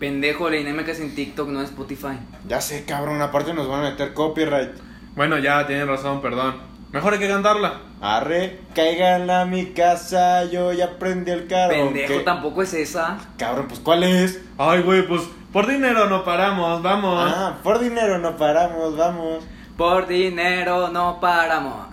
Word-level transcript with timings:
Pendejo, 0.00 0.48
la 0.48 0.56
dinámica 0.56 0.92
es 0.92 1.00
en 1.00 1.14
TikTok, 1.14 1.50
no 1.50 1.60
en 1.60 1.66
Spotify. 1.66 2.18
Ya 2.48 2.62
sé, 2.62 2.86
cabrón, 2.86 3.20
aparte 3.20 3.52
nos 3.52 3.68
van 3.68 3.84
a 3.84 3.90
meter 3.90 4.14
copyright. 4.14 4.70
Bueno, 5.14 5.36
ya, 5.38 5.66
tienen 5.66 5.86
razón, 5.86 6.22
perdón. 6.22 6.54
Mejor 6.90 7.12
hay 7.12 7.18
que 7.18 7.28
cantarla. 7.28 7.82
Arre, 8.00 8.60
caigan 8.74 9.28
a 9.28 9.44
mi 9.44 9.66
casa, 9.66 10.44
yo 10.46 10.72
ya 10.72 10.86
aprendí 10.86 11.30
el 11.30 11.46
carro. 11.46 11.74
Pendejo, 11.74 12.22
tampoco 12.22 12.62
es 12.62 12.72
esa. 12.72 13.18
Cabrón, 13.36 13.68
pues 13.68 13.78
¿cuál 13.80 14.02
es? 14.02 14.40
Ay, 14.56 14.80
güey, 14.80 15.06
pues 15.06 15.20
por 15.52 15.66
dinero 15.66 16.08
no 16.08 16.24
paramos, 16.24 16.82
vamos. 16.82 17.30
Ah, 17.30 17.58
por 17.62 17.78
dinero 17.78 18.18
no 18.18 18.38
paramos, 18.38 18.96
vamos. 18.96 19.44
Por 19.76 20.06
dinero 20.06 20.88
no 20.88 21.20
paramos. 21.20 21.88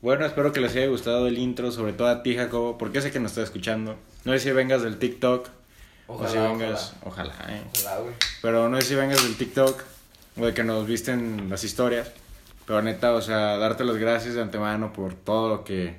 Bueno, 0.00 0.24
espero 0.24 0.52
que 0.52 0.60
les 0.60 0.76
haya 0.76 0.86
gustado 0.86 1.26
el 1.26 1.36
intro, 1.36 1.72
sobre 1.72 1.94
todo 1.94 2.06
a 2.06 2.22
ti, 2.22 2.36
Jacobo, 2.36 2.78
porque 2.78 3.00
sé 3.00 3.10
que 3.10 3.18
nos 3.18 3.32
está 3.32 3.42
escuchando. 3.42 3.96
No 4.24 4.32
sé 4.32 4.38
si 4.38 4.52
vengas 4.52 4.84
del 4.84 5.00
TikTok. 5.00 5.48
O 6.18 6.28
si 6.28 6.38
vengas, 6.38 6.94
ojalá, 7.04 7.34
eh. 7.48 7.62
Ojalá, 7.74 8.00
güey. 8.00 8.14
Pero 8.40 8.68
no 8.68 8.80
sé 8.80 8.86
si 8.88 8.94
vengas 8.94 9.22
del 9.22 9.36
TikTok 9.36 9.82
o 10.36 10.46
de 10.46 10.54
que 10.54 10.64
nos 10.64 10.86
visten 10.86 11.48
las 11.50 11.64
historias. 11.64 12.12
Pero 12.66 12.82
neta, 12.82 13.12
o 13.12 13.20
sea, 13.20 13.56
darte 13.58 13.84
las 13.84 13.96
gracias 13.96 14.34
de 14.34 14.42
antemano 14.42 14.92
por 14.92 15.14
todo 15.14 15.48
lo 15.48 15.64
que 15.64 15.96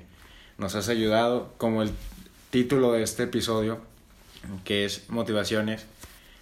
nos 0.58 0.74
has 0.74 0.88
ayudado. 0.88 1.52
Como 1.58 1.82
el 1.82 1.90
título 2.50 2.92
de 2.92 3.02
este 3.02 3.24
episodio, 3.24 3.80
que 4.64 4.84
es 4.84 5.08
Motivaciones. 5.08 5.86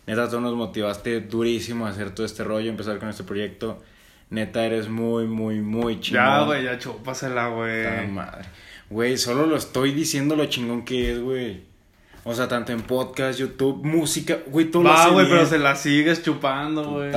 Neta, 0.07 0.29
tú 0.29 0.41
nos 0.41 0.55
motivaste 0.55 1.21
durísimo 1.21 1.87
a 1.87 1.91
hacer 1.91 2.15
todo 2.15 2.27
este 2.27 2.45
rollo, 2.45 2.71
empezar 2.71 2.99
con 2.99 3.09
este 3.09 3.25
proyecto. 3.25 3.83
Neta, 4.31 4.65
eres 4.65 4.89
muy, 4.89 5.27
muy, 5.27 5.61
muy 5.61 6.01
chingón. 6.01 6.25
Ya, 6.25 6.45
güey, 6.45 6.65
ya 6.65 6.79
chúpasela, 6.79 7.49
güey. 7.49 8.07
Madre. 8.09 8.45
Güey, 8.91 9.17
solo 9.17 9.47
lo 9.47 9.57
estoy 9.57 9.93
diciendo 9.93 10.37
lo 10.37 10.47
chingón 10.47 10.85
que 10.85 11.13
es, 11.13 11.21
güey. 11.21 11.63
O 12.25 12.35
sea, 12.35 12.47
tanto 12.47 12.73
en 12.73 12.83
podcast, 12.83 13.39
YouTube, 13.39 13.85
música, 13.85 14.39
güey, 14.47 14.67
todo 14.67 14.85
lo 14.85 14.91
Va, 14.91 15.09
güey, 15.09 15.29
pero 15.29 15.45
se 15.45 15.59
la 15.59 15.75
sigues 15.75 16.23
chupando, 16.23 16.85
güey. 16.85 17.11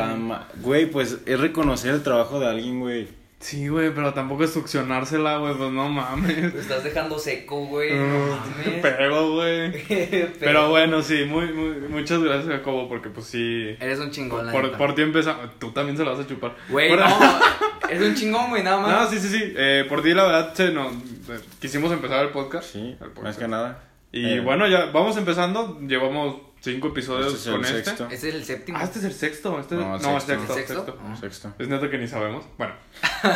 Güey, 0.61 0.85
pues 0.88 1.19
es 1.25 1.39
reconocer 1.39 1.93
el 1.93 2.02
trabajo 2.03 2.39
de 2.39 2.47
alguien, 2.47 2.79
güey. 2.79 3.07
Sí, 3.39 3.67
güey, 3.67 3.94
pero 3.94 4.11
tampoco 4.16 4.44
es 4.45 4.53
succionársela, 4.53 5.38
güey, 5.38 5.53
pues 5.53 5.69
no 5.71 5.88
mames. 5.89 6.52
Lo 6.52 6.59
estás 6.59 6.83
dejando 6.83 7.19
seco, 7.19 7.67
güey. 7.67 7.94
No 7.94 8.07
mames. 8.07 8.79
Pero, 8.81 9.33
güey. 9.33 9.71
Pero 10.39 10.69
bueno, 10.69 11.03
sí, 11.03 11.25
muy, 11.25 11.53
muy, 11.53 11.75
muchas 11.89 12.23
gracias, 12.23 12.47
Jacobo, 12.47 12.89
porque 12.89 13.09
pues 13.09 13.27
sí. 13.27 13.75
Eres 13.79 13.99
un 13.99 14.09
chingón, 14.09 14.47
la 14.47 14.51
Por, 14.51 14.63
neta. 14.63 14.77
por 14.79 14.95
ti 14.95 15.03
empezamos. 15.03 15.59
Tú 15.59 15.69
también 15.72 15.95
se 15.95 16.03
la 16.03 16.11
vas 16.11 16.22
a 16.22 16.27
chupar. 16.27 16.55
Güey, 16.69 16.95
no. 16.95 17.05
Eres 17.89 18.01
un 18.09 18.16
chingón, 18.16 18.49
güey, 18.49 18.63
nada 18.63 18.79
más. 18.79 18.91
No, 19.03 19.09
sí, 19.11 19.19
sí, 19.19 19.38
sí. 19.38 19.53
Eh, 19.55 19.85
por 19.88 20.01
ti, 20.01 20.16
la 20.16 20.23
verdad, 20.23 20.53
se 20.55 20.72
nos, 20.72 20.91
eh, 20.94 21.39
quisimos 21.61 21.91
empezar 21.91 22.25
el 22.25 22.31
podcast. 22.31 22.72
Sí, 22.73 22.79
El 22.99 23.09
podcast. 23.09 23.23
más 23.23 23.38
que 23.38 23.47
nada. 23.47 23.83
Y 24.16 24.25
Eh, 24.35 24.39
bueno, 24.39 24.66
ya 24.67 24.85
vamos 24.88 25.17
empezando. 25.17 25.77
Llevamos 25.81 26.38
cinco 26.61 26.88
episodios 26.88 27.27
Este 27.33 27.38
es 27.39 27.47
el 27.47 27.53
con 27.53 27.66
este. 27.66 27.83
sexto. 27.83 28.03
Este 28.09 28.30
es 28.30 28.35
el 28.35 28.44
séptimo. 28.45 28.77
Ah, 28.80 28.83
este 28.85 28.99
es 28.99 29.05
el 29.05 29.13
sexto. 29.13 29.59
Este 29.59 29.75
No, 29.75 29.97
no, 29.97 29.99
sexto. 29.99 30.19
sexto, 30.19 30.33
¿El 30.53 30.59
sexto? 30.59 30.73
sexto. 30.85 30.99
Ah. 31.03 31.16
Sexto. 31.17 31.53
Es 31.59 31.67
neto 31.67 31.89
que 31.89 31.97
ni 31.97 32.07
sabemos. 32.07 32.45
Bueno, 32.57 32.73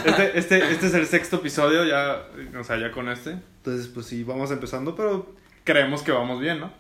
este, 0.06 0.40
este, 0.40 0.72
este 0.72 0.88
es 0.88 0.94
el 0.94 1.06
sexto 1.06 1.36
episodio, 1.36 1.84
ya, 1.84 2.24
o 2.58 2.64
sea, 2.64 2.78
ya 2.78 2.92
con 2.92 3.10
este. 3.10 3.32
Entonces, 3.32 3.88
pues 3.90 4.06
sí, 4.06 4.24
vamos 4.24 4.52
empezando, 4.52 4.96
pero 4.96 5.36
creemos 5.66 6.02
que 6.02 6.14
vamos 6.14 6.40
bien, 6.40 6.62
¿no? 6.62 6.72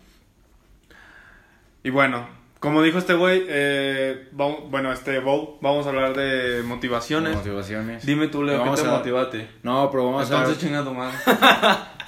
Y 1.83 1.89
bueno, 1.89 2.27
como 2.61 2.81
dijo 2.81 2.97
este 2.99 3.13
güey, 3.15 3.43
eh, 3.49 4.29
vamos, 4.31 4.69
bueno, 4.71 4.91
este 4.93 5.19
Bow, 5.19 5.57
vamos 5.61 5.85
a 5.85 5.89
hablar 5.89 6.15
de 6.15 6.63
motivaciones. 6.63 7.35
Motivaciones. 7.35 8.05
Dime 8.05 8.27
tú, 8.29 8.43
Leo, 8.43 8.63
¿qué 8.63 8.81
te 8.81 8.87
a- 8.87 8.91
motivaste? 8.91 9.49
No, 9.63 9.89
pero 9.91 10.05
vamos 10.05 10.23
Entonces, 10.29 10.57
a 10.57 10.59
chinga 10.59 10.83
tu 10.83 10.93
madre. 10.93 11.17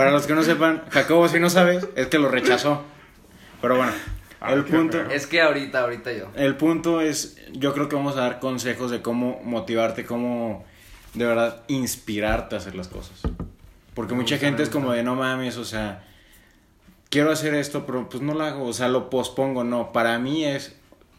Para 0.00 0.10
los 0.12 0.26
que 0.26 0.34
no 0.34 0.42
sepan, 0.42 0.82
Jacobo, 0.90 1.28
si 1.28 1.38
no 1.40 1.50
sabes, 1.50 1.86
es 1.96 2.06
que 2.08 2.18
lo 2.18 2.28
rechazó. 2.28 2.82
Pero 3.60 3.76
bueno, 3.76 3.92
Ah, 4.42 4.54
el 4.54 4.64
punto. 4.64 4.98
Es 5.10 5.26
que 5.26 5.42
ahorita, 5.42 5.80
ahorita 5.82 6.12
yo. 6.14 6.28
El 6.34 6.56
punto 6.56 7.02
es, 7.02 7.36
yo 7.52 7.74
creo 7.74 7.90
que 7.90 7.96
vamos 7.96 8.16
a 8.16 8.20
dar 8.22 8.40
consejos 8.40 8.90
de 8.90 9.02
cómo 9.02 9.38
motivarte, 9.44 10.06
cómo 10.06 10.64
de 11.12 11.26
verdad 11.26 11.62
inspirarte 11.68 12.54
a 12.54 12.58
hacer 12.58 12.74
las 12.74 12.88
cosas. 12.88 13.20
Porque 13.92 14.14
Me 14.14 14.20
mucha 14.22 14.38
gente 14.38 14.62
es 14.62 14.70
como 14.70 14.92
de 14.92 15.02
no 15.02 15.14
mames, 15.14 15.58
o 15.58 15.64
sea, 15.66 16.04
quiero 17.10 17.30
hacer 17.32 17.52
esto, 17.52 17.84
pero 17.84 18.08
pues 18.08 18.22
no 18.22 18.32
lo 18.32 18.42
hago, 18.44 18.64
o 18.64 18.72
sea, 18.72 18.88
lo 18.88 19.10
pospongo, 19.10 19.62
no. 19.64 19.92
Para 19.92 20.18
mí 20.18 20.44
es, 20.46 20.74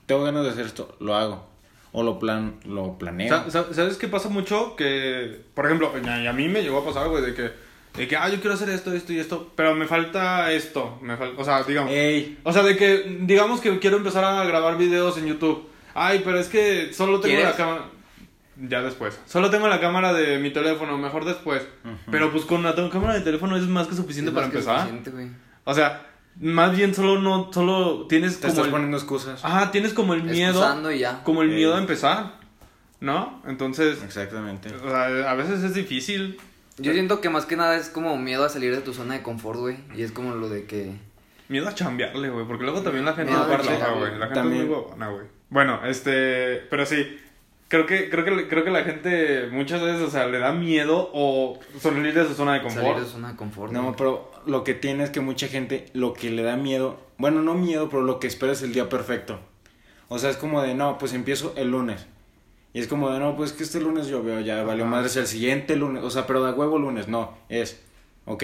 tengo 0.08 0.24
ganas 0.24 0.44
de 0.44 0.50
hacer 0.50 0.66
esto, 0.66 0.96
lo 1.00 1.13
hago. 1.16 1.48
O 1.94 2.03
lo 2.03 2.18
plan, 2.19 2.56
lo 2.66 2.98
planeo. 2.98 3.30
Sa- 3.30 3.52
sa- 3.52 3.74
¿Sabes 3.74 3.98
qué 3.98 4.08
pasa 4.08 4.30
mucho? 4.30 4.75
Que, 4.78 5.42
por 5.53 5.66
ejemplo, 5.66 5.92
a 5.94 6.34
mí 6.34 6.48
me 6.48 6.63
llegó 6.63 6.80
a 6.80 6.86
pasar, 6.86 7.08
güey, 7.09 7.22
de 7.24 7.34
que, 7.36 7.52
de 7.97 8.07
que, 8.07 8.16
ah, 8.16 8.29
yo 8.29 8.40
quiero 8.40 8.53
hacer 8.53 8.69
esto, 8.69 8.94
esto 8.94 9.12
y 9.13 9.19
esto, 9.19 9.52
pero 9.56 9.75
me 9.75 9.85
falta 9.85 10.52
esto, 10.52 10.97
me 11.02 11.18
fal- 11.18 11.34
o 11.38 11.44
sea, 11.44 11.63
digamos, 11.63 11.91
Ey, 11.91 12.40
o 12.44 12.53
sea, 12.53 12.63
de 12.63 12.78
que, 12.78 13.18
digamos 13.22 13.59
que 13.59 13.79
quiero 13.79 13.97
empezar 13.97 14.24
a 14.24 14.44
grabar 14.46 14.78
videos 14.78 15.18
en 15.18 15.28
YouTube, 15.28 15.68
ay, 15.94 16.22
pero 16.24 16.40
es 16.40 16.47
que 16.47 16.94
solo 16.94 17.19
tengo 17.19 17.35
¿Quieres? 17.35 17.51
la 17.51 17.56
cámara, 17.57 17.85
ya 18.69 18.81
después, 18.81 19.19
solo 19.25 19.50
tengo 19.50 19.68
la 19.68 19.80
cámara 19.81 20.13
de 20.13 20.40
mi 20.40 20.51
teléfono, 20.51 20.97
mejor 20.97 21.25
después, 21.25 21.68
pero 22.09 22.31
pues 22.31 22.46
con 22.46 22.63
la 22.63 22.74
cámara 22.90 23.13
de 23.13 23.22
teléfono 23.22 23.57
es 23.57 23.63
más 23.68 23.88
que 23.88 23.96
suficiente 23.96 24.30
Es 24.30 24.35
para 24.35 24.47
más 24.47 24.51
que 24.53 24.59
empezar, 24.59 24.88
suficiente, 24.90 25.35
o 25.66 25.74
sea, 25.74 26.07
más 26.40 26.74
bien 26.75 26.96
solo 26.96 27.19
no, 27.19 27.51
solo 27.51 28.07
tienes 28.07 28.35
te 28.35 28.41
como 28.44 28.51
estás 28.51 28.66
el, 28.68 28.72
poniendo 28.72 28.96
excusas. 28.97 29.44
ajá, 29.44 29.69
tienes 29.72 29.94
como 29.94 30.13
el 30.13 30.24
miedo, 30.24 30.91
y 30.94 31.00
ya. 31.00 31.24
como 31.24 31.41
el 31.41 31.50
Ey. 31.50 31.56
miedo 31.57 31.75
a 31.75 31.78
empezar, 31.80 32.35
¿no? 33.01 33.41
Entonces, 33.46 34.01
Exactamente. 34.01 34.74
o 34.74 34.90
sea, 34.90 35.30
a 35.30 35.34
veces 35.34 35.62
es 35.63 35.74
difícil. 35.74 36.40
Yo 36.78 36.94
siento 36.94 37.22
que 37.22 37.30
más 37.30 37.46
que 37.46 37.56
nada 37.56 37.76
es 37.78 37.90
como 37.90 38.18
miedo 38.18 38.44
a 38.46 38.50
salir 38.50 38.76
de 38.76 38.82
tu 38.82 38.94
zona 38.94 39.16
de 39.16 39.22
confort, 39.22 39.59
güey. 39.59 39.78
Y 39.96 40.02
es 40.04 40.12
como 40.12 40.34
lo 40.36 40.50
de 40.50 40.66
que. 40.66 40.94
Miedo 41.50 41.68
a 41.68 41.76
chambearle, 41.76 42.30
güey, 42.30 42.46
porque 42.48 42.64
luego 42.64 42.82
también 42.82 43.06
la 43.06 43.14
gente 43.14 43.32
es 43.34 43.38
a 43.38 43.44
muy 43.44 43.56
floja, 43.58 43.64
chambearle. 43.72 44.00
güey. 44.00 44.12
La 44.20 44.26
gente 44.28 44.36
También. 44.36 44.62
es 44.62 44.68
muy 44.68 44.76
huevona, 44.78 45.10
güey. 45.10 45.26
Bueno, 45.50 45.86
este, 45.86 46.58
pero 46.70 46.86
sí, 46.86 47.20
creo 47.68 47.86
que, 47.86 48.10
creo 48.10 48.24
que, 48.24 48.48
creo 48.48 48.64
que 48.64 48.70
la 48.72 48.84
gente 48.84 49.48
muchas 49.52 49.81
veces, 49.81 50.02
o 50.02 50.10
sea, 50.10 50.28
le 50.28 50.40
da 50.40 50.54
miedo 50.54 51.10
o 51.14 51.60
salir 51.80 52.14
de 52.14 52.26
su 52.26 52.34
zona 52.36 52.54
de 52.54 52.62
confort. 52.62 52.86
Salir 52.86 53.00
de 53.02 53.06
su 53.06 53.12
zona 53.12 53.30
de 53.31 53.36
confort. 53.36 53.74
No, 53.74 53.84
güey. 53.84 53.96
pero 53.98 54.31
lo 54.46 54.64
que 54.64 54.74
tiene 54.74 55.04
es 55.04 55.10
que 55.10 55.20
mucha 55.20 55.48
gente 55.48 55.88
lo 55.94 56.14
que 56.14 56.30
le 56.31 56.42
da 56.44 56.56
miedo, 56.56 57.00
bueno, 57.18 57.42
no 57.42 57.54
miedo, 57.54 57.90
pero 57.90 58.02
lo 58.02 58.20
que 58.20 58.28
espera 58.28 58.54
es 58.54 58.62
el 58.62 58.72
día 58.72 58.88
perfecto. 58.88 59.40
O 60.08 60.20
sea, 60.20 60.30
es 60.30 60.38
como 60.38 60.62
de, 60.62 60.74
no, 60.74 60.98
pues 60.98 61.14
empiezo 61.14 61.54
el 61.58 61.72
lunes. 61.72 62.06
Y 62.74 62.80
es 62.80 62.88
como 62.88 63.09
de, 63.12 63.20
no, 63.20 63.36
pues 63.36 63.52
que 63.52 63.64
este 63.64 63.82
lunes 63.82 64.08
yo 64.08 64.24
veo, 64.24 64.40
ya 64.40 64.64
valió 64.64 64.86
madre, 64.86 65.08
es 65.08 65.18
el 65.18 65.28
siguiente 65.28 65.76
lunes. 65.76 66.04
O 66.04 66.09
sea, 66.09 66.26
pero 66.26 66.44
de 66.46 66.52
huevo 66.54 66.80
lunes, 66.80 67.08
no, 67.08 67.38
es, 67.50 67.82
ok, 68.26 68.44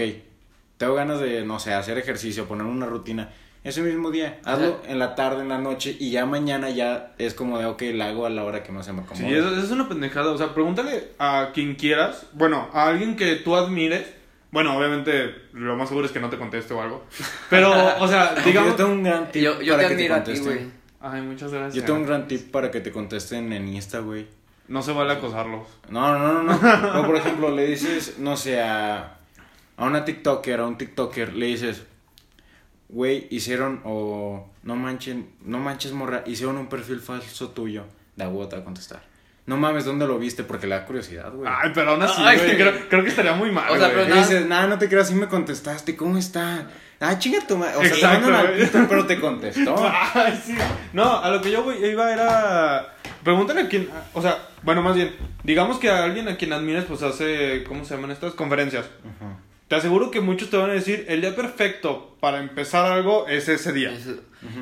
tengo 0.78 0.96
ganas 0.96 1.20
de, 1.20 1.46
no 1.46 1.60
sé, 1.60 1.74
hacer 1.74 1.98
ejercicio, 1.98 2.46
poner 2.46 2.66
una 2.66 2.86
rutina. 2.86 3.30
Ese 3.64 3.82
mismo 3.82 4.12
día, 4.12 4.40
hazlo 4.46 4.82
en 4.88 4.98
la 5.00 5.16
tarde, 5.16 5.42
en 5.42 5.50
la 5.50 5.58
noche, 5.58 5.96
y 6.00 6.12
ya 6.12 6.26
mañana 6.26 6.70
ya 6.70 7.14
es 7.18 7.34
como 7.34 7.58
de, 7.60 7.66
ok, 7.66 7.82
la 7.94 8.08
hago 8.10 8.26
a 8.26 8.30
la 8.30 8.44
hora 8.44 8.64
que 8.64 8.72
no 8.72 8.82
se 8.84 8.94
me 8.94 9.02
acomoda. 9.02 9.28
Sí, 9.28 9.34
eso, 9.34 9.50
eso 9.52 9.62
es 9.66 9.72
una 9.72 9.90
pendejada. 9.90 10.32
O 10.32 10.38
sea, 10.38 10.54
pregúntale 10.54 11.10
a 11.20 11.50
quien 11.54 11.76
quieras. 11.76 12.28
Bueno, 12.34 12.70
a 12.72 12.88
alguien 12.88 13.16
que 13.18 13.36
tú 13.38 13.56
admires. 13.56 14.06
Bueno, 14.52 14.78
obviamente, 14.78 15.36
lo 15.52 15.76
más 15.76 15.90
seguro 15.90 16.06
es 16.06 16.14
que 16.14 16.22
no 16.22 16.30
te 16.30 16.38
conteste 16.38 16.74
o 16.74 16.82
algo. 16.82 17.04
Pero, 17.50 17.74
o 18.00 18.08
sea, 18.08 18.36
digamos. 18.46 18.72
Yo 18.72 18.76
tengo 18.76 18.92
un 18.92 19.04
gran 19.04 19.32
tip 19.32 19.42
Yo, 19.44 19.62
yo 19.62 19.74
para 19.76 19.88
te 19.90 19.96
que 19.96 19.96
admiro 19.96 20.16
a 20.16 20.24
ti, 20.24 20.32
contesten. 20.32 20.56
güey. 20.56 20.72
Ay, 21.12 21.22
muchas 21.22 21.52
gracias. 21.52 21.76
Yo 21.76 21.84
tengo 21.86 22.00
un 22.00 22.06
gran 22.06 22.28
tip 22.28 22.52
para 22.52 22.72
que 22.72 22.82
te 22.82 22.92
contesten 22.92 23.54
en 23.54 23.68
Insta, 23.68 24.00
güey. 24.00 24.28
No 24.68 24.82
se 24.82 24.92
vale 24.92 25.14
acosarlos. 25.14 25.68
No, 25.90 26.18
no, 26.18 26.44
no, 26.44 26.54
no. 26.54 27.02
O 27.02 27.06
por 27.06 27.16
ejemplo, 27.16 27.52
le 27.52 27.68
dices, 27.68 28.20
no 28.20 28.36
sé, 28.36 28.62
a, 28.62 29.18
a 29.78 29.86
una 29.86 30.04
TikToker, 30.04 30.60
a 30.60 30.68
un 30.68 30.78
TikToker, 30.78 31.34
le 31.34 31.46
dices, 31.46 31.84
güey, 32.90 33.28
hicieron, 33.30 33.82
o 33.86 34.50
no 34.64 34.76
manchen, 34.76 35.30
no 35.42 35.60
manches, 35.60 35.94
morra, 35.94 36.24
hicieron 36.26 36.58
un 36.58 36.68
perfil 36.68 37.00
falso 37.00 37.50
tuyo. 37.50 37.86
Da 38.16 38.28
huevo 38.28 38.48
te 38.48 38.56
va 38.58 38.64
a 38.64 38.66
contestar. 38.66 39.02
No 39.48 39.58
mames, 39.58 39.86
¿dónde 39.86 40.06
lo 40.06 40.20
viste? 40.20 40.44
Porque 40.44 40.68
le 40.68 40.76
da 40.76 40.86
curiosidad, 40.86 41.32
güey. 41.32 41.50
Ay, 41.52 41.72
pero 41.74 41.92
aún 41.92 42.04
así, 42.04 42.22
Ay, 42.24 42.38
güey. 42.38 42.56
Creo, 42.58 42.74
creo 42.90 43.04
que 43.04 43.10
estaría 43.10 43.34
muy 43.34 43.50
mal. 43.50 43.72
O 43.72 43.78
sea, 43.78 43.88
güey. 43.88 43.92
pero 44.04 44.10
nada- 44.10 44.22
dices, 44.22 44.46
nah, 44.46 44.68
no 44.68 44.78
te 44.78 44.90
creas, 44.90 45.08
sí 45.08 45.16
me 45.16 45.28
contestaste, 45.28 45.96
¿cómo 45.96 46.18
está? 46.18 46.68
Ah, 47.00 47.18
chinga 47.18 47.40
tu 47.48 47.58
madre. 47.58 47.76
O 47.78 47.82
sea, 47.82 47.90
Exacto, 47.90 48.28
te 48.30 48.66
pito, 48.66 48.86
pero 48.90 49.06
te 49.08 49.20
contestó. 49.20 49.76
Ay, 50.14 50.42
sí. 50.46 50.56
No, 50.94 51.18
a 51.24 51.30
lo 51.32 51.42
que 51.42 51.50
yo 51.52 51.64
güey, 51.64 51.84
iba 51.92 52.12
era. 52.12 52.94
Pregúntale 53.24 53.62
a 53.62 53.68
quién. 53.70 53.90
O 54.14 54.22
sea, 54.22 54.38
bueno, 54.64 54.82
más 54.82 54.96
bien. 54.96 55.16
Digamos 55.44 55.78
que 55.80 55.90
a 55.90 56.04
alguien 56.04 56.28
a 56.28 56.36
quien 56.36 56.52
admires, 56.54 56.84
pues 56.86 57.02
hace. 57.04 57.64
¿Cómo 57.68 57.86
se 57.86 57.96
llaman 57.96 58.12
estas? 58.12 58.34
Conferencias. 58.34 58.86
Ajá. 58.86 59.38
Te 59.68 59.76
aseguro 59.76 60.12
que 60.12 60.22
muchos 60.22 60.50
te 60.50 60.58
van 60.58 60.70
a 60.70 60.74
decir: 60.74 61.06
el 61.10 61.22
día 61.22 61.36
perfecto 61.36 62.16
para 62.20 62.40
empezar 62.40 62.92
algo 62.92 63.28
es 63.28 63.50
ese 63.50 63.74
día. 63.74 63.92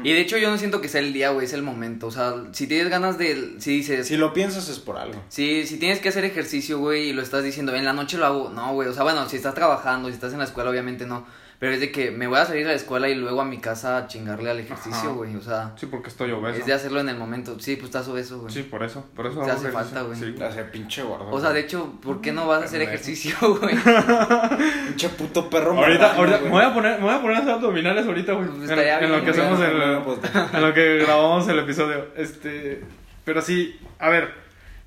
Y 0.03 0.13
de 0.13 0.21
hecho, 0.21 0.37
yo 0.37 0.49
no 0.49 0.57
siento 0.57 0.81
que 0.81 0.87
sea 0.87 1.01
el 1.01 1.13
día, 1.13 1.29
güey, 1.29 1.45
es 1.45 1.53
el 1.53 1.61
momento. 1.61 2.07
O 2.07 2.11
sea, 2.11 2.33
si 2.53 2.65
tienes 2.65 2.89
ganas 2.89 3.17
de. 3.17 3.55
Si 3.59 3.71
dices. 3.77 4.07
Si 4.07 4.17
lo 4.17 4.33
piensas 4.33 4.67
es 4.69 4.79
por 4.79 4.97
algo. 4.97 5.21
Si, 5.29 5.67
si 5.67 5.77
tienes 5.77 5.99
que 5.99 6.09
hacer 6.09 6.25
ejercicio, 6.25 6.79
güey, 6.79 7.09
y 7.09 7.13
lo 7.13 7.21
estás 7.21 7.43
diciendo, 7.43 7.75
en 7.75 7.85
la 7.85 7.93
noche 7.93 8.17
lo 8.17 8.25
hago, 8.25 8.49
no, 8.49 8.73
güey, 8.73 8.87
o 8.87 8.93
sea, 8.93 9.03
bueno, 9.03 9.27
si 9.29 9.35
estás 9.35 9.53
trabajando, 9.53 10.07
si 10.07 10.15
estás 10.15 10.33
en 10.33 10.39
la 10.39 10.45
escuela, 10.45 10.69
obviamente 10.71 11.05
no, 11.05 11.25
pero 11.65 11.73
es 11.73 11.81
de 11.81 11.91
que 11.91 12.11
me 12.11 12.27
voy 12.27 12.37
a 12.37 12.45
salir 12.45 12.61
de 12.61 12.69
la 12.69 12.75
escuela 12.75 13.09
y 13.09 13.15
luego 13.15 13.41
a 13.41 13.45
mi 13.45 13.57
casa 13.57 13.97
a 13.97 14.05
chingarle 14.05 14.51
al 14.51 14.59
ejercicio, 14.59 15.15
güey, 15.15 15.35
o 15.35 15.41
sea, 15.41 15.73
Sí, 15.75 15.87
porque 15.87 16.09
estoy 16.09 16.29
obeso. 16.29 16.59
es 16.59 16.67
de 16.67 16.73
hacerlo 16.73 16.99
en 16.99 17.09
el 17.09 17.17
momento, 17.17 17.59
sí, 17.59 17.75
pues 17.75 17.85
estás 17.85 18.07
obeso, 18.07 18.41
güey. 18.41 18.53
Sí, 18.53 18.61
por 18.61 18.83
eso. 18.83 19.03
Por 19.15 19.25
eso 19.25 19.41
Te 19.41 19.49
hace 19.49 19.71
falta, 19.71 20.03
güey. 20.03 20.15
Sí. 20.15 20.33
Te 20.37 20.43
hace 20.43 20.63
pinche 20.65 21.01
gordo. 21.01 21.31
O 21.31 21.41
sea, 21.41 21.53
de 21.53 21.61
hecho, 21.61 21.97
¿por 22.03 22.21
qué 22.21 22.31
no 22.31 22.45
vas 22.45 22.61
a 22.61 22.65
hacer 22.65 22.83
ejercicio, 22.83 23.35
güey? 23.41 23.75
Pinche 24.89 25.09
puto 25.09 25.49
perro 25.49 25.71
Ahorita, 25.71 26.13
ahorita, 26.13 26.39
me 26.41 26.49
voy 26.49 26.63
a 26.63 26.71
poner, 26.71 26.99
me 26.99 27.05
voy 27.05 27.15
a 27.15 27.21
poner 27.21 27.37
a 27.37 27.39
hacer 27.39 27.53
abdominales 27.53 28.05
ahorita, 28.05 28.33
güey. 28.33 28.47
Pues 28.47 28.69
en, 28.69 29.11
lo 29.11 29.23
que 29.23 29.31
hacemos 29.31 29.59
el, 29.59 29.77
No, 29.79 30.03
pues, 30.03 30.19
en 30.53 30.61
lo 30.61 30.71
que 30.71 30.97
grabamos 30.99 31.47
el 31.47 31.57
episodio. 31.57 32.09
Este, 32.15 32.83
pero 33.23 33.41
sí, 33.41 33.79
a 33.97 34.09
ver, 34.09 34.35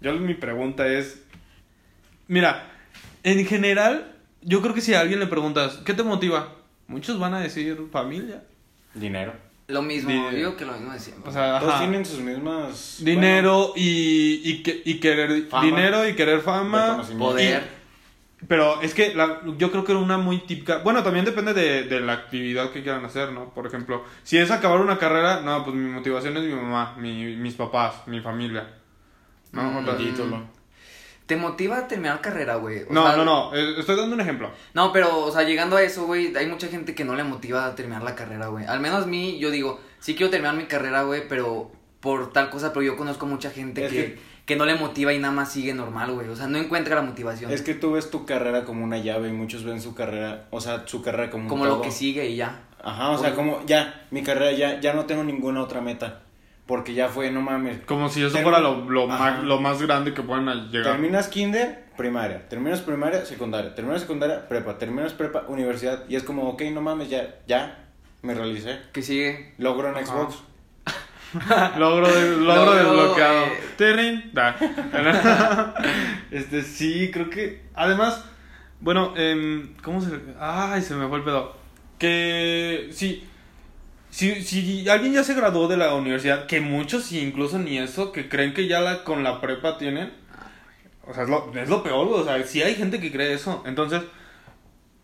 yo 0.01 0.13
mi 0.13 0.35
pregunta 0.35 0.87
es, 0.87 1.25
mira, 2.29 2.71
en 3.25 3.45
general, 3.47 4.15
yo 4.43 4.63
creo 4.63 4.75
que 4.75 4.81
si 4.81 4.95
a 4.95 5.01
alguien 5.01 5.19
le 5.19 5.27
preguntas, 5.27 5.81
¿qué 5.85 5.93
te 5.93 6.05
motiva? 6.05 6.58
Muchos 6.89 7.19
van 7.19 7.35
a 7.35 7.41
decir 7.41 7.79
familia. 7.93 8.43
Dinero. 8.95 9.33
Lo 9.69 9.83
mismo, 9.83 10.11
Di- 10.11 10.17
yo 10.17 10.31
digo 10.31 10.57
que 10.57 10.65
lo 10.65 10.73
mismo 10.73 10.93
de 10.93 10.99
siempre. 10.99 11.29
O 11.29 11.33
sea, 11.33 11.59
Todos 11.61 11.75
ajá. 11.75 11.81
tienen 11.81 12.05
sus 12.07 12.21
mismas... 12.21 12.97
dinero 13.03 13.75
y, 13.77 14.41
y, 14.43 14.63
que- 14.63 14.81
y 14.85 14.95
querer 14.99 15.43
Fama. 15.49 15.65
dinero 15.67 16.09
y 16.09 16.15
querer 16.15 16.41
fama. 16.41 16.87
reconocimiento. 16.87 17.25
Poder. 17.27 17.79
Pero 18.49 18.81
es 18.81 18.95
que 18.95 19.15
la- 19.15 19.43
yo 19.59 19.71
creo 19.71 19.85
que 19.85 19.93
era 19.93 20.01
una 20.01 20.17
muy 20.17 20.39
típica. 20.39 20.79
Bueno, 20.79 21.03
también 21.03 21.27
depende 21.27 21.53
de, 21.53 21.83
de 21.85 22.01
la 22.01 22.15
actividad 22.15 22.71
que 22.71 22.83
quieran 22.83 23.05
hacer, 23.05 23.33
¿no? 23.33 23.51
Por 23.53 23.67
ejemplo, 23.67 24.05
si 24.23 24.39
es 24.39 24.51
acabar 24.51 24.81
una 24.81 24.97
carrera, 24.97 25.43
no, 25.43 25.65
pues 25.65 25.77
mi 25.77 25.91
motivación 25.91 26.37
es 26.39 26.45
mi 26.45 26.55
mamá, 26.55 26.95
mi- 26.99 27.37
mis 27.37 27.55
papás, 27.55 28.07
mi 28.07 28.21
familia. 28.21 28.67
¿No? 29.53 29.63
Mm. 29.65 29.77
O 29.77 29.85
sea, 29.85 29.93
El 29.97 29.99
título. 29.99 30.43
¿Te 31.29 31.37
motiva 31.37 31.77
a 31.77 31.87
terminar 31.89 32.21
carrera, 32.23 32.57
güey? 32.57 32.85
O 32.89 32.93
no, 32.93 33.07
sea, 33.07 33.17
no, 33.19 33.25
no, 33.25 33.55
eh, 33.55 33.75
estoy 33.79 33.97
dando 33.97 34.15
un 34.15 34.21
ejemplo. 34.23 34.51
No, 34.73 34.93
pero, 34.95 35.21
o 35.27 35.31
sea, 35.31 35.43
llegando 35.43 35.77
a 35.77 35.83
eso, 35.83 36.07
güey, 36.07 36.35
hay 36.35 36.47
mucha 36.47 36.69
gente 36.69 36.95
que 36.95 37.05
no 37.05 37.15
le 37.15 37.23
motiva 37.23 37.67
a 37.67 37.75
terminar 37.75 38.03
la 38.03 38.15
carrera, 38.15 38.47
güey. 38.47 38.65
Al 38.65 38.81
menos 38.81 39.05
a 39.05 39.07
mí, 39.07 39.39
yo 39.39 39.51
digo, 39.51 39.79
sí 40.01 40.15
quiero 40.15 40.31
terminar 40.31 40.57
mi 40.57 40.65
carrera, 40.65 41.03
güey, 41.03 41.29
pero 41.29 41.71
por 42.01 42.33
tal 42.33 42.49
cosa, 42.49 42.73
pero 42.73 42.83
yo 42.83 42.97
conozco 42.97 43.27
mucha 43.27 43.51
gente 43.51 43.85
Es 43.85 43.93
que, 43.93 43.97
que- 44.15 44.19
que 44.47 44.57
no 44.57 44.65
le 44.65 44.77
motiva 44.77 45.13
y 45.13 45.19
nada 45.19 45.35
más 45.35 45.53
sigue 45.53 45.75
normal, 45.75 46.13
güey. 46.13 46.31
O 46.31 46.35
sea, 46.35 46.47
no 46.47 46.57
encuentra 46.57 46.95
la 46.97 47.03
motivación. 47.03 47.53
Es 47.53 47.61
que 47.61 47.75
tú 47.75 47.93
ves 47.93 48.09
tu 48.11 48.25
carrera 48.25 48.65
como 48.65 48.83
una 48.83 48.97
llave 48.97 49.29
y 49.29 49.33
muchos 49.33 49.63
ven 49.65 49.83
su 49.83 49.95
carrera, 49.95 50.47
o 50.51 50.63
sea, 50.63 50.85
su 50.87 51.03
carrera 51.03 51.31
como 51.31 51.43
un 51.45 51.49
Como 51.51 51.67
lo 51.67 51.83
que 51.83 51.91
sigue 51.91 52.27
y 52.31 52.37
ya. 52.37 52.63
Ajá, 52.83 53.11
o 53.11 53.19
sea, 53.19 53.35
como 53.35 53.61
ya, 53.67 54.07
mi 54.11 54.23
carrera 54.23 54.53
ya, 54.53 54.81
ya 54.81 54.95
no 54.95 55.05
tengo 55.05 55.23
ninguna 55.25 55.63
otra 55.63 55.83
meta. 55.83 56.23
Porque 56.69 56.93
ya 56.95 57.09
fue, 57.09 57.31
no 57.33 57.41
mames. 57.41 57.79
Como 57.87 58.09
si 58.11 58.23
eso 58.23 58.39
fuera 58.39 58.61
lo, 58.61 58.85
lo, 58.89 59.07
más, 59.09 59.43
lo 59.43 59.59
más 59.61 59.83
grande 59.83 60.13
que 60.15 60.23
pueden 60.23 60.45
llegar. 60.71 60.93
Terminas 60.93 61.27
kinder, 61.29 61.87
primaria. 61.97 62.47
Terminas 62.49 62.83
primaria, 62.83 63.25
secundaria. 63.25 63.75
Terminas 63.75 64.03
secundaria, 64.03 64.47
prepa. 64.49 64.79
Terminas 64.79 65.15
prepa, 65.15 65.45
universidad. 65.49 66.05
Y 66.09 66.15
es 66.17 66.23
como, 66.23 66.43
ok, 66.51 66.63
no 66.73 66.83
mames, 66.83 67.09
ya, 67.09 67.37
ya, 67.49 67.89
me 68.23 68.35
realicé. 68.35 68.79
Que 68.93 69.03
sigue. 69.03 69.55
Logro 69.59 69.89
en 69.89 69.97
Ajá. 69.97 70.05
Xbox. 70.07 70.43
Logro, 71.79 72.07
de- 72.09 72.37
logro 72.37 72.55
Logro, 72.55 72.75
desbloqueado. 72.75 73.45
eh. 73.47 73.61
Terrin. 73.77 74.31
Da. 74.33 74.55
este, 76.31 76.63
sí, 76.63 77.11
creo 77.11 77.31
que. 77.31 77.63
Además, 77.75 78.25
bueno, 78.81 79.15
em, 79.17 79.75
¿cómo 79.83 80.01
se.? 80.01 80.11
Ay, 80.39 80.83
se 80.83 80.95
me 80.95 81.09
fue 81.09 81.19
el 81.19 81.25
pedo. 81.25 81.57
Que. 81.99 82.89
Sí. 82.93 83.27
Si, 84.11 84.43
si 84.43 84.89
alguien 84.89 85.13
ya 85.13 85.23
se 85.23 85.35
graduó 85.35 85.69
de 85.69 85.77
la 85.77 85.95
universidad, 85.95 86.47
que 86.47 86.61
muchos 86.61 87.13
incluso 87.13 87.59
ni 87.59 87.79
eso, 87.79 88.11
que 88.13 88.29
creen 88.29 88.55
que 88.55 88.67
ya 88.67 88.81
la, 88.81 89.05
con 89.05 89.23
la 89.23 89.41
prepa 89.41 89.79
tienen. 89.79 90.13
O 91.07 91.15
sea, 91.15 91.23
es 91.25 91.29
lo, 91.29 91.53
es 91.55 91.69
lo 91.69 91.83
peor, 91.83 92.07
o 92.11 92.25
sea, 92.25 92.43
sí 92.45 92.63
hay 92.63 92.75
gente 92.75 93.01
que 93.01 93.13
cree 93.13 93.33
eso. 93.33 93.63
Entonces, 93.67 94.03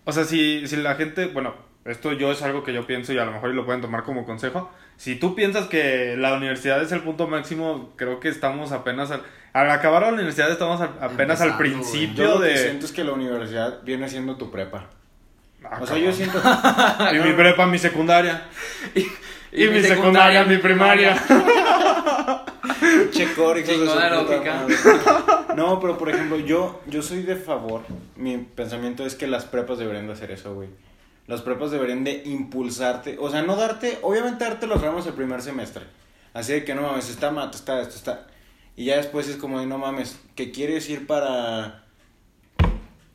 o 0.05 0.13
sea, 0.13 0.25
si, 0.25 0.67
si 0.67 0.77
la 0.77 0.95
gente, 0.97 1.27
bueno, 1.27 1.55
esto 1.85 2.13
yo 2.13 2.33
es 2.33 2.43
algo 2.43 2.63
que 2.65 2.73
yo 2.73 2.87
pienso 2.87 3.13
y 3.13 3.19
a 3.19 3.25
lo 3.25 3.33
mejor 3.33 3.51
lo 3.55 3.65
pueden 3.67 3.81
tomar 3.83 4.05
como 4.05 4.25
consejo. 4.25 4.71
Si 4.97 5.17
tú 5.17 5.35
piensas 5.35 5.67
que 5.67 6.17
la 6.17 6.35
universidad 6.35 6.83
es 6.83 6.93
el 6.93 7.01
punto 7.01 7.27
máximo, 7.27 7.93
creo 7.97 8.21
que 8.21 8.29
estamos 8.29 8.73
apenas 8.73 9.11
al, 9.11 9.23
al 9.53 9.71
acabar 9.71 10.03
la 10.03 10.09
universidad 10.13 10.51
estamos 10.51 10.81
al- 10.81 10.97
apenas 11.01 11.41
al 11.41 11.51
Empezando, 11.51 11.59
principio 11.59 12.25
Yo 12.25 12.35
lo 12.37 12.41
que 12.41 12.49
de... 12.49 12.59
siento 12.59 12.87
es 12.87 12.93
que 12.93 13.05
la 13.05 13.13
universidad 13.13 13.83
viene 13.83 14.09
siendo 14.09 14.37
tu 14.37 14.51
prepa. 14.51 14.91
Ah, 15.65 15.79
O 15.81 15.87
sea, 15.87 15.99
yo 15.99 16.13
siento... 16.13 16.41
Y 17.13 17.19
mi 17.19 17.33
prepa, 17.33 17.67
mi 17.67 17.79
secundaria. 17.79 18.45
Y, 19.53 19.67
mi, 19.67 19.83
secundaria, 19.83 20.45
mi 20.45 20.59
primaria. 20.59 21.17
Che, 23.13 23.33
core. 23.35 23.65
No, 25.57 25.81
pero 25.81 25.97
por 25.97 26.11
ejemplo, 26.11 26.39
yo, 26.39 26.83
yo 26.87 27.03
soy 27.03 27.23
de 27.23 27.37
favor. 27.37 27.83
Mi 28.17 28.39
pensamiento 28.39 29.07
es 29.07 29.15
que 29.15 29.27
las 29.27 29.45
prepas 29.45 29.79
deberían 29.79 30.07
de 30.07 30.13
hacer 30.15 30.31
eso, 30.31 30.55
güey. 30.55 30.69
Las 31.27 31.43
prepas 31.43 31.71
deberían 31.71 32.05
de 32.05 32.23
impulsarte. 32.25 33.17
O 33.19 33.31
sea, 33.31 33.43
no 33.43 33.57
darte, 33.57 33.99
obviamente 34.03 34.45
darte 34.45 34.67
los 34.67 34.83
ramos 34.83 35.07
el 35.07 35.15
primer 35.15 35.41
semestre. 35.41 35.85
Así 36.35 36.53
de 36.53 36.65
que 36.65 36.75
no 36.75 36.83
mames, 36.83 37.09
está 37.09 37.31
mata, 37.31 37.57
está 37.57 37.81
esto, 37.81 37.95
está. 37.95 38.27
Y 38.77 38.87
ya 38.87 38.97
después 38.97 39.29
es 39.29 39.37
como 39.37 39.61
de 39.61 39.67
no 39.67 39.79
mames, 39.79 40.19
que 40.35 40.51
quieres 40.51 40.91
ir 40.91 41.07
para. 41.07 41.85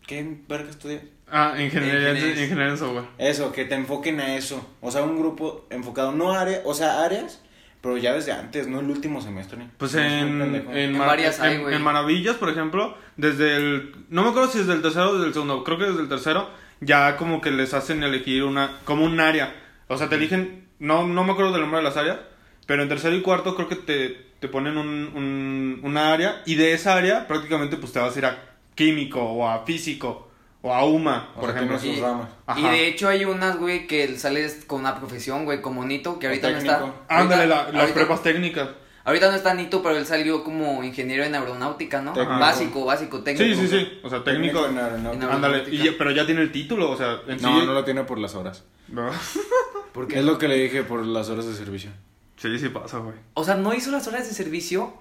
¿Qué 0.07 0.37
verga 0.47 0.69
estudias? 0.69 1.03
Ah, 1.31 1.53
ingeniería, 1.59 2.09
Ingeniería. 2.11 2.43
ingeniería 2.43 2.71
en 2.73 2.77
software. 2.77 3.03
Eso, 3.17 3.51
que 3.51 3.65
te 3.65 3.75
enfoquen 3.75 4.19
a 4.19 4.35
eso. 4.35 4.65
O 4.81 4.91
sea, 4.91 5.03
un 5.03 5.17
grupo 5.19 5.65
enfocado, 5.69 6.11
no 6.11 6.33
área, 6.33 6.61
o 6.65 6.73
sea, 6.73 7.03
áreas, 7.03 7.41
pero 7.81 7.97
ya 7.97 8.13
desde 8.13 8.31
antes, 8.31 8.67
no 8.67 8.79
el 8.79 8.89
último 8.89 9.21
semestre. 9.21 9.59
Pues 9.77 9.93
No, 9.95 10.01
en, 10.01 10.41
en, 10.41 10.77
En 10.77 10.97
Mar- 10.97 11.07
varias 11.07 11.39
hay, 11.39 11.55
en- 11.55 11.61
güey. 11.61 11.75
en 11.75 11.81
Maravillas, 11.81 12.35
por 12.35 12.49
ejemplo, 12.49 12.97
desde 13.17 13.55
el... 13.57 13.95
No 14.09 14.23
me 14.23 14.29
acuerdo 14.29 14.49
si 14.51 14.59
desde 14.59 14.73
el 14.73 14.81
tercero 14.81 15.09
o 15.11 15.13
desde 15.13 15.27
el 15.27 15.33
segundo, 15.33 15.63
creo 15.63 15.77
que 15.77 15.85
desde 15.85 16.01
el 16.01 16.09
tercero 16.09 16.49
ya 16.81 17.15
como 17.17 17.41
que 17.41 17.51
les 17.51 17.73
hacen 17.73 18.03
elegir 18.03 18.43
una... 18.43 18.79
como 18.85 19.05
un 19.05 19.19
área. 19.19 19.53
O 19.87 19.97
sea, 19.97 20.09
te 20.09 20.15
eligen... 20.15 20.67
No, 20.79 21.05
no 21.07 21.23
me 21.23 21.31
acuerdo 21.33 21.51
del 21.51 21.61
nombre 21.61 21.79
de 21.79 21.83
las 21.83 21.97
áreas, 21.97 22.17
pero 22.65 22.81
en 22.83 22.89
tercero 22.89 23.15
y 23.15 23.21
cuarto 23.21 23.55
creo 23.55 23.67
que 23.67 23.75
te, 23.75 24.09
te 24.39 24.47
ponen 24.47 24.77
un, 24.77 24.87
un, 25.13 25.79
una 25.83 26.13
área 26.13 26.41
y 26.45 26.55
de 26.55 26.71
esa 26.73 26.95
área 26.95 27.27
prácticamente 27.27 27.75
pues 27.75 27.91
te 27.91 27.99
vas 27.99 28.15
a 28.15 28.19
ir 28.19 28.25
a 28.25 28.37
químico 28.75 29.21
o 29.21 29.47
a 29.49 29.65
físico 29.65 30.28
o 30.61 30.73
a 30.73 30.83
UMA, 30.85 31.29
O 31.35 31.39
por 31.41 31.51
sea, 31.51 31.61
ejemplo. 31.63 31.79
Y, 31.89 31.99
ramas. 32.01 32.27
y 32.57 32.63
de 32.63 32.87
hecho 32.87 33.07
hay 33.07 33.23
unas, 33.25 33.57
güey, 33.57 33.87
que 33.87 34.17
sales 34.17 34.65
con 34.67 34.81
una 34.81 34.95
profesión, 34.99 35.45
güey, 35.45 35.61
como 35.61 35.85
Nito, 35.85 36.19
que 36.19 36.27
ahorita 36.27 36.51
no 36.51 36.57
está. 36.57 36.93
Ándale, 37.07 37.43
ahorita- 37.43 37.45
la- 37.45 37.63
las 37.71 37.75
ahorita- 37.81 37.93
prepas 37.93 38.23
técnicas. 38.23 38.69
Ahorita 39.05 39.29
no 39.31 39.35
está 39.37 39.53
Nito, 39.53 39.81
pero 39.81 39.95
él 39.97 40.05
salió 40.05 40.43
como 40.43 40.83
ingeniero 40.83 41.23
en 41.23 41.33
aeronáutica, 41.33 42.01
¿no? 42.01 42.13
Técnico. 42.13 42.39
Básico, 42.39 42.85
básico, 42.85 43.23
técnico. 43.23 43.59
Sí, 43.59 43.67
sí, 43.67 43.79
sí. 43.79 43.99
O 44.03 44.09
sea, 44.09 44.23
técnico. 44.23 44.65
en 44.67 44.77
aeronáutica. 44.77 45.33
Ándale, 45.33 45.63
y 45.73 45.89
pero 45.97 46.11
ya 46.11 46.25
tiene 46.25 46.41
el 46.41 46.51
título, 46.51 46.91
o 46.91 46.97
sea, 46.97 47.21
en 47.27 47.41
No, 47.41 47.59
sí... 47.61 47.65
no 47.65 47.73
lo 47.73 47.83
tiene 47.85 48.03
por 48.03 48.19
las 48.19 48.35
horas. 48.35 48.65
No. 48.89 49.09
¿Por 49.93 50.07
qué? 50.07 50.19
Es 50.19 50.25
lo 50.25 50.37
que 50.37 50.47
le 50.47 50.55
dije 50.57 50.83
por 50.83 51.03
las 51.05 51.29
horas 51.29 51.45
de 51.47 51.53
servicio. 51.55 51.89
Sí, 52.35 52.59
sí 52.59 52.69
pasa, 52.69 52.99
güey. 52.99 53.15
O 53.33 53.43
sea, 53.43 53.55
no 53.55 53.73
hizo 53.73 53.89
las 53.91 54.05
horas 54.07 54.27
de 54.27 54.33
servicio. 54.35 54.93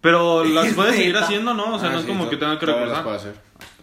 Pero 0.00 0.44
las 0.44 0.72
puedes 0.74 0.96
seguir 0.96 1.16
haciendo, 1.16 1.54
¿no? 1.54 1.76
O 1.76 1.78
sea, 1.78 1.88
Ah, 1.88 1.92
no 1.92 1.98
es 2.00 2.04
sí, 2.04 2.08
como 2.10 2.28
que 2.28 2.36
tenga 2.36 2.58
que 2.58 2.66
todavía 2.66 3.02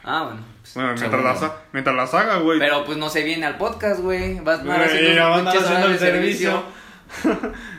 Ah, 0.04 0.24
bueno. 0.24 0.42
pues, 0.62 0.74
Bueno, 0.76 0.94
mientras 0.98 1.40
yo. 1.40 1.46
ha- 1.46 1.62
mientras 1.74 1.96
las 1.96 2.14
haga, 2.14 2.38
güey. 2.38 2.60
Pero 2.60 2.86
pues 2.86 2.98
no 2.98 3.10
se 3.10 3.24
viene 3.24 3.46
al 3.46 3.58
podcast, 3.58 4.00
güey. 4.02 4.40
Vas 4.40 4.60
a 4.60 4.84
haciendo 4.86 5.50
haciendo 5.50 5.88
el 5.88 5.94
de 5.94 6.00
servicio. 6.00 6.64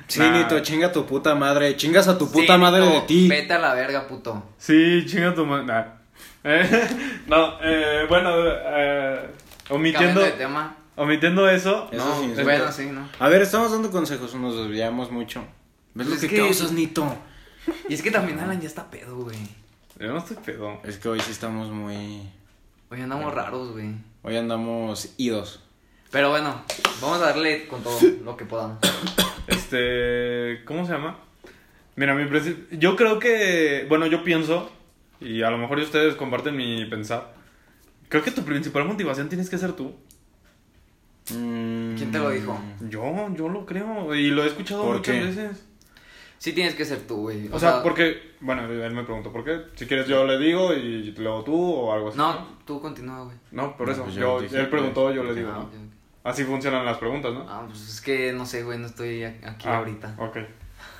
Sí, 0.09 0.19
Nah. 0.19 0.31
Nito, 0.33 0.59
chinga 0.59 0.91
tu 0.91 1.07
puta 1.07 1.37
madre. 1.37 1.77
Chingas 1.77 2.09
a 2.09 2.19
tu 2.19 2.27
Sí, 2.27 2.33
puta 2.33 2.59
madre 2.59 2.81
Nito, 2.81 2.95
de 2.95 3.01
ti. 3.03 3.29
Vete 3.29 3.53
a 3.53 3.59
la 3.61 3.75
verga, 3.75 4.09
puto. 4.09 4.43
Sí, 4.59 5.05
chinga 5.07 5.33
tu 5.35 5.47
madre. 5.47 5.67
Nah. 5.67 5.85
Eh, 6.43 6.89
no, 7.27 7.59
eh, 7.63 8.07
bueno, 8.09 8.31
eh, 8.35 9.31
omitiendo, 9.69 10.21
de 10.23 10.31
tema. 10.33 10.75
omitiendo 10.97 11.47
eso. 11.51 11.89
Eso 11.93 12.03
no, 12.05 12.15
sí, 12.19 12.25
pues, 12.29 12.39
sí. 12.39 12.43
bueno, 12.45 12.73
sí, 12.73 12.87
¿no? 12.87 13.07
A 13.19 13.29
ver, 13.29 13.43
estamos 13.43 13.71
dando 13.73 13.91
consejos, 13.91 14.35
nos 14.35 14.57
desviamos 14.57 15.11
mucho. 15.13 15.45
¿Ves 15.93 16.07
lo 16.07 16.15
Es 16.15 16.23
que, 16.23 16.29
que- 16.29 16.39
causas, 16.39 16.73
Nito? 16.73 17.15
Y 17.91 17.95
es 17.95 18.01
que 18.03 18.11
también 18.11 18.41
Alan 18.41 18.59
ya 18.59 18.69
está 18.69 18.91
pedo, 18.91 19.17
güey. 19.17 19.37
Yo 20.01 20.11
no 20.15 20.19
estoy 20.19 20.39
pedo. 20.39 20.81
Es 20.83 20.97
que 20.97 21.11
hoy 21.11 21.21
sí 21.21 21.31
estamos 21.31 21.71
muy... 21.71 22.27
Hoy 22.91 23.03
andamos 23.03 23.35
raros, 23.35 23.73
güey. 23.73 23.91
Hoy 24.23 24.35
andamos 24.35 25.13
idos. 25.19 25.63
Pero 26.11 26.31
bueno, 26.31 26.63
vamos 27.03 27.19
a 27.19 27.27
darle 27.27 27.69
con 27.69 27.83
todo 27.83 27.99
lo 28.25 28.37
que 28.37 28.47
podamos. 28.47 28.79
Este, 29.47 30.63
¿cómo 30.65 30.87
se 30.87 30.93
llama? 30.93 31.19
Mira, 31.97 32.15
mi 32.15 32.25
yo 32.79 32.95
creo 32.95 33.19
que, 33.19 33.85
bueno, 33.89 34.07
yo 34.07 34.23
pienso, 34.23 34.71
y 35.21 35.43
a 35.43 35.51
lo 35.51 35.59
mejor 35.59 35.79
ustedes 35.79 36.15
comparten 36.15 36.57
mi 36.57 36.85
pensar, 36.85 37.35
creo 38.09 38.23
que 38.23 38.31
tu 38.31 38.43
principal 38.45 38.85
motivación 38.85 39.29
tienes 39.29 39.51
que 39.51 39.59
ser 39.59 39.73
tú. 39.73 39.97
Mm, 41.35 41.97
¿Quién 41.97 42.13
te 42.13 42.19
lo 42.19 42.31
dijo? 42.31 42.61
Yo, 42.89 43.35
yo 43.35 43.49
lo 43.49 43.67
creo, 43.67 44.15
y 44.15 44.31
lo 44.31 44.45
he 44.45 44.47
escuchado 44.47 44.85
¿Por 44.85 44.99
muchas 44.99 45.15
qué? 45.15 45.21
veces. 45.25 45.70
Sí 46.41 46.55
tienes 46.55 46.75
que 46.75 46.87
ser 46.87 47.07
tú, 47.07 47.17
güey. 47.17 47.51
O, 47.53 47.59
sea, 47.59 47.83
porque, 47.83 48.33
bueno, 48.41 48.65
él 48.65 48.95
me 48.95 49.05
preguntó, 49.05 49.31
¿por 49.31 49.45
qué? 49.45 49.61
Si 49.75 49.85
quieres 49.87 50.07
yo 50.09 50.25
le 50.27 50.39
digo 50.39 50.73
y 50.73 51.13
luego 51.19 51.45
tú 51.45 51.55
o 51.55 51.93
algo 51.93 52.09
así. 52.09 52.17
No, 52.17 52.49
tú 52.65 52.81
continúa, 52.81 53.25
güey. 53.25 53.37
No, 53.51 53.77
por 53.77 53.89
No, 53.89 53.93
eso. 53.93 54.05
pues 54.05 54.15
yo 54.15 54.23
yo, 54.39 54.41
dije, 54.41 54.59
él 54.59 54.71
preguntó, 54.71 55.13
yo 55.13 55.23
le 55.23 55.35
digo. 55.35 55.51
Ah, 55.55 55.67
¿no? 55.71 55.91
Así 56.25 56.45
funcionan 56.45 56.87
las 56.87 56.97
preguntas, 56.97 57.35
¿no? 57.35 57.45
Ah, 57.47 57.65
pues 57.69 57.87
es 57.87 58.01
que 58.01 58.33
no 58.33 58.47
sé, 58.47 58.63
güey, 58.63 58.79
no 58.79 58.87
estoy 58.87 59.23
aquí 59.23 59.69
Ah, 59.69 59.77
ahorita. 59.79 60.15
Ok. 60.19 60.39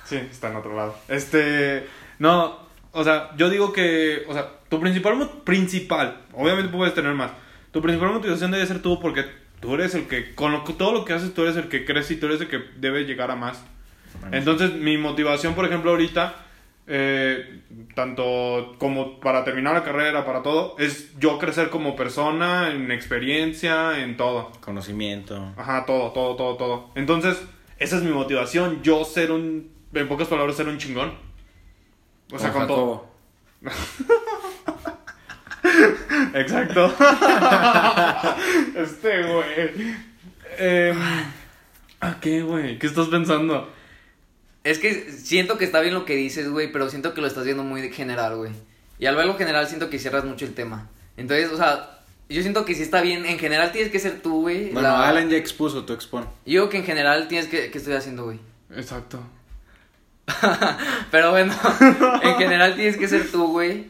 Sí, 0.05 0.17
está 0.17 0.51
en 0.51 0.57
otro 0.57 0.75
lado. 0.75 0.95
Este. 1.07 1.87
No, 2.19 2.59
o 2.91 3.03
sea, 3.03 3.35
yo 3.35 3.49
digo 3.49 3.73
que. 3.73 4.23
O 4.27 4.33
sea, 4.33 4.47
tu 4.69 4.79
principal. 4.79 5.27
Principal. 5.43 6.21
Obviamente 6.33 6.71
puedes 6.71 6.93
tener 6.93 7.15
más. 7.15 7.31
Tu 7.71 7.81
principal 7.81 8.13
motivación 8.13 8.51
debe 8.51 8.65
ser 8.67 8.83
tú 8.83 8.99
porque 8.99 9.25
tú 9.59 9.73
eres 9.73 9.95
el 9.95 10.07
que. 10.07 10.35
Con 10.35 10.51
lo 10.51 10.63
que- 10.63 10.73
todo 10.73 10.91
lo 10.91 11.03
que 11.03 11.13
haces, 11.13 11.33
tú 11.33 11.41
eres 11.41 11.55
el 11.57 11.67
que 11.67 11.83
crece 11.83 12.13
y 12.13 12.17
tú 12.17 12.27
eres 12.27 12.41
el 12.41 12.47
que 12.47 12.59
debe 12.77 13.05
llegar 13.05 13.31
a 13.31 13.35
más. 13.35 13.63
Entonces, 14.31 14.73
mi 14.73 14.97
motivación, 14.97 15.53
por 15.55 15.65
ejemplo, 15.65 15.91
ahorita. 15.91 16.35
eh, 16.87 17.61
tanto 17.95 18.75
como 18.77 19.19
para 19.19 19.43
terminar 19.45 19.73
la 19.73 19.83
carrera, 19.83 20.25
para 20.25 20.41
todo, 20.43 20.75
es 20.77 21.17
yo 21.19 21.37
crecer 21.37 21.69
como 21.69 21.95
persona, 21.95 22.69
en 22.71 22.91
experiencia, 22.91 24.01
en 24.03 24.17
todo. 24.17 24.51
Conocimiento. 24.59 25.53
Ajá, 25.57 25.85
todo, 25.85 26.11
todo, 26.11 26.35
todo, 26.35 26.57
todo. 26.57 26.89
Entonces, 26.95 27.41
esa 27.77 27.97
es 27.97 28.03
mi 28.03 28.11
motivación, 28.11 28.81
yo 28.83 29.05
ser 29.05 29.31
un, 29.31 29.71
en 29.93 30.07
pocas 30.07 30.27
palabras, 30.27 30.57
ser 30.57 30.67
un 30.67 30.77
chingón. 30.79 31.13
O 32.33 32.39
sea, 32.39 32.51
Como 32.51 32.67
con 32.67 32.75
todo. 32.75 33.11
Exacto. 36.33 36.93
este, 38.75 39.23
güey. 39.23 39.95
Em, 40.57 40.97
¿A 41.99 42.19
qué, 42.19 42.41
güey? 42.41 42.79
¿Qué 42.79 42.87
estás 42.87 43.07
pensando? 43.07 43.69
Es 44.63 44.77
que 44.79 45.11
siento 45.11 45.57
que 45.57 45.65
está 45.65 45.79
bien 45.81 45.93
lo 45.93 46.05
que 46.05 46.15
dices, 46.15 46.49
güey, 46.49 46.71
pero 46.71 46.89
siento 46.89 47.13
que 47.13 47.21
lo 47.21 47.27
estás 47.27 47.45
viendo 47.45 47.63
muy 47.63 47.89
general, 47.91 48.35
güey. 48.37 48.51
Y 48.99 49.07
al 49.07 49.15
verlo 49.15 49.35
general 49.37 49.67
siento 49.67 49.89
que 49.89 49.97
cierras 49.99 50.23
mucho 50.23 50.45
el 50.45 50.53
tema. 50.53 50.89
Entonces, 51.17 51.49
o 51.51 51.57
sea, 51.57 51.99
yo 52.29 52.41
siento 52.43 52.63
que 52.65 52.75
sí 52.75 52.83
está 52.83 53.01
bien. 53.01 53.25
En 53.25 53.39
general 53.39 53.71
tienes 53.71 53.91
que 53.91 53.99
ser 53.99 54.21
tú, 54.21 54.41
güey. 54.41 54.71
Bueno, 54.71 54.89
la- 54.89 55.07
Alan 55.09 55.29
ya 55.29 55.37
expuso, 55.37 55.83
tú 55.85 55.93
expon. 55.93 56.23
Yo 56.45 56.61
digo 56.61 56.69
que 56.69 56.77
en 56.77 56.83
general 56.85 57.27
tienes 57.27 57.47
que... 57.47 57.71
¿Qué 57.71 57.77
estoy 57.79 57.93
haciendo, 57.93 58.25
güey? 58.25 58.39
Exacto. 58.75 59.19
Pero 61.11 61.31
bueno, 61.31 61.53
en 62.23 62.35
general 62.35 62.75
tienes 62.75 62.97
que 62.97 63.07
ser 63.07 63.29
tú, 63.31 63.47
güey. 63.47 63.87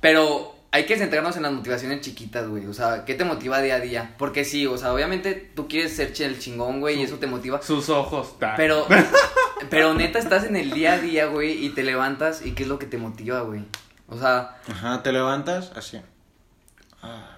Pero 0.00 0.54
hay 0.72 0.86
que 0.86 0.96
centrarnos 0.96 1.36
en 1.36 1.42
las 1.42 1.52
motivaciones 1.52 2.00
chiquitas, 2.00 2.46
güey. 2.48 2.66
O 2.66 2.74
sea, 2.74 3.04
¿qué 3.04 3.14
te 3.14 3.24
motiva 3.24 3.60
día 3.60 3.76
a 3.76 3.80
día? 3.80 4.14
Porque 4.18 4.44
sí, 4.44 4.66
o 4.66 4.78
sea, 4.78 4.92
obviamente 4.94 5.34
tú 5.54 5.66
quieres 5.68 5.94
ser 5.96 6.12
el 6.20 6.38
chingón, 6.38 6.80
güey, 6.80 7.00
y 7.00 7.02
eso 7.02 7.16
te 7.16 7.26
motiva. 7.26 7.60
Sus 7.62 7.88
ojos. 7.88 8.38
ta. 8.38 8.54
Pero, 8.56 8.86
pero 9.70 9.94
neta, 9.94 10.18
estás 10.18 10.44
en 10.44 10.56
el 10.56 10.70
día 10.70 10.94
a 10.94 10.98
día, 10.98 11.26
güey, 11.26 11.64
y 11.64 11.70
te 11.70 11.82
levantas, 11.82 12.44
¿y 12.46 12.52
qué 12.52 12.62
es 12.62 12.68
lo 12.68 12.78
que 12.78 12.86
te 12.86 12.98
motiva, 12.98 13.40
güey? 13.40 13.64
O 14.08 14.18
sea, 14.18 14.56
Ajá, 14.68 15.02
te 15.02 15.12
levantas 15.12 15.72
así. 15.76 16.00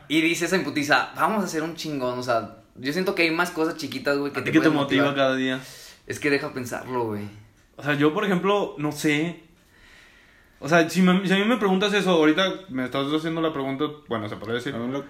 y 0.09 0.21
dices 0.21 0.53
en 0.53 0.65
putiza, 0.65 1.11
vamos 1.17 1.43
a 1.43 1.47
hacer 1.47 1.63
un 1.63 1.75
chingón, 1.77 2.19
o 2.19 2.23
sea, 2.23 2.57
yo 2.77 2.93
siento 2.93 3.15
que 3.15 3.23
hay 3.23 3.31
más 3.31 3.51
cosas 3.51 3.77
chiquitas, 3.77 4.17
güey, 4.19 4.33
que 4.33 4.41
¿A 4.41 4.45
te 4.45 4.51
ti 4.51 4.59
qué 4.59 4.63
te 4.63 4.71
motiva 4.71 5.05
motivar. 5.05 5.15
cada 5.15 5.37
día? 5.37 5.61
Es 6.07 6.19
que 6.19 6.31
deja 6.31 6.53
pensarlo, 6.53 7.05
güey. 7.05 7.29
O 7.77 7.83
sea, 7.83 7.95
yo, 7.95 8.13
por 8.13 8.25
ejemplo, 8.25 8.75
no 8.79 8.93
sé. 8.93 9.43
O 10.63 10.69
sea, 10.69 10.89
si, 10.89 11.03
me- 11.03 11.27
si 11.27 11.33
a 11.35 11.37
mí 11.39 11.45
me 11.45 11.57
preguntas 11.57 11.93
eso, 11.93 12.11
ahorita 12.11 12.53
me 12.69 12.85
estás 12.85 13.13
haciendo 13.13 13.41
la 13.43 13.53
pregunta, 13.53 13.85
bueno, 14.09 14.29
se 14.29 14.37
podría 14.37 14.55
decir. 14.57 14.75
A 14.75 14.79
mí 14.79 14.93
lo- 14.93 15.05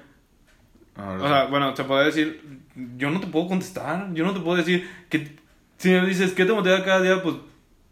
O 0.97 1.29
sea, 1.29 1.45
bueno, 1.47 1.75
se 1.77 1.85
puede 1.85 2.07
decir, 2.07 2.61
yo 2.97 3.11
no 3.11 3.21
te 3.21 3.27
puedo 3.27 3.49
contestar, 3.49 4.13
yo 4.15 4.25
no 4.25 4.33
te 4.35 4.41
puedo 4.41 4.57
decir 4.57 4.89
que 5.09 5.37
si 5.79 5.91
me 5.91 6.07
dices 6.07 6.33
qué 6.33 6.45
te 6.45 6.53
motiva 6.53 6.83
cada 6.85 7.01
día, 7.03 7.23
pues 7.23 7.37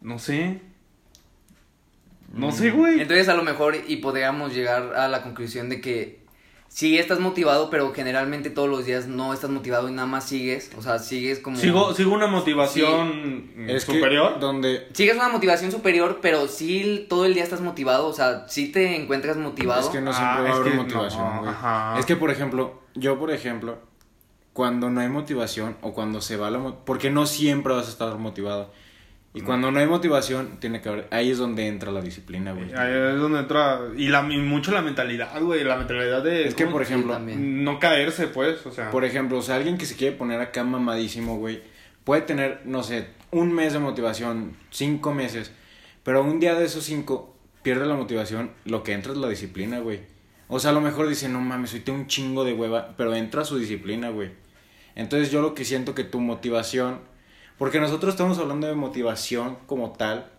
no 0.01 0.19
sé. 0.19 0.61
No 2.33 2.53
sé, 2.53 2.71
güey. 2.71 3.01
Entonces 3.01 3.29
a 3.29 3.35
lo 3.35 3.43
mejor 3.43 3.75
y 3.89 3.97
podríamos 3.97 4.55
llegar 4.55 4.95
a 4.95 5.09
la 5.09 5.23
conclusión 5.23 5.69
de 5.69 5.81
que 5.81 6.20
sí 6.73 6.97
estás 6.99 7.19
motivado, 7.19 7.69
pero 7.69 7.93
generalmente 7.93 8.49
todos 8.49 8.69
los 8.69 8.87
días 8.87 9.09
no 9.09 9.35
estás 9.35 9.51
motivado 9.51 9.89
y 9.89 9.93
nada 9.93 10.07
más 10.07 10.25
sigues, 10.29 10.71
o 10.79 10.83
sea, 10.83 11.01
sigues 11.01 11.41
como... 11.41 11.57
Sigo, 11.57 11.93
sigo 11.95 12.15
una 12.15 12.29
motivación 12.29 13.51
es 13.69 13.85
que 13.85 13.95
superior. 13.95 14.39
donde 14.39 14.87
Sigues 14.93 15.17
una 15.17 15.29
motivación 15.29 15.73
superior, 15.73 16.21
pero 16.23 16.47
sí 16.49 17.07
todo 17.09 17.25
el 17.27 17.35
día 17.35 17.43
estás 17.43 17.61
motivado, 17.61 18.07
o 18.07 18.13
sea, 18.13 18.47
sí 18.49 18.71
te 18.71 18.95
encuentras 18.97 19.37
motivado. 19.37 19.81
Es 19.81 19.89
que 19.89 20.01
no 20.01 20.13
Ah, 20.13 20.15
siempre 20.15 20.43
va 20.45 20.49
es 20.49 20.55
a 20.55 20.57
haber 20.59 20.73
que 20.73 20.79
motivación, 20.79 21.25
no, 21.35 21.39
güey. 21.41 21.51
ajá. 21.51 21.99
Es 21.99 22.07
que, 22.07 22.17
por 22.17 22.31
ejemplo, 22.31 22.81
yo, 22.95 23.19
por 23.19 23.33
ejemplo, 23.33 23.79
cuando 24.53 24.91
no 24.91 25.01
hay 25.01 25.09
motivación 25.09 25.77
o 25.83 25.93
cuando 25.93 26.21
se 26.21 26.37
va 26.37 26.51
la... 26.51 26.77
Porque 26.85 27.11
no 27.11 27.27
siempre 27.27 27.75
vas 27.75 27.87
a 27.89 27.91
estar 27.91 28.17
motivado. 28.17 28.71
Y 29.33 29.43
cuando 29.43 29.71
no 29.71 29.79
hay 29.79 29.87
motivación, 29.87 30.59
tiene 30.59 30.81
que 30.81 30.89
haber... 30.89 31.09
Ahí 31.13 31.31
es 31.31 31.39
donde 31.39 31.69
entra 31.69 31.93
la 31.93 32.01
disciplina, 32.01 32.53
güey. 32.53 32.73
Ahí 32.75 32.93
es 33.15 33.21
donde 33.21 33.39
entra. 33.39 33.81
Y, 33.97 34.09
la, 34.09 34.27
y 34.29 34.39
mucho 34.39 34.73
la 34.73 34.83
mentalidad, 34.83 35.41
güey. 35.41 35.63
La 35.63 35.77
mentalidad 35.77 36.23
de. 36.23 36.49
Es 36.49 36.55
que, 36.57 36.67
por 36.67 36.83
ejemplo. 36.83 37.17
No 37.21 37.79
caerse, 37.79 38.27
pues. 38.27 38.67
O 38.67 38.73
sea. 38.73 38.91
Por 38.91 39.05
ejemplo, 39.05 39.39
o 39.39 39.43
sea, 39.43 39.55
alguien 39.55 39.79
que 39.79 39.87
se 39.87 39.95
quiere 39.95 40.17
poner 40.17 40.41
acá 40.41 40.65
mamadísimo, 40.65 41.39
güey, 41.39 41.63
puede 42.03 42.23
tener, 42.23 42.63
no 42.65 42.83
sé, 42.83 43.07
un 43.31 43.53
mes 43.53 43.73
de 43.73 43.79
motivación, 43.79 44.57
cinco 44.71 45.15
meses, 45.15 45.53
pero 46.03 46.25
un 46.25 46.41
día 46.41 46.55
de 46.55 46.65
esos 46.65 46.85
cinco 46.85 47.37
pierde 47.63 47.87
la 47.87 47.95
motivación, 47.95 48.51
lo 48.65 48.83
que 48.83 48.93
entra 48.93 49.13
es 49.13 49.19
la 49.19 49.29
disciplina, 49.29 49.79
güey. 49.79 50.01
O 50.49 50.59
sea, 50.59 50.73
a 50.73 50.75
lo 50.75 50.81
mejor 50.81 51.09
dice, 51.09 51.29
no 51.29 51.41
mames, 51.41 51.73
tengo 51.85 51.99
un 51.99 52.09
chingo 52.09 52.45
de 52.45 52.53
hueva, 52.53 52.95
pero 52.97 53.15
entra 53.15 53.45
su 53.45 53.59
disciplina, 53.59 54.11
güey. 54.11 54.31
Entonces 54.97 55.31
yo 55.31 55.41
lo 55.41 55.55
que 55.55 55.65
siento 55.65 55.95
que 55.95 56.03
tu 56.03 56.19
motivación, 56.19 56.99
porque 57.61 57.79
nosotros 57.79 58.15
estamos 58.15 58.39
hablando 58.39 58.69
de 58.69 58.75
motivación 58.75 59.59
como 59.67 59.91
tal, 59.91 60.31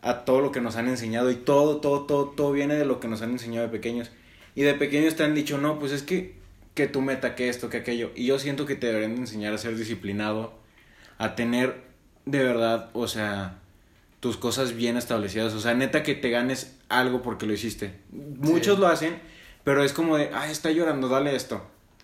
a 0.00 0.24
todo 0.24 0.40
lo 0.40 0.52
que 0.52 0.60
nos 0.60 0.76
han 0.76 0.86
enseñado 0.86 1.32
y 1.32 1.34
todo, 1.34 1.78
todo, 1.78 2.02
todo, 2.02 2.26
todo 2.26 2.52
viene 2.52 2.76
de 2.76 2.84
lo 2.84 3.00
que 3.00 3.08
nos 3.08 3.20
han 3.20 3.32
enseñado 3.32 3.66
de 3.66 3.72
pequeños. 3.72 4.12
Y 4.54 4.62
de 4.62 4.74
pequeños 4.74 5.16
te 5.16 5.24
han 5.24 5.34
dicho, 5.34 5.58
no, 5.58 5.80
pues 5.80 5.90
es 5.90 6.04
que, 6.04 6.36
que 6.74 6.86
tu 6.86 7.00
meta, 7.00 7.34
que 7.34 7.48
esto, 7.48 7.68
que 7.68 7.78
aquello. 7.78 8.12
Y 8.14 8.26
yo 8.26 8.38
siento 8.38 8.64
que 8.64 8.76
te 8.76 8.86
deberían 8.86 9.16
de 9.16 9.22
enseñar 9.22 9.54
a 9.54 9.58
ser 9.58 9.76
disciplinado, 9.76 10.54
a 11.18 11.34
tener 11.34 11.82
de 12.26 12.44
verdad, 12.44 12.90
o 12.92 13.08
sea, 13.08 13.58
tus 14.20 14.36
cosas 14.36 14.76
bien 14.76 14.96
establecidas. 14.96 15.52
O 15.52 15.58
sea, 15.58 15.74
neta 15.74 16.04
que 16.04 16.14
te 16.14 16.30
ganes 16.30 16.76
algo 16.88 17.22
porque 17.22 17.46
lo 17.46 17.54
hiciste. 17.54 17.92
Muchos 18.12 18.76
Sí. 18.76 18.80
lo 18.80 18.86
hacen, 18.86 19.18
pero 19.64 19.82
es 19.82 19.92
como 19.92 20.16
de, 20.16 20.30
ay, 20.32 20.52
está 20.52 20.70
llorando, 20.70 21.08
dale 21.08 21.34
esto. 21.34 21.60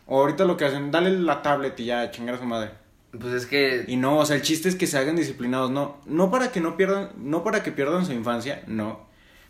O 0.06 0.18
ahorita 0.18 0.44
lo 0.46 0.56
que 0.56 0.64
hacen, 0.64 0.90
dale 0.90 1.16
la 1.16 1.42
tablet 1.42 1.78
y 1.78 1.84
ya, 1.84 2.10
chingar 2.10 2.34
a 2.34 2.38
su 2.38 2.44
madre. 2.44 2.81
Pues 3.20 3.34
es 3.34 3.46
que... 3.46 3.84
Y 3.88 3.96
no, 3.96 4.18
o 4.18 4.24
sea, 4.26 4.36
el 4.36 4.42
chiste 4.42 4.68
es 4.68 4.74
que 4.74 4.86
se 4.86 4.96
hagan 4.98 5.16
disciplinados, 5.16 5.70
no, 5.70 5.98
no 6.06 6.30
para 6.30 6.50
que 6.50 6.60
no 6.60 6.76
pierdan, 6.76 7.10
no 7.18 7.44
para 7.44 7.62
que 7.62 7.70
pierdan 7.70 8.06
su 8.06 8.12
infancia, 8.12 8.62
no, 8.66 9.06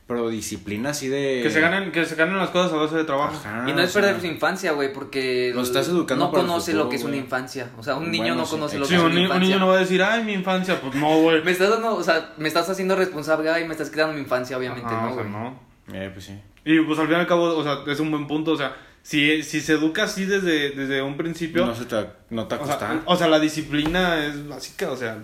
pero 0.08 0.28
disciplina 0.30 0.90
así 0.90 1.06
de... 1.08 1.40
Que 1.44 1.50
se 1.50 1.60
ganen, 1.60 1.92
que 1.92 2.04
se 2.04 2.16
ganen 2.16 2.36
las 2.38 2.50
cosas 2.50 2.72
a 2.72 2.76
base 2.76 2.96
de 2.96 3.04
trabajo. 3.04 3.36
Ajá, 3.36 3.64
Y 3.70 3.72
no 3.72 3.80
es 3.80 3.92
sea, 3.92 4.02
perder 4.02 4.20
su 4.20 4.26
infancia, 4.26 4.72
güey, 4.72 4.92
porque... 4.92 5.52
Lo 5.54 5.62
estás 5.62 5.86
educando 5.88 6.24
No 6.24 6.30
para 6.32 6.42
el 6.42 6.48
conoce 6.48 6.72
futuro, 6.72 6.84
lo 6.84 6.90
que 6.90 6.96
es 6.96 7.04
una 7.04 7.16
infancia. 7.16 7.70
O 7.78 7.82
sea, 7.84 7.94
un 7.94 8.10
niño 8.10 8.24
Bueno, 8.24 8.36
no 8.40 8.44
sí, 8.46 8.50
conoce 8.50 8.78
lo 8.80 8.84
Sí, 8.84 8.90
que 8.90 8.96
es 8.96 9.00
un, 9.00 9.06
una 9.06 9.14
ni- 9.14 9.20
un 9.20 9.26
infancia. 9.26 9.48
niño 9.48 9.58
no 9.60 9.68
va 9.68 9.76
a 9.76 9.80
decir, 9.80 10.02
ay, 10.02 10.24
mi 10.24 10.32
infancia. 10.32 10.80
Pues 10.80 10.94
no, 10.96 11.20
güey. 11.20 11.44
Me 11.44 11.52
estás 11.52 11.70
dando, 11.70 11.94
o 11.94 12.02
sea, 12.02 12.32
me 12.38 12.48
estás 12.48 12.68
haciendo 12.68 12.96
responsable 12.96 13.48
y 13.60 13.64
me 13.64 13.72
estás 13.72 13.90
quitando 13.90 14.12
mi 14.14 14.20
infancia, 14.20 14.58
obviamente, 14.58 14.86
Ajá, 14.92 15.06
¿no, 15.06 15.12
o 15.12 15.14
sea, 15.14 15.24
no. 15.24 15.60
Eh, 15.92 16.10
pues 16.12 16.24
sí. 16.24 16.36
Y 16.64 16.80
pues 16.80 16.98
al 16.98 17.06
fin 17.06 17.16
y 17.16 17.20
al 17.20 17.26
cabo, 17.28 17.56
o 17.56 17.62
sea, 17.62 17.78
es 17.86 18.00
un 18.00 18.10
buen 18.10 18.26
punto. 18.26 18.50
O 18.52 18.56
sea, 18.56 18.74
si, 19.02 19.42
si 19.42 19.60
se 19.60 19.74
educa 19.74 20.04
así 20.04 20.24
desde, 20.24 20.70
desde 20.70 21.02
un 21.02 21.16
principio. 21.16 21.66
No 21.66 21.74
se 21.74 21.84
te, 21.84 22.06
no 22.30 22.46
te 22.46 22.54
o, 22.54 22.66
sea, 22.66 23.02
o 23.04 23.16
sea, 23.16 23.28
la 23.28 23.40
disciplina 23.40 24.26
es 24.26 24.48
básica, 24.48 24.90
o 24.90 24.96
sea. 24.96 25.18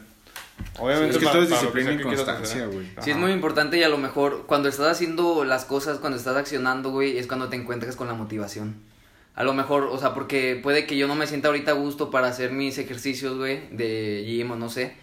Obviamente. 0.79 1.17
es 1.17 1.19
que 1.19 1.27
todo 1.27 1.43
es 1.43 1.51
disciplina 1.51 1.93
y 1.93 2.01
constancia, 2.01 2.67
güey. 2.67 2.89
Sí, 3.01 3.13
es 3.13 3.17
muy 3.17 3.31
importante 3.31 3.79
y 3.79 3.85
a 3.85 3.89
lo 3.89 3.99
mejor 3.99 4.45
cuando 4.47 4.69
estás 4.69 4.89
haciendo 4.89 5.45
las 5.45 5.65
cosas, 5.65 5.99
cuando 5.99 6.19
estás 6.19 6.37
accionando, 6.37 6.91
güey, 6.91 7.19
es 7.19 7.29
cuando 7.29 7.49
te 7.49 7.57
encuentras 7.57 7.95
con 7.95 8.09
la 8.09 8.15
motivación. 8.15 8.77
A 9.37 9.45
lo 9.45 9.55
mejor, 9.55 9.85
o 9.85 9.99
sea, 9.99 10.15
porque 10.15 10.59
puede 10.61 10.85
que 10.85 10.97
yo 10.97 11.07
no 11.07 11.15
me 11.15 11.29
sienta 11.29 11.47
ahorita 11.47 11.71
a 11.71 11.75
gusto 11.75 12.11
para 12.11 12.27
hacer 12.27 12.51
mis 12.51 12.77
ejercicios, 12.79 13.37
güey, 13.37 13.69
de 13.71 14.25
gym 14.27 14.51
o 14.51 14.57
no 14.57 14.69
sé. 14.69 14.97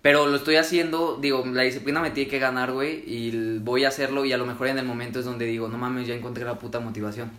Pero 0.00 0.26
lo 0.26 0.36
estoy 0.36 0.56
haciendo, 0.56 1.18
digo, 1.20 1.44
la 1.44 1.62
disciplina 1.62 2.00
me 2.00 2.10
tiene 2.10 2.30
que 2.30 2.38
ganar, 2.38 2.72
güey, 2.72 3.04
y 3.06 3.58
voy 3.58 3.84
a 3.84 3.88
hacerlo 3.88 4.24
y 4.24 4.32
a 4.32 4.38
lo 4.38 4.46
mejor 4.46 4.68
en 4.68 4.78
el 4.78 4.86
momento 4.86 5.18
es 5.18 5.26
donde 5.26 5.44
digo, 5.44 5.68
no 5.68 5.76
mames, 5.76 6.08
ya 6.08 6.14
encontré 6.14 6.44
la 6.44 6.58
puta 6.58 6.80
motivación. 6.80 7.30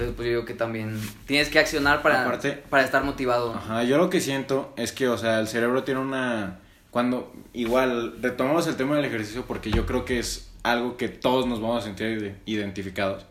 Entonces, 0.00 0.16
pues 0.16 0.26
yo 0.26 0.30
digo 0.36 0.44
que 0.46 0.54
también 0.54 0.98
tienes 1.26 1.50
que 1.50 1.58
accionar 1.58 2.00
para, 2.00 2.22
Aparte- 2.24 2.62
para 2.70 2.82
estar 2.84 3.04
motivado. 3.04 3.52
Ajá, 3.54 3.84
yo 3.84 3.98
lo 3.98 4.08
que 4.08 4.20
siento 4.22 4.72
es 4.76 4.92
que, 4.92 5.08
o 5.08 5.18
sea, 5.18 5.40
el 5.40 5.46
cerebro 5.46 5.84
tiene 5.84 6.00
una... 6.00 6.60
Cuando, 6.90 7.30
igual, 7.52 8.14
retomamos 8.22 8.66
el 8.66 8.76
tema 8.76 8.96
del 8.96 9.04
ejercicio 9.04 9.44
porque 9.46 9.70
yo 9.70 9.84
creo 9.84 10.06
que 10.06 10.18
es 10.18 10.50
algo 10.62 10.96
que 10.96 11.08
todos 11.10 11.46
nos 11.46 11.60
vamos 11.60 11.82
a 11.82 11.86
sentir 11.86 12.06
ide- 12.18 12.34
identificados. 12.46 13.26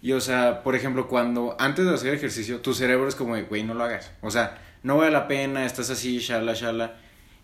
Y, 0.00 0.12
o 0.12 0.20
sea, 0.22 0.62
por 0.62 0.74
ejemplo, 0.74 1.08
cuando 1.08 1.56
antes 1.58 1.84
de 1.84 1.92
hacer 1.92 2.14
ejercicio, 2.14 2.60
tu 2.60 2.72
cerebro 2.72 3.06
es 3.06 3.14
como 3.14 3.36
de, 3.36 3.42
güey, 3.42 3.62
no 3.62 3.74
lo 3.74 3.84
hagas. 3.84 4.12
O 4.22 4.30
sea, 4.30 4.56
no 4.82 4.96
vale 4.96 5.10
la 5.10 5.28
pena, 5.28 5.66
estás 5.66 5.90
así, 5.90 6.18
shala, 6.20 6.54
shala. 6.54 6.94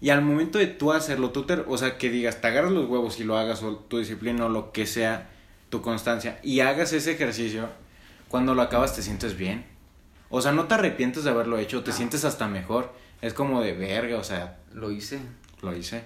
Y 0.00 0.08
al 0.08 0.22
momento 0.22 0.58
de 0.58 0.68
tú 0.68 0.90
hacerlo, 0.92 1.30
tú 1.30 1.42
te, 1.44 1.52
o 1.54 1.76
sea, 1.76 1.98
que 1.98 2.08
digas, 2.08 2.40
te 2.40 2.46
agarras 2.48 2.72
los 2.72 2.88
huevos 2.88 3.20
y 3.20 3.24
lo 3.24 3.36
hagas, 3.36 3.62
o 3.62 3.76
tu 3.76 3.98
disciplina, 3.98 4.46
o 4.46 4.48
lo 4.48 4.72
que 4.72 4.86
sea, 4.86 5.28
tu 5.68 5.82
constancia, 5.82 6.38
y 6.42 6.60
hagas 6.60 6.92
ese 6.92 7.12
ejercicio, 7.12 7.68
cuando 8.32 8.54
lo 8.56 8.62
acabas 8.62 8.96
te 8.96 9.02
sientes 9.02 9.36
bien. 9.36 9.64
O 10.30 10.40
sea, 10.40 10.52
no 10.52 10.64
te 10.64 10.72
arrepientes 10.74 11.22
de 11.24 11.30
haberlo 11.30 11.58
hecho, 11.58 11.84
te 11.84 11.92
sientes 11.92 12.24
hasta 12.24 12.48
mejor. 12.48 12.92
Es 13.20 13.34
como 13.34 13.60
de 13.60 13.74
verga, 13.74 14.16
o 14.18 14.24
sea, 14.24 14.56
Lo 14.72 14.90
hice. 14.90 15.20
lo 15.60 15.76
hice. 15.76 16.02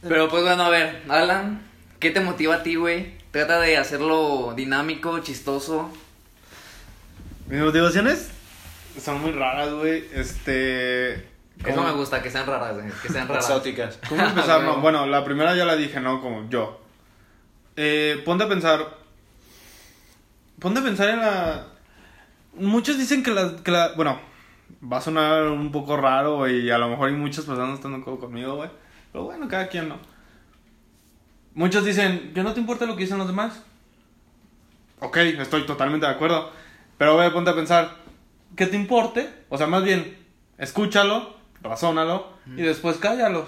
Pero 0.00 0.28
pues 0.28 0.44
bueno, 0.44 0.62
a 0.62 0.68
ver, 0.70 1.02
Alan, 1.08 1.60
¿qué 1.98 2.10
te 2.12 2.20
motiva 2.20 2.54
a 2.56 2.62
ti, 2.62 2.76
güey? 2.76 3.18
Trata 3.32 3.58
de 3.60 3.76
hacerlo 3.76 4.54
dinámico, 4.56 5.18
chistoso. 5.18 5.90
Mis 7.48 7.60
motivaciones 7.60 8.30
son 9.02 9.20
muy 9.20 9.32
raras, 9.32 9.72
güey. 9.74 10.04
Este. 10.14 11.14
Eso 11.14 11.74
¿cómo- 11.74 11.82
me 11.88 11.92
gusta, 11.92 12.22
que 12.22 12.30
sean 12.30 12.46
raras, 12.46 12.76
güey, 12.76 12.86
que 13.02 13.08
sean 13.08 13.26
raras. 13.26 13.44
Exóticas. 13.50 13.98
¿Cómo 14.08 14.22
empezar? 14.24 14.62
No, 14.62 14.76
bueno, 14.80 15.04
la 15.06 15.24
primera 15.24 15.56
ya 15.56 15.64
la 15.64 15.74
dije, 15.74 15.98
¿no? 15.98 16.20
Como 16.20 16.48
yo. 16.48 16.80
Eh, 17.74 18.22
ponte 18.24 18.44
a 18.44 18.48
pensar. 18.48 18.96
Ponte 20.58 20.80
a 20.80 20.82
pensar 20.82 21.08
en 21.10 21.20
la. 21.20 21.66
Muchos 22.54 22.98
dicen 22.98 23.22
que 23.22 23.30
la, 23.30 23.56
que 23.56 23.70
la. 23.70 23.92
Bueno, 23.94 24.20
va 24.82 24.98
a 24.98 25.00
sonar 25.00 25.44
un 25.48 25.70
poco 25.72 25.96
raro 25.96 26.48
y 26.48 26.70
a 26.70 26.78
lo 26.78 26.88
mejor 26.88 27.08
hay 27.08 27.14
muchas 27.14 27.44
personas 27.44 27.78
acuerdo 27.78 28.20
conmigo, 28.20 28.56
güey. 28.56 28.70
Pero 29.12 29.24
bueno, 29.24 29.48
cada 29.48 29.68
quien 29.68 29.88
no. 29.88 29.98
muchos 31.54 31.84
dicen, 31.84 32.32
que 32.34 32.42
no 32.42 32.52
te 32.52 32.60
importa 32.60 32.86
lo 32.86 32.96
que 32.96 33.02
dicen 33.02 33.18
los 33.18 33.26
demás. 33.26 33.62
Ok, 35.00 35.16
estoy 35.16 35.64
totalmente 35.64 36.06
de 36.06 36.12
acuerdo. 36.12 36.50
Pero 36.98 37.16
ve, 37.16 37.30
ponte 37.30 37.50
a 37.50 37.54
pensar, 37.54 37.96
que 38.56 38.66
te 38.66 38.76
importe, 38.76 39.28
o 39.48 39.56
sea, 39.56 39.68
más 39.68 39.84
bien, 39.84 40.18
escúchalo, 40.58 41.36
razónalo 41.62 42.32
y 42.46 42.62
después 42.62 42.96
cállalos. 42.96 43.46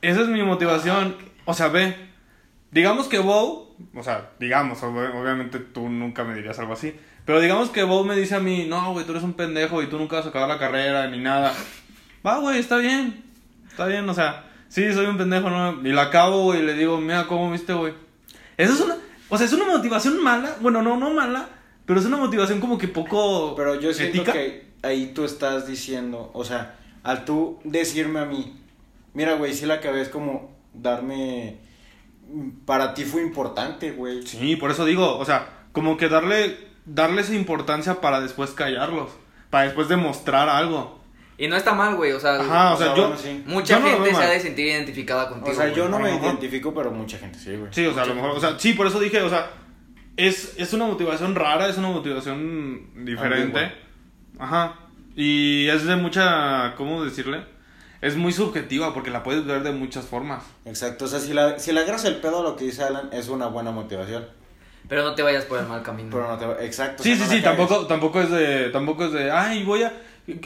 Esa 0.00 0.22
es 0.22 0.28
mi 0.28 0.42
motivación. 0.42 1.16
O 1.44 1.54
sea, 1.54 1.68
ve, 1.68 1.96
digamos 2.70 3.08
que 3.08 3.18
Bow, 3.18 3.69
o 3.94 4.02
sea, 4.02 4.30
digamos, 4.38 4.82
ob- 4.82 5.14
obviamente 5.20 5.58
tú 5.58 5.88
nunca 5.88 6.24
me 6.24 6.34
dirías 6.34 6.58
algo 6.58 6.72
así, 6.72 6.94
pero 7.24 7.40
digamos 7.40 7.70
que 7.70 7.82
Bow 7.84 8.04
me 8.04 8.16
dice 8.16 8.34
a 8.34 8.40
mí, 8.40 8.66
no, 8.68 8.92
güey, 8.92 9.04
tú 9.04 9.12
eres 9.12 9.24
un 9.24 9.34
pendejo 9.34 9.82
y 9.82 9.86
tú 9.88 9.98
nunca 9.98 10.16
vas 10.16 10.26
a 10.26 10.28
acabar 10.30 10.48
la 10.48 10.58
carrera 10.58 11.08
ni 11.08 11.18
nada. 11.18 11.52
Va, 12.26 12.38
güey, 12.38 12.58
está 12.58 12.76
bien, 12.76 13.22
está 13.68 13.86
bien, 13.86 14.08
o 14.08 14.14
sea, 14.14 14.44
sí, 14.68 14.92
soy 14.92 15.06
un 15.06 15.16
pendejo, 15.16 15.48
¿no? 15.50 15.80
Y 15.86 15.92
la 15.92 16.02
acabo, 16.02 16.42
güey, 16.44 16.60
y 16.60 16.66
le 16.66 16.74
digo, 16.74 16.98
mira 17.00 17.26
cómo 17.26 17.50
viste, 17.50 17.72
güey. 17.72 17.94
Esa 18.56 18.74
es 18.74 18.80
una, 18.80 18.96
o 19.28 19.36
sea, 19.38 19.46
es 19.46 19.52
una 19.52 19.64
motivación 19.66 20.22
mala, 20.22 20.56
bueno, 20.60 20.82
no, 20.82 20.96
no 20.96 21.10
mala, 21.14 21.48
pero 21.86 22.00
es 22.00 22.06
una 22.06 22.16
motivación 22.18 22.60
como 22.60 22.78
que 22.78 22.88
poco 22.88 23.54
Pero 23.56 23.80
yo 23.80 23.92
siento 23.92 24.18
ética. 24.18 24.32
que 24.32 24.66
ahí 24.82 25.12
tú 25.14 25.24
estás 25.24 25.66
diciendo, 25.66 26.30
o 26.34 26.44
sea, 26.44 26.76
al 27.02 27.24
tú 27.24 27.58
decirme 27.64 28.20
a 28.20 28.24
mí, 28.26 28.56
mira, 29.14 29.34
güey, 29.34 29.54
sí 29.54 29.66
la 29.66 29.74
acabé, 29.74 30.02
es 30.02 30.08
como 30.10 30.50
darme, 30.74 31.56
para 32.64 32.94
ti 32.94 33.04
fue 33.04 33.22
importante, 33.22 33.92
güey. 33.92 34.26
Sí, 34.26 34.56
por 34.56 34.70
eso 34.70 34.84
digo, 34.84 35.18
o 35.18 35.24
sea, 35.24 35.48
como 35.72 35.96
que 35.96 36.08
darle, 36.08 36.58
darle 36.84 37.22
esa 37.22 37.34
importancia 37.34 38.00
para 38.00 38.20
después 38.20 38.50
callarlos, 38.50 39.10
para 39.50 39.64
después 39.64 39.88
demostrar 39.88 40.48
algo. 40.48 41.00
Y 41.38 41.48
no 41.48 41.56
está 41.56 41.72
mal, 41.72 41.96
güey, 41.96 42.12
o 42.12 42.20
sea, 42.20 42.36
Ajá, 42.36 42.74
o 42.74 42.76
sea, 42.76 42.94
yo, 42.94 43.08
bueno, 43.08 43.16
sí. 43.16 43.42
mucha 43.46 43.78
yo 43.78 43.80
no 43.80 43.88
lo 43.90 44.04
gente 44.04 44.14
se 44.14 44.22
ha 44.22 44.28
de 44.28 44.40
sentir 44.40 44.66
identificada 44.66 45.28
contigo. 45.30 45.50
O 45.50 45.54
sea, 45.54 45.68
yo 45.68 45.88
güey. 45.88 45.90
no 45.90 45.96
a 45.96 46.00
me 46.00 46.14
identifico, 46.14 46.74
pero 46.74 46.90
mucha 46.90 47.18
gente 47.18 47.38
sí, 47.38 47.56
güey. 47.56 47.72
Sí, 47.72 47.86
o 47.86 47.94
sea, 47.94 48.02
a 48.02 48.06
lo 48.06 48.14
mejor, 48.14 48.30
o 48.32 48.40
sea, 48.40 48.58
sí, 48.58 48.74
por 48.74 48.86
eso 48.86 49.00
dije, 49.00 49.22
o 49.22 49.30
sea, 49.30 49.50
es, 50.16 50.54
es 50.58 50.72
una 50.74 50.86
motivación 50.86 51.34
rara, 51.34 51.68
es 51.68 51.78
una 51.78 51.88
motivación 51.88 53.04
diferente. 53.06 53.72
Ajá. 54.38 54.76
Y 55.16 55.66
es 55.68 55.84
de 55.86 55.96
mucha, 55.96 56.74
¿cómo 56.76 57.02
decirle? 57.02 57.44
Es 58.02 58.16
muy 58.16 58.32
subjetiva 58.32 58.94
porque 58.94 59.10
la 59.10 59.22
puedes 59.22 59.44
ver 59.44 59.62
de 59.62 59.72
muchas 59.72 60.06
formas. 60.06 60.42
Exacto, 60.64 61.04
o 61.04 61.08
sea, 61.08 61.20
si, 61.20 61.32
la, 61.34 61.58
si 61.58 61.72
le 61.72 61.80
agarras 61.80 62.04
el 62.06 62.16
pedo 62.16 62.40
a 62.40 62.42
lo 62.42 62.56
que 62.56 62.64
dice 62.64 62.82
Alan, 62.82 63.10
es 63.12 63.28
una 63.28 63.46
buena 63.46 63.70
motivación. 63.72 64.26
Pero 64.88 65.04
no 65.04 65.14
te 65.14 65.22
vayas 65.22 65.44
por 65.44 65.58
el 65.60 65.66
mal 65.66 65.82
camino. 65.82 66.08
Pero 66.10 66.26
no 66.26 66.38
te 66.38 66.46
va- 66.46 66.56
exacto. 66.64 67.02
o 67.02 67.04
Sí, 67.04 67.14
sea, 67.14 67.26
sí, 67.26 67.30
no 67.32 67.36
sí, 67.38 67.42
tampoco, 67.44 67.86
tampoco 67.86 68.22
es 68.22 68.30
de, 68.30 68.70
tampoco 68.70 69.04
es 69.04 69.12
de, 69.12 69.30
ay, 69.30 69.62
voy 69.64 69.82
a, 69.82 69.92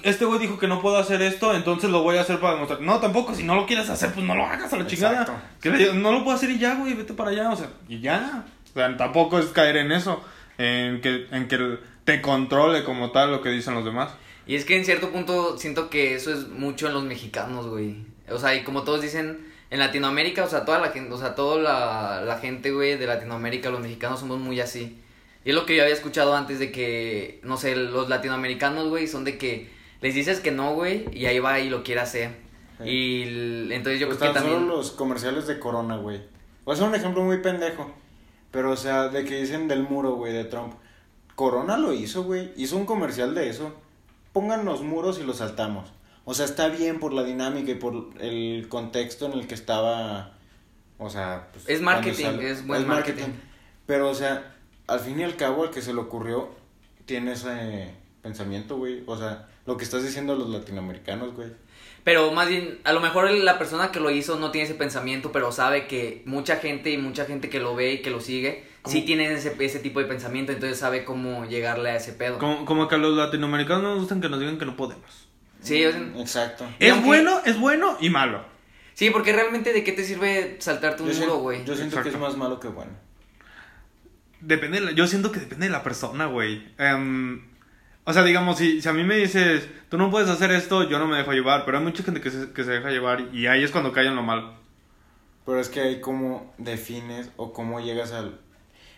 este 0.03 0.25
güey 0.25 0.41
dijo 0.41 0.59
que 0.59 0.67
no 0.67 0.83
puedo 0.83 0.99
hacer 0.99 1.23
esto, 1.23 1.55
entonces 1.55 1.91
lo 1.91 2.03
voy 2.03 2.17
a 2.17 2.23
hacer 2.23 2.41
para 2.41 2.55
demostrar. 2.55 2.81
No, 2.81 2.99
tampoco, 2.99 3.35
si 3.35 3.45
no 3.45 3.55
lo 3.55 3.67
quieres 3.67 3.89
hacer, 3.89 4.13
pues 4.13 4.27
no 4.27 4.35
lo 4.35 4.45
hagas 4.45 4.73
a 4.73 4.77
la 4.77 4.87
chingada. 4.87 5.23
Exacto. 5.23 5.41
Que 5.63 5.71
le 5.71 5.95
no 5.95 6.11
lo 6.13 6.25
puedo 6.25 6.37
hacer 6.37 6.51
y 6.51 6.59
ya, 6.59 6.75
güey, 6.75 6.95
vete 6.95 7.15
para 7.15 7.31
allá, 7.31 7.51
o 7.51 7.57
sea, 7.57 7.69
y 7.89 8.01
ya. 8.01 8.45
O 8.71 8.75
sea, 8.75 8.97
tampoco 8.97 9.39
es 9.39 9.47
caer 9.47 9.77
en 9.77 9.93
eso, 9.93 10.23
en 10.59 11.01
que, 11.01 11.29
en 11.31 11.47
que 11.49 11.79
te 12.05 12.21
controle 12.21 12.83
como 12.85 13.13
tal 13.13 13.31
lo 13.31 13.41
que 13.41 13.51
dicen 13.51 13.75
los 13.75 13.85
demás. 13.85 14.11
Y 14.47 14.57
es 14.57 14.65
que 14.65 14.77
en 14.77 14.85
cierto 14.85 15.11
punto 15.11 15.59
siento 15.59 15.89
que 15.91 16.15
eso 16.15 16.33
es 16.33 16.49
mucho 16.49 16.87
en 16.87 16.95
los 16.95 17.05
mexicanos, 17.05 17.67
güey. 17.67 17.97
O 18.31 18.39
sea, 18.39 18.55
y 18.55 18.63
como 18.63 18.83
todos 18.83 19.01
dicen, 19.01 19.47
en 19.71 19.79
Latinoamérica, 19.79 20.45
o 20.45 20.49
sea, 20.49 20.65
toda 20.65 20.79
la 20.79 20.91
gente, 20.91 21.13
o 21.13 21.19
sea, 21.19 21.35
toda 21.35 21.61
la, 21.61 22.23
la 22.25 22.39
gente, 22.39 22.71
güey, 22.71 22.97
de 22.97 23.07
Latinoamérica, 23.07 23.71
los 23.71 23.81
mexicanos 23.81 24.21
somos 24.21 24.39
muy 24.39 24.61
así. 24.61 24.99
Y 25.45 25.51
es 25.51 25.55
lo 25.55 25.67
que 25.67 25.77
yo 25.77 25.83
había 25.83 25.95
escuchado 25.95 26.35
antes 26.35 26.59
de 26.59 26.73
que, 26.73 27.41
no 27.43 27.57
sé, 27.57 27.77
los 27.77 28.09
latinoamericanos, 28.09 28.89
güey, 28.89 29.07
son 29.07 29.25
de 29.25 29.37
que 29.37 29.71
les 30.01 30.15
dices 30.15 30.41
que 30.41 30.51
no, 30.51 30.75
güey, 30.75 31.07
y 31.13 31.27
ahí 31.27 31.39
va 31.39 31.61
y 31.61 31.69
lo 31.69 31.83
quiere 31.83 32.01
hacer. 32.01 32.31
Sí. 32.83 32.89
Y 32.89 33.73
entonces 33.73 34.01
yo 34.01 34.07
Pues 34.07 34.19
creo 34.19 34.33
que 34.33 34.39
también... 34.39 34.61
solo 34.61 34.77
los 34.77 34.91
comerciales 34.93 35.47
de 35.47 35.59
Corona, 35.59 35.97
güey. 35.97 36.23
Voy 36.65 36.73
a 36.73 36.75
hacer 36.75 36.89
un 36.89 36.95
ejemplo 36.95 37.23
muy 37.23 37.39
pendejo. 37.39 37.93
Pero, 38.51 38.71
o 38.71 38.77
sea, 38.77 39.09
de 39.09 39.25
que 39.25 39.41
dicen 39.41 39.69
del 39.69 39.83
muro, 39.83 40.15
güey, 40.15 40.33
de 40.33 40.45
Trump. 40.45 40.75
Corona 41.35 41.77
lo 41.77 41.93
hizo, 41.93 42.23
güey. 42.23 42.53
Hizo 42.57 42.77
un 42.77 42.87
comercial 42.87 43.35
de 43.35 43.51
eso. 43.51 43.75
Pongan 44.35 44.67
los 44.67 44.83
muros 44.83 45.19
y 45.19 45.23
los 45.23 45.39
saltamos. 45.39 45.91
O 46.27 46.35
sea, 46.35 46.45
está 46.45 46.69
bien 46.69 47.01
por 47.01 47.15
la 47.15 47.25
dinámica 47.25 47.71
y 47.71 47.77
por 47.77 48.11
el 48.21 48.67
contexto 48.69 49.25
en 49.25 49.33
el 49.33 49.47
que 49.47 49.55
estaba. 49.55 50.35
O 50.99 51.09
sea, 51.09 51.49
pues, 51.53 51.67
Es 51.69 51.81
marketing, 51.81 52.41
es 52.41 52.67
buen 52.67 52.87
marketing. 52.87 53.33
Pero, 53.87 54.11
o 54.11 54.15
sea, 54.15 54.55
al 54.87 55.01
fin 55.01 55.21
y 55.21 55.23
al 55.23 55.37
cabo, 55.37 55.63
al 55.63 55.71
que 55.71 55.81
se 55.81 55.95
le 55.95 56.01
ocurrió 56.01 56.51
tiene 57.07 57.33
ese 57.33 57.95
pensamiento, 58.23 58.77
güey. 58.77 59.03
O 59.07 59.17
sea, 59.17 59.49
lo 59.67 59.77
que 59.77 59.85
estás 59.85 60.03
diciendo 60.03 60.35
a 60.35 60.37
los 60.37 60.51
latinoamericanos, 60.51 61.35
güey. 61.35 61.49
Pero 62.05 62.33
más 62.33 62.49
bien, 62.49 62.81
a 62.85 62.93
lo 62.93 63.01
mejor 63.01 63.31
la 63.31 63.59
persona 63.59 63.91
que 63.91 63.99
lo 63.99 64.11
hizo 64.11 64.39
no 64.39 64.51
tiene 64.51 64.67
ese 64.67 64.75
pensamiento, 64.75 65.33
pero 65.33 65.53
sabe 65.53 65.87
que 65.87 66.23
mucha 66.27 66.57
gente 66.57 66.91
y 66.91 66.99
mucha 66.99 67.25
gente 67.25 67.49
que 67.49 67.61
lo 67.61 67.75
ve 67.75 67.95
y 67.95 68.03
que 68.03 68.11
lo 68.11 68.21
sigue, 68.21 68.65
sí 68.87 69.03
tienen 69.03 69.33
ese, 69.33 69.55
ese 69.59 69.79
tipo 69.81 70.01
de 70.01 70.07
pensamiento, 70.07 70.53
entonces 70.53 70.79
sabe 70.79 71.05
cómo 71.05 71.45
llegarle 71.47 71.91
a 71.91 71.97
ese 71.97 72.13
pedo. 72.13 72.39
Como, 72.39 72.65
como 72.65 72.89
que 72.89 72.95
a 72.95 72.99
los 72.99 73.17
latinoamericanos 73.17 73.83
nos 73.83 73.99
gustan 74.01 74.21
que 74.21 74.29
nos 74.29 74.41
digan 74.41 74.59
que 74.59 74.67
no 74.67 74.77
podemos. 74.77 75.29
Sí, 75.61 75.85
o 75.87 75.93
sea, 75.93 76.01
Exacto. 76.19 76.67
Es 76.79 76.93
aunque- 76.93 77.07
bueno, 77.07 77.41
es 77.47 77.59
bueno 77.59 77.97
y 78.01 78.11
malo. 78.11 78.45
sí, 78.93 79.09
porque 79.11 79.33
realmente 79.33 79.73
de 79.73 79.83
qué 79.83 79.93
te 79.93 80.05
sirve 80.05 80.57
saltarte 80.61 81.03
un 81.03 81.11
Yo, 81.11 81.21
muro, 81.21 81.37
güey. 81.39 81.65
yo 81.65 81.75
siento 81.75 82.03
que 82.03 82.11
es 82.11 82.19
más 82.19 82.37
malo 82.37 82.61
que 82.61 82.69
bueno. 82.69 82.93
Depende, 84.41 84.81
de 84.81 84.87
la- 84.87 84.93
yo 84.93 85.07
siento 85.07 85.33
que 85.33 85.41
depende 85.41 85.67
de 85.67 85.73
la 85.73 85.83
persona, 85.83 86.27
güey. 86.27 86.67
Em, 86.77 87.41
o 88.05 88.13
sea, 88.13 88.23
digamos, 88.25 88.59
si, 88.59 88.83
si 88.83 88.89
a 88.89 88.93
mí 88.93 89.03
me 89.05 89.17
dices, 89.17 89.67
tú 89.89 89.97
no 89.97 90.11
puedes 90.11 90.29
hacer 90.29 90.51
esto, 90.51 90.87
yo 90.89 90.99
no 90.99 91.07
me 91.07 91.17
dejo 91.17 91.33
llevar. 91.33 91.65
Pero 91.65 91.79
hay 91.79 91.85
mucha 91.85 92.03
gente 92.03 92.21
que 92.21 92.31
se, 92.31 92.53
que 92.53 92.63
se 92.65 92.73
deja 92.73 92.91
llevar 92.91 93.29
y 93.33 93.47
ahí 93.47 93.65
es 93.65 93.71
cuando 93.71 93.93
callan 93.93 94.17
lo 94.17 94.23
malo. 94.23 94.55
Pero 95.47 95.59
es 95.61 95.69
que 95.71 95.81
ahí 95.81 96.01
cómo 96.01 96.53
defines 96.59 97.31
o 97.37 97.53
cómo 97.55 97.81
llegas 97.81 98.13
al... 98.13 98.39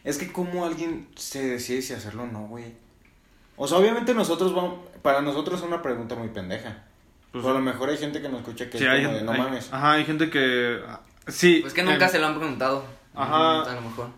Es 0.07 0.19
que 0.19 0.31
cómo 0.31 0.65
alguien 0.65 1.09
se 1.17 1.45
decide 1.45 1.83
si 1.83 1.93
hacerlo 1.93 2.23
o 2.23 2.27
no, 2.27 2.47
güey. 2.47 2.73
O 3.57 3.67
sea, 3.67 3.79
obviamente 3.79 4.15
nosotros 4.15 4.55
vamos... 4.55 4.79
Para 5.03 5.21
nosotros 5.21 5.59
es 5.59 5.67
una 5.67 5.83
pregunta 5.83 6.15
muy 6.15 6.29
pendeja. 6.29 6.85
Pues, 7.33 7.43
Pero 7.43 7.57
a 7.57 7.59
lo 7.59 7.65
mejor 7.65 7.89
hay 7.89 7.99
gente 7.99 8.23
que 8.23 8.29
nos 8.29 8.39
escucha 8.39 8.71
que 8.71 8.79
sí, 8.79 8.85
es 8.85 8.91
hay, 8.91 9.05
como 9.05 9.17
de 9.17 9.25
no 9.25 9.33
hay- 9.33 9.39
mames. 9.41 9.69
Ajá, 9.73 9.93
hay 9.95 10.05
gente 10.05 10.31
que... 10.31 10.81
Sí. 11.27 11.59
Pues 11.61 11.75
que 11.75 11.83
nunca 11.83 12.05
em, 12.05 12.11
se 12.13 12.21
lo 12.21 12.27
han 12.27 12.39
preguntado. 12.39 12.85
Ajá. 13.17 13.63
A 13.63 13.75
lo 13.75 13.81
mejor. 13.81 14.11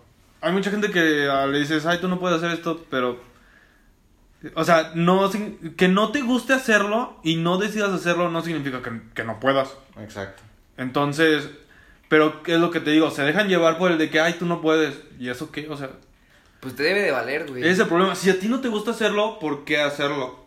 Hay 0.42 0.52
mucha 0.52 0.70
gente 0.70 0.90
que 0.90 1.26
ah, 1.26 1.46
le 1.46 1.58
dices, 1.58 1.86
ay, 1.86 1.98
tú 1.98 2.06
no 2.06 2.20
puedes 2.20 2.36
hacer 2.36 2.50
esto, 2.50 2.84
pero... 2.90 3.18
O 4.56 4.64
sea, 4.64 4.92
no, 4.94 5.30
que 5.78 5.88
no 5.88 6.12
te 6.12 6.20
guste 6.20 6.52
hacerlo 6.52 7.18
y 7.24 7.36
no 7.36 7.56
decidas 7.56 7.92
hacerlo 7.92 8.30
no 8.30 8.42
significa 8.42 8.82
que, 8.82 9.00
que 9.14 9.24
no 9.24 9.40
puedas. 9.40 9.74
Exacto. 9.98 10.42
Entonces, 10.76 11.48
pero 12.08 12.42
¿qué 12.42 12.54
es 12.54 12.60
lo 12.60 12.70
que 12.70 12.80
te 12.80 12.90
digo? 12.90 13.10
Se 13.10 13.22
dejan 13.22 13.48
llevar 13.48 13.78
por 13.78 13.90
el 13.92 13.98
de 13.98 14.10
que, 14.10 14.20
ay, 14.20 14.34
tú 14.38 14.46
no 14.46 14.60
puedes. 14.60 14.94
¿Y 15.18 15.28
eso 15.28 15.50
qué? 15.52 15.68
O 15.68 15.76
sea, 15.76 15.90
Pues 16.60 16.74
te 16.74 16.82
debe 16.82 17.02
de 17.02 17.10
valer, 17.10 17.46
güey. 17.48 17.62
ese 17.62 17.70
es 17.72 17.78
el 17.80 17.86
problema. 17.88 18.14
Si 18.14 18.30
a 18.30 18.38
ti 18.38 18.48
no 18.48 18.60
te 18.60 18.68
gusta 18.68 18.90
hacerlo, 18.92 19.38
¿por 19.38 19.64
qué 19.64 19.78
hacerlo? 19.80 20.46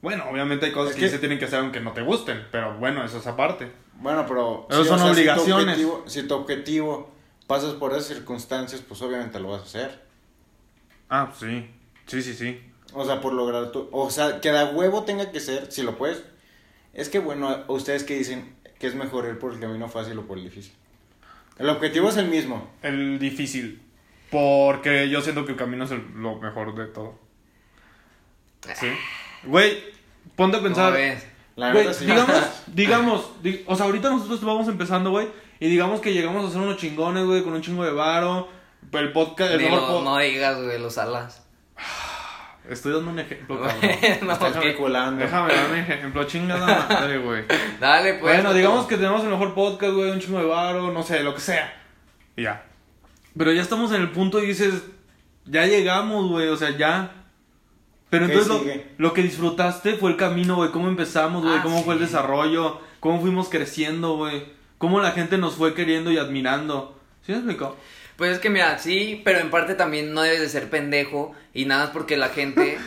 Bueno, 0.00 0.24
obviamente 0.30 0.66
hay 0.66 0.72
cosas 0.72 0.90
Es 0.90 0.96
que, 0.96 1.02
que- 1.02 1.10
se 1.10 1.18
tienen 1.18 1.38
que 1.38 1.44
hacer 1.44 1.60
aunque 1.60 1.80
no 1.80 1.92
te 1.92 2.02
gusten, 2.02 2.44
pero 2.50 2.76
bueno, 2.78 3.04
eso 3.04 3.18
es 3.18 3.26
aparte. 3.26 3.70
Bueno, 3.94 4.24
pero... 4.26 4.66
Esos 4.68 4.86
son 4.88 4.98
Si 4.98 5.04
tu, 5.04 5.10
obligaciones. 5.12 5.64
objetivo, 5.68 6.04
si 6.08 6.22
tu 6.24 6.34
objetivo 6.34 7.12
pasas 7.46 7.74
por 7.74 7.92
esas 7.92 8.06
circunstancias, 8.06 8.80
pues 8.86 9.00
obviamente 9.02 9.38
lo 9.38 9.50
vas 9.50 9.60
a 9.60 9.64
hacer. 9.64 10.02
Ah, 11.08 11.32
sí. 11.38 11.70
Sí, 12.06 12.20
sí, 12.22 12.34
sí. 12.34 12.60
O 12.94 13.04
sea, 13.04 13.20
por 13.20 13.32
lograr 13.32 13.70
tu... 13.70 13.88
O 13.92 14.10
sea, 14.10 14.40
que 14.40 14.50
da 14.50 14.70
huevo 14.70 15.04
tenga 15.04 15.30
que 15.30 15.38
ser, 15.40 15.70
si 15.70 15.82
lo 15.82 15.96
puedes. 15.96 16.22
Es 16.94 17.08
que 17.08 17.20
bueno, 17.20 17.48
a 17.48 17.64
ustedes 17.68 18.02
que 18.04 18.16
dicen 18.18 18.54
que 18.82 18.88
es 18.88 18.94
mejor 18.96 19.26
ir 19.26 19.38
por 19.38 19.54
el 19.54 19.60
camino 19.60 19.88
fácil 19.88 20.18
o 20.18 20.26
por 20.26 20.36
el 20.38 20.42
difícil. 20.44 20.72
El 21.56 21.68
objetivo 21.68 22.08
es 22.08 22.16
el 22.16 22.26
mismo. 22.26 22.68
El 22.82 23.20
difícil. 23.20 23.80
Porque 24.28 25.08
yo 25.08 25.20
siento 25.22 25.44
que 25.46 25.52
el 25.52 25.56
camino 25.58 25.84
es 25.84 25.92
el- 25.92 26.04
lo 26.16 26.34
mejor 26.40 26.74
de 26.74 26.86
todo. 26.86 27.14
Sí. 28.74 28.88
Güey, 29.44 29.78
ponte 30.36 30.56
a 30.56 30.60
¿Cómo 30.60 30.68
pensar. 30.74 30.92
ves? 30.92 31.24
La 31.54 31.72
Güey, 31.72 31.94
sí. 31.94 32.06
digamos, 32.06 32.36
digamos, 32.66 33.42
di- 33.42 33.62
o 33.66 33.76
sea, 33.76 33.86
ahorita 33.86 34.10
nosotros 34.10 34.42
vamos 34.44 34.66
empezando, 34.68 35.10
güey, 35.10 35.28
y 35.60 35.68
digamos 35.68 36.00
que 36.00 36.12
llegamos 36.12 36.44
a 36.44 36.48
hacer 36.48 36.60
unos 36.60 36.76
chingones, 36.78 37.24
güey, 37.24 37.42
con 37.44 37.52
un 37.52 37.62
chingo 37.62 37.84
de 37.84 37.92
varo, 37.92 38.48
el 38.92 39.12
podcast, 39.12 39.52
el 39.52 39.60
mejor 39.60 39.80
po- 39.86 40.02
no 40.02 40.18
digas, 40.18 40.60
güey, 40.60 40.80
los 40.80 40.98
alas. 40.98 41.41
Estoy 42.68 42.92
dando 42.92 43.10
un 43.10 43.18
ejemplo, 43.18 43.60
cabrón. 43.62 44.54
no, 44.54 44.60
reculando. 44.60 45.22
Déjame 45.22 45.54
dar 45.54 45.70
un 45.70 45.76
ejemplo, 45.76 46.24
chingada 46.24 46.86
madre, 46.88 47.18
güey. 47.18 47.44
Dale, 47.80 48.14
pues. 48.14 48.34
Bueno, 48.34 48.54
digamos 48.54 48.86
que 48.86 48.96
tenemos 48.96 49.22
el 49.24 49.30
mejor 49.30 49.54
podcast, 49.54 49.92
güey, 49.92 50.10
un 50.10 50.20
chingo 50.20 50.38
de 50.38 50.46
varo, 50.46 50.92
no 50.92 51.02
sé, 51.02 51.22
lo 51.22 51.34
que 51.34 51.40
sea. 51.40 51.72
Y 52.36 52.42
ya. 52.42 52.64
Pero 53.36 53.52
ya 53.52 53.62
estamos 53.62 53.92
en 53.92 54.02
el 54.02 54.10
punto 54.10 54.42
y 54.42 54.46
dices, 54.46 54.84
ya 55.44 55.66
llegamos, 55.66 56.28
güey, 56.28 56.48
o 56.48 56.56
sea, 56.56 56.70
ya. 56.76 57.12
Pero 58.10 58.26
¿Qué 58.26 58.34
entonces 58.34 58.82
lo, 58.98 59.12
que 59.14 59.22
disfrutaste 59.22 59.94
fue 59.94 60.10
el 60.10 60.16
camino, 60.16 60.56
güey, 60.56 60.70
cómo 60.70 60.88
empezamos, 60.88 61.42
güey, 61.42 61.56
Ah, 61.56 61.62
cómo 61.62 61.82
fue 61.82 61.94
el 61.94 62.00
desarrollo, 62.00 62.80
cómo 63.00 63.20
fuimos 63.20 63.48
creciendo, 63.48 64.16
güey, 64.16 64.44
cómo 64.78 65.00
la 65.00 65.12
gente 65.12 65.38
nos 65.38 65.54
fue 65.54 65.74
queriendo 65.74 66.12
y 66.12 66.18
admirando. 66.18 66.98
¿Sí 67.22 67.32
me 67.32 67.38
explicó? 67.38 67.76
Pues 68.22 68.34
es 68.34 68.38
que 68.38 68.50
mira, 68.50 68.78
sí, 68.78 69.20
pero 69.24 69.40
en 69.40 69.50
parte 69.50 69.74
también 69.74 70.14
no 70.14 70.22
debes 70.22 70.38
de 70.38 70.48
ser 70.48 70.70
pendejo 70.70 71.34
y 71.52 71.64
nada 71.64 71.86
más 71.86 71.90
porque 71.92 72.16
la 72.16 72.28
gente, 72.28 72.78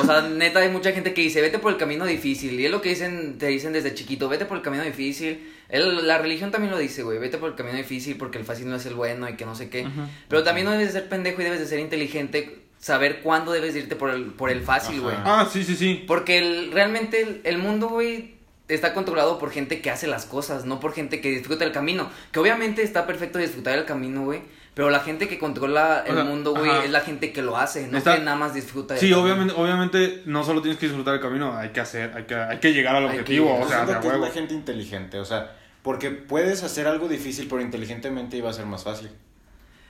o 0.00 0.04
sea, 0.06 0.20
neta 0.28 0.60
hay 0.60 0.68
mucha 0.68 0.92
gente 0.92 1.12
que 1.12 1.22
dice, 1.22 1.40
vete 1.40 1.58
por 1.58 1.72
el 1.72 1.76
camino 1.76 2.06
difícil 2.06 2.60
y 2.60 2.66
es 2.66 2.70
lo 2.70 2.80
que 2.80 2.90
dicen, 2.90 3.36
te 3.36 3.48
dicen 3.48 3.72
desde 3.72 3.94
chiquito, 3.94 4.28
vete 4.28 4.44
por 4.46 4.56
el 4.58 4.62
camino 4.62 4.84
difícil. 4.84 5.52
El- 5.68 6.06
la 6.06 6.18
religión 6.18 6.52
también 6.52 6.70
lo 6.70 6.78
dice, 6.78 7.02
güey, 7.02 7.18
vete 7.18 7.36
por 7.36 7.48
el 7.50 7.56
camino 7.56 7.76
difícil 7.76 8.16
porque 8.16 8.38
el 8.38 8.44
fácil 8.44 8.70
no 8.70 8.76
es 8.76 8.86
el 8.86 8.94
bueno 8.94 9.28
y 9.28 9.34
que 9.34 9.44
no 9.44 9.56
sé 9.56 9.68
qué. 9.70 9.88
Pero 10.28 10.44
también 10.44 10.66
no 10.66 10.70
debes 10.70 10.94
de 10.94 11.00
ser 11.00 11.08
pendejo 11.08 11.40
y 11.40 11.44
debes 11.46 11.58
de 11.58 11.66
ser 11.66 11.80
inteligente, 11.80 12.60
saber 12.78 13.22
cuándo 13.22 13.50
debes 13.50 13.74
de 13.74 13.80
irte 13.80 13.96
por 13.96 14.10
el, 14.10 14.26
por 14.26 14.50
el 14.50 14.62
fácil, 14.62 15.00
güey. 15.00 15.16
Ah, 15.24 15.48
sí, 15.52 15.64
sí, 15.64 15.74
sí. 15.74 16.04
Porque 16.06 16.38
el, 16.38 16.70
realmente 16.70 17.22
el, 17.22 17.40
el 17.42 17.58
mundo, 17.58 17.88
güey, 17.88 18.36
está 18.68 18.94
controlado 18.94 19.40
por 19.40 19.50
gente 19.50 19.80
que 19.80 19.90
hace 19.90 20.06
las 20.06 20.26
cosas, 20.26 20.64
no 20.64 20.78
por 20.78 20.92
gente 20.92 21.20
que 21.20 21.30
disfruta 21.30 21.64
el 21.64 21.72
camino. 21.72 22.08
Que 22.30 22.38
obviamente 22.38 22.82
está 22.84 23.04
perfecto 23.04 23.40
disfrutar 23.40 23.76
el 23.76 23.84
camino, 23.84 24.22
güey. 24.22 24.42
Pero 24.76 24.90
la 24.90 25.00
gente 25.00 25.26
que 25.26 25.38
controla 25.38 26.04
el 26.06 26.12
O 26.12 26.14
sea, 26.16 26.24
mundo, 26.24 26.50
güey, 26.54 26.70
ajá. 26.70 26.84
es 26.84 26.90
la 26.90 27.00
gente 27.00 27.32
que 27.32 27.40
lo 27.40 27.56
hace, 27.56 27.88
no 27.88 27.96
Está- 27.96 28.16
que 28.18 28.22
nada 28.22 28.36
más 28.36 28.52
disfruta 28.52 28.92
del 28.92 29.00
Sí, 29.00 29.08
camino. 29.10 29.24
obviamente, 29.24 29.54
obviamente 29.56 30.22
no 30.26 30.44
solo 30.44 30.60
tienes 30.60 30.78
que 30.78 30.84
disfrutar 30.86 31.14
el 31.14 31.20
camino, 31.20 31.56
hay 31.56 31.70
que 31.70 31.80
hacer, 31.80 32.12
hay 32.14 32.24
que, 32.24 32.34
hay 32.34 32.58
que 32.58 32.74
llegar 32.74 32.94
al 32.94 33.04
Hay 33.04 33.08
que 33.14 33.20
objetivo, 33.20 33.46
llegar. 33.46 33.62
o 33.64 33.68
sea, 33.68 33.86
de 33.86 34.00
que 34.00 34.08
es 34.14 34.20
la 34.20 34.30
gente 34.30 34.52
inteligente, 34.52 35.18
o 35.18 35.24
sea, 35.24 35.56
porque 35.82 36.10
puedes 36.10 36.62
hacer 36.62 36.86
algo 36.86 37.08
difícil, 37.08 37.48
pero 37.48 37.62
inteligentemente 37.62 38.36
iba 38.36 38.50
a 38.50 38.52
ser 38.52 38.66
más 38.66 38.84
fácil. 38.84 39.08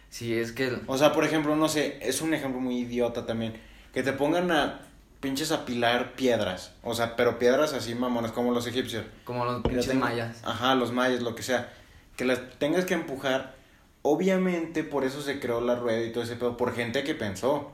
Sí, 0.08 0.32
es 0.38 0.52
que... 0.52 0.78
O 0.86 0.96
sea, 0.96 1.12
por 1.12 1.24
ejemplo, 1.24 1.56
no 1.56 1.68
sé, 1.68 1.98
es 2.00 2.22
un 2.22 2.32
ejemplo 2.32 2.60
muy 2.60 2.78
idiota 2.78 3.26
también. 3.26 3.60
Que 3.92 4.04
te 4.04 4.12
pongan 4.12 4.52
a 4.52 4.82
pinches 5.18 5.50
a 5.50 5.64
pilar 5.64 6.12
piedras. 6.12 6.74
O 6.84 6.94
sea, 6.94 7.16
pero 7.16 7.40
piedras 7.40 7.72
así 7.72 7.96
mamonas, 7.96 8.30
como 8.30 8.52
los 8.52 8.68
egipcios. 8.68 9.04
Como 9.24 9.44
los 9.44 9.62
Que 9.64 9.70
pinches 9.70 9.94
mayas. 9.96 10.42
Ajá, 10.44 10.76
los 10.76 10.92
mayas, 10.92 11.22
lo 11.22 11.34
que 11.34 11.42
sea. 11.42 11.72
Que 12.16 12.24
las 12.24 12.38
tengas 12.60 12.84
que 12.84 12.94
empujar. 12.94 13.55
Obviamente, 14.08 14.84
por 14.84 15.02
eso 15.02 15.20
se 15.20 15.40
creó 15.40 15.60
la 15.60 15.74
rueda 15.74 16.00
y 16.06 16.12
todo 16.12 16.22
ese 16.22 16.36
pedo. 16.36 16.56
Por 16.56 16.72
gente 16.74 17.02
que 17.02 17.14
pensó. 17.16 17.72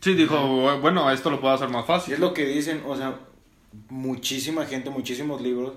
Sí, 0.00 0.14
dijo, 0.14 0.78
bueno, 0.80 1.10
esto 1.10 1.28
lo 1.30 1.40
puedo 1.42 1.52
hacer 1.52 1.68
más 1.68 1.84
Y 1.84 1.86
fácil. 1.88 2.14
es 2.14 2.20
lo 2.20 2.32
que 2.32 2.46
dicen, 2.46 2.82
o 2.86 2.96
sea, 2.96 3.18
muchísima 3.90 4.64
gente, 4.66 4.88
muchísimos 4.90 5.40
libros. 5.40 5.74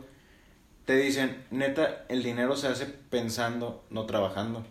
Te 0.85 0.95
dicen, 0.95 1.43
neta, 1.51 2.05
el 2.07 2.23
dinero 2.23 2.55
se 2.55 2.67
hace 2.67 2.85
pensando, 2.85 3.83
no 3.89 4.05
trabajando. 4.05 4.65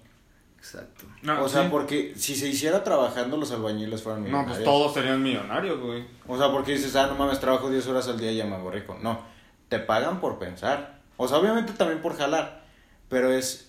Exacto. 0.59 1.05
No, 1.23 1.43
o 1.45 1.49
sea, 1.51 1.65
sí. 1.65 1.69
porque 1.71 2.15
si 2.17 2.35
se 2.35 2.49
hiciera 2.49 2.83
trabajando, 2.83 3.37
los 3.37 3.53
albañiles 3.53 4.03
fueran 4.03 4.23
No, 4.23 4.29
millonarios. 4.29 4.57
pues 4.57 4.65
todos 4.65 4.95
serían 4.95 5.23
millonarios, 5.23 5.79
güey. 5.81 6.05
O 6.27 6.39
sea, 6.39 6.51
porque 6.51 6.73
dices, 6.73 6.97
ah, 6.97 7.09
no 7.09 7.15
mames, 7.15 7.39
trabajo 7.41 7.69
10 7.71 7.87
horas 7.89 8.09
al 8.09 8.19
día 8.19 8.33
y 8.33 8.37
ya 8.39 8.47
me 8.47 8.57
hago 8.57 8.71
rico. 8.71 8.97
No, 9.03 9.21
te 9.69 9.79
pagan 9.79 10.21
por 10.21 10.39
pensar. 10.39 11.01
O 11.19 11.29
sea, 11.29 11.37
obviamente 11.39 11.73
también 11.75 12.01
por 12.01 12.17
jalar. 12.17 12.65
Pero 13.09 13.31
es, 13.33 13.66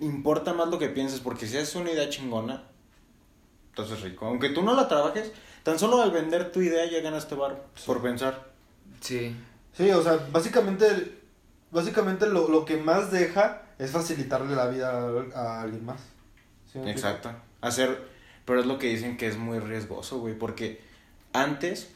importa 0.00 0.52
más 0.52 0.68
lo 0.68 0.78
que 0.78 0.88
pienses, 0.88 1.20
porque 1.20 1.46
si 1.46 1.56
haces 1.56 1.74
una 1.76 1.90
idea 1.90 2.08
chingona, 2.08 2.64
entonces 3.70 4.00
rico. 4.02 4.26
Aunque 4.26 4.50
tú 4.50 4.62
no 4.62 4.74
la 4.74 4.88
trabajes, 4.88 5.32
tan 5.62 5.78
solo 5.78 6.00
al 6.02 6.10
vender 6.10 6.52
tu 6.52 6.60
idea 6.60 6.86
ya 6.86 7.00
ganaste 7.00 7.34
bar 7.34 7.64
por 7.84 8.02
pensar. 8.02 8.52
Sí. 9.00 9.36
Sí, 9.76 9.90
o 9.90 10.02
sea, 10.02 10.26
básicamente, 10.32 10.86
básicamente 11.70 12.26
lo, 12.26 12.48
lo 12.48 12.64
que 12.64 12.76
más 12.78 13.10
deja 13.10 13.62
es 13.78 13.90
facilitarle 13.90 14.56
la 14.56 14.68
vida 14.68 14.90
a, 14.90 15.38
a 15.38 15.62
alguien 15.62 15.84
más. 15.84 16.00
¿Sí? 16.72 16.78
Exacto. 16.86 17.30
Hacer, 17.60 18.08
pero 18.44 18.60
es 18.60 18.66
lo 18.66 18.78
que 18.78 18.88
dicen 18.88 19.16
que 19.16 19.26
es 19.26 19.36
muy 19.36 19.58
riesgoso, 19.58 20.18
güey, 20.18 20.38
porque 20.38 20.80
antes 21.32 21.90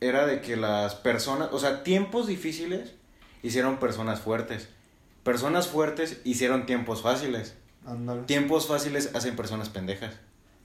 era 0.00 0.26
de 0.26 0.40
que 0.40 0.56
las 0.56 0.94
personas, 0.94 1.50
o 1.52 1.58
sea, 1.58 1.82
tiempos 1.82 2.26
difíciles 2.26 2.92
hicieron 3.42 3.78
personas 3.78 4.20
fuertes. 4.20 4.68
Personas 5.28 5.68
fuertes 5.68 6.20
hicieron 6.24 6.64
tiempos 6.64 7.02
fáciles. 7.02 7.54
Ándale. 7.86 8.22
Tiempos 8.22 8.66
fáciles 8.66 9.10
hacen 9.14 9.36
personas 9.36 9.68
pendejas. 9.68 10.14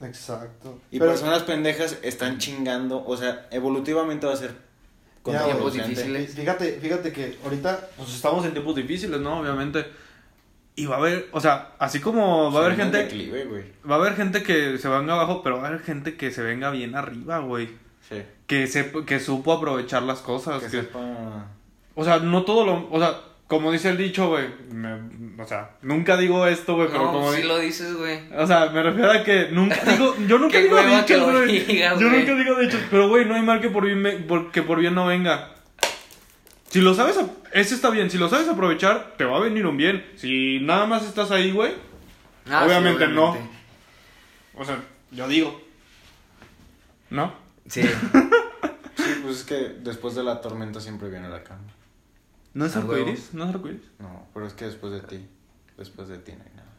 Exacto. 0.00 0.80
Y 0.90 0.98
Pero- 0.98 1.10
personas 1.10 1.42
pendejas 1.42 1.98
están 2.02 2.38
chingando, 2.38 3.04
o 3.06 3.16
sea, 3.16 3.46
evolutivamente 3.50 4.26
va 4.26 4.32
a 4.32 4.36
ser 4.36 4.54
Ya, 5.26 5.44
tiempos 5.44 5.74
difíciles. 5.74 6.34
Fíjate, 6.34 6.78
fíjate 6.80 7.12
que 7.12 7.38
ahorita 7.44 7.88
Pues 7.96 8.14
estamos 8.14 8.44
en 8.46 8.52
tiempos 8.52 8.74
difíciles, 8.74 9.20
¿no? 9.20 9.40
Obviamente. 9.40 9.84
Y 10.76 10.86
va 10.86 10.96
a 10.96 10.98
haber, 10.98 11.28
o 11.32 11.40
sea, 11.40 11.72
así 11.78 12.00
como 12.00 12.50
va 12.50 12.62
a 12.62 12.64
haber 12.64 12.76
gente, 12.76 12.98
declive, 12.98 13.72
va 13.88 13.94
a 13.96 13.98
haber 13.98 14.16
gente 14.16 14.42
que 14.42 14.76
se 14.78 14.88
venga 14.88 15.12
abajo, 15.14 15.42
pero 15.42 15.58
va 15.58 15.64
a 15.64 15.68
haber 15.68 15.82
gente 15.82 16.16
que 16.16 16.30
se 16.32 16.42
venga 16.42 16.70
bien 16.70 16.94
arriba, 16.96 17.38
güey. 17.40 17.68
Sí. 18.08 18.22
Que, 18.46 18.66
se, 18.66 18.90
que 19.06 19.20
supo 19.20 19.52
aprovechar 19.52 20.02
las 20.02 20.20
cosas. 20.20 20.62
Que 20.62 20.70
que- 20.70 20.80
sepa... 20.82 21.48
O 21.94 22.04
sea, 22.04 22.18
no 22.18 22.44
todo 22.44 22.64
lo, 22.66 22.88
o 22.90 22.98
sea, 22.98 23.20
como 23.46 23.70
dice 23.72 23.90
el 23.90 23.96
dicho, 23.98 24.28
güey, 24.28 24.46
me- 24.70 25.42
o 25.42 25.46
sea, 25.46 25.72
nunca 25.82 26.16
digo 26.16 26.46
esto, 26.46 26.76
güey, 26.76 26.88
pero 26.88 27.04
No, 27.04 27.12
como... 27.12 27.32
sí 27.32 27.42
lo 27.42 27.58
dices, 27.58 27.94
güey. 27.94 28.20
O 28.36 28.46
sea, 28.46 28.66
me 28.70 28.82
refiero 28.82 29.10
a 29.12 29.22
que 29.22 29.48
nunca 29.52 29.76
digo, 29.86 30.14
yo 30.26 30.38
nunca 30.38 30.58
digo 30.58 30.76
dichos, 30.78 31.32
güey. 31.32 31.66
Yo 31.78 32.08
nunca 32.10 32.34
digo 32.34 32.58
dichos, 32.60 32.80
pero 32.90 33.08
güey, 33.08 33.24
no 33.26 33.34
hay 33.34 33.42
mal 33.42 33.60
que 33.60 33.68
por 33.70 33.84
bien, 33.84 34.00
me- 34.00 34.12
por- 34.12 34.50
que 34.50 34.62
por 34.62 34.78
bien 34.78 34.94
no 34.94 35.06
venga. 35.06 35.50
Si 36.68 36.80
lo 36.80 36.94
sabes, 36.94 37.16
ese 37.52 37.74
está 37.74 37.90
bien, 37.90 38.10
si 38.10 38.18
lo 38.18 38.28
sabes 38.28 38.48
aprovechar, 38.48 39.14
te 39.16 39.24
va 39.24 39.36
a 39.36 39.40
venir 39.40 39.66
un 39.66 39.76
bien. 39.76 40.04
Si 40.16 40.58
nada 40.60 40.86
más 40.86 41.04
estás 41.04 41.30
ahí, 41.30 41.50
güey, 41.52 41.72
Ah, 42.50 42.60
sí, 42.62 42.66
Obviamente 42.68 43.06
no. 43.08 43.30
obviamente. 43.30 43.56
o 44.54 44.64
sea, 44.64 44.76
yo 45.12 45.28
digo. 45.28 45.60
¿No? 47.10 47.32
Sí. 47.68 47.82
Sí, 48.96 49.20
pues 49.22 49.38
es 49.38 49.44
que 49.44 49.54
después 49.80 50.14
de 50.14 50.22
la 50.22 50.40
tormenta 50.40 50.80
siempre 50.80 51.10
viene 51.10 51.28
la 51.28 51.42
calma. 51.42 51.64
¿No 52.54 52.64
es 52.66 52.76
arcoiris? 52.76 53.34
¿No 53.34 53.44
es 53.44 53.50
arcoiris? 53.54 53.82
No, 53.98 54.26
pero 54.32 54.46
es 54.46 54.52
que 54.54 54.64
después 54.66 54.92
de 54.92 55.00
ti, 55.00 55.28
después 55.76 56.08
de 56.08 56.18
ti 56.18 56.32
no 56.32 56.42
hay 56.44 56.50
nada. 56.56 56.70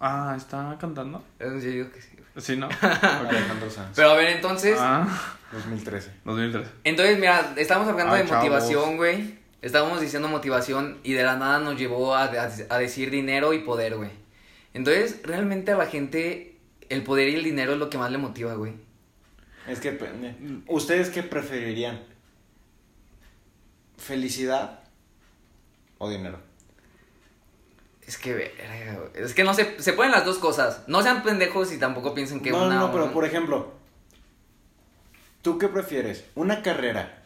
Ah, 0.00 0.34
¿está 0.36 0.76
cantando? 0.80 1.22
Yo 1.40 1.50
digo 1.52 1.90
que 1.90 2.00
sí, 2.02 2.10
güey. 2.16 2.26
Sí, 2.44 2.56
¿no? 2.56 2.68
Alejandro 2.80 3.70
Sanz, 3.70 3.92
Pero 3.96 4.10
a 4.10 4.14
ver, 4.14 4.28
entonces... 4.36 4.76
Ah, 4.78 5.06
2013. 5.52 6.10
2003. 6.24 6.68
Entonces, 6.84 7.18
mira, 7.18 7.54
estamos 7.56 7.88
hablando 7.88 8.12
Ay, 8.14 8.22
de 8.22 8.28
chavos. 8.28 8.44
motivación, 8.44 8.96
güey. 8.96 9.38
Estábamos 9.62 10.00
diciendo 10.00 10.28
motivación 10.28 10.98
y 11.02 11.12
de 11.14 11.22
la 11.24 11.36
nada 11.36 11.58
nos 11.60 11.78
llevó 11.78 12.14
a, 12.14 12.24
a- 12.24 12.50
a 12.70 12.78
decir 12.78 13.10
dinero 13.10 13.52
y 13.54 13.60
poder, 13.60 13.96
güey. 13.96 14.10
Entonces, 14.74 15.20
realmente 15.22 15.72
a 15.72 15.76
la 15.78 15.86
gente 15.86 16.58
el 16.90 17.02
poder 17.02 17.28
y 17.30 17.34
el 17.36 17.44
dinero 17.44 17.72
es 17.72 17.78
lo 17.78 17.88
que 17.88 17.96
más 17.98 18.10
le 18.12 18.18
motiva, 18.18 18.54
güey. 18.54 18.74
Es 19.66 19.80
que. 19.80 19.98
¿ustedes 20.68 21.08
qué 21.10 21.22
preferirían? 21.22 22.00
¿Felicidad 23.96 24.80
o 25.98 26.08
dinero? 26.10 26.38
Es 28.06 28.18
que, 28.18 28.52
es 29.14 29.34
que 29.34 29.42
no 29.44 29.52
se, 29.52 29.80
se 29.82 29.92
pueden 29.92 30.12
las 30.12 30.24
dos 30.24 30.38
cosas. 30.38 30.82
No 30.86 31.02
sean 31.02 31.22
pendejos 31.24 31.72
y 31.72 31.78
tampoco 31.78 32.14
piensen 32.14 32.40
que 32.40 32.50
no, 32.52 32.66
una... 32.66 32.76
no, 32.78 32.92
pero 32.92 33.06
un- 33.06 33.12
por 33.12 33.24
ejemplo, 33.24 33.72
¿tú 35.42 35.58
qué 35.58 35.68
prefieres? 35.68 36.24
Una 36.34 36.62
carrera. 36.62 37.22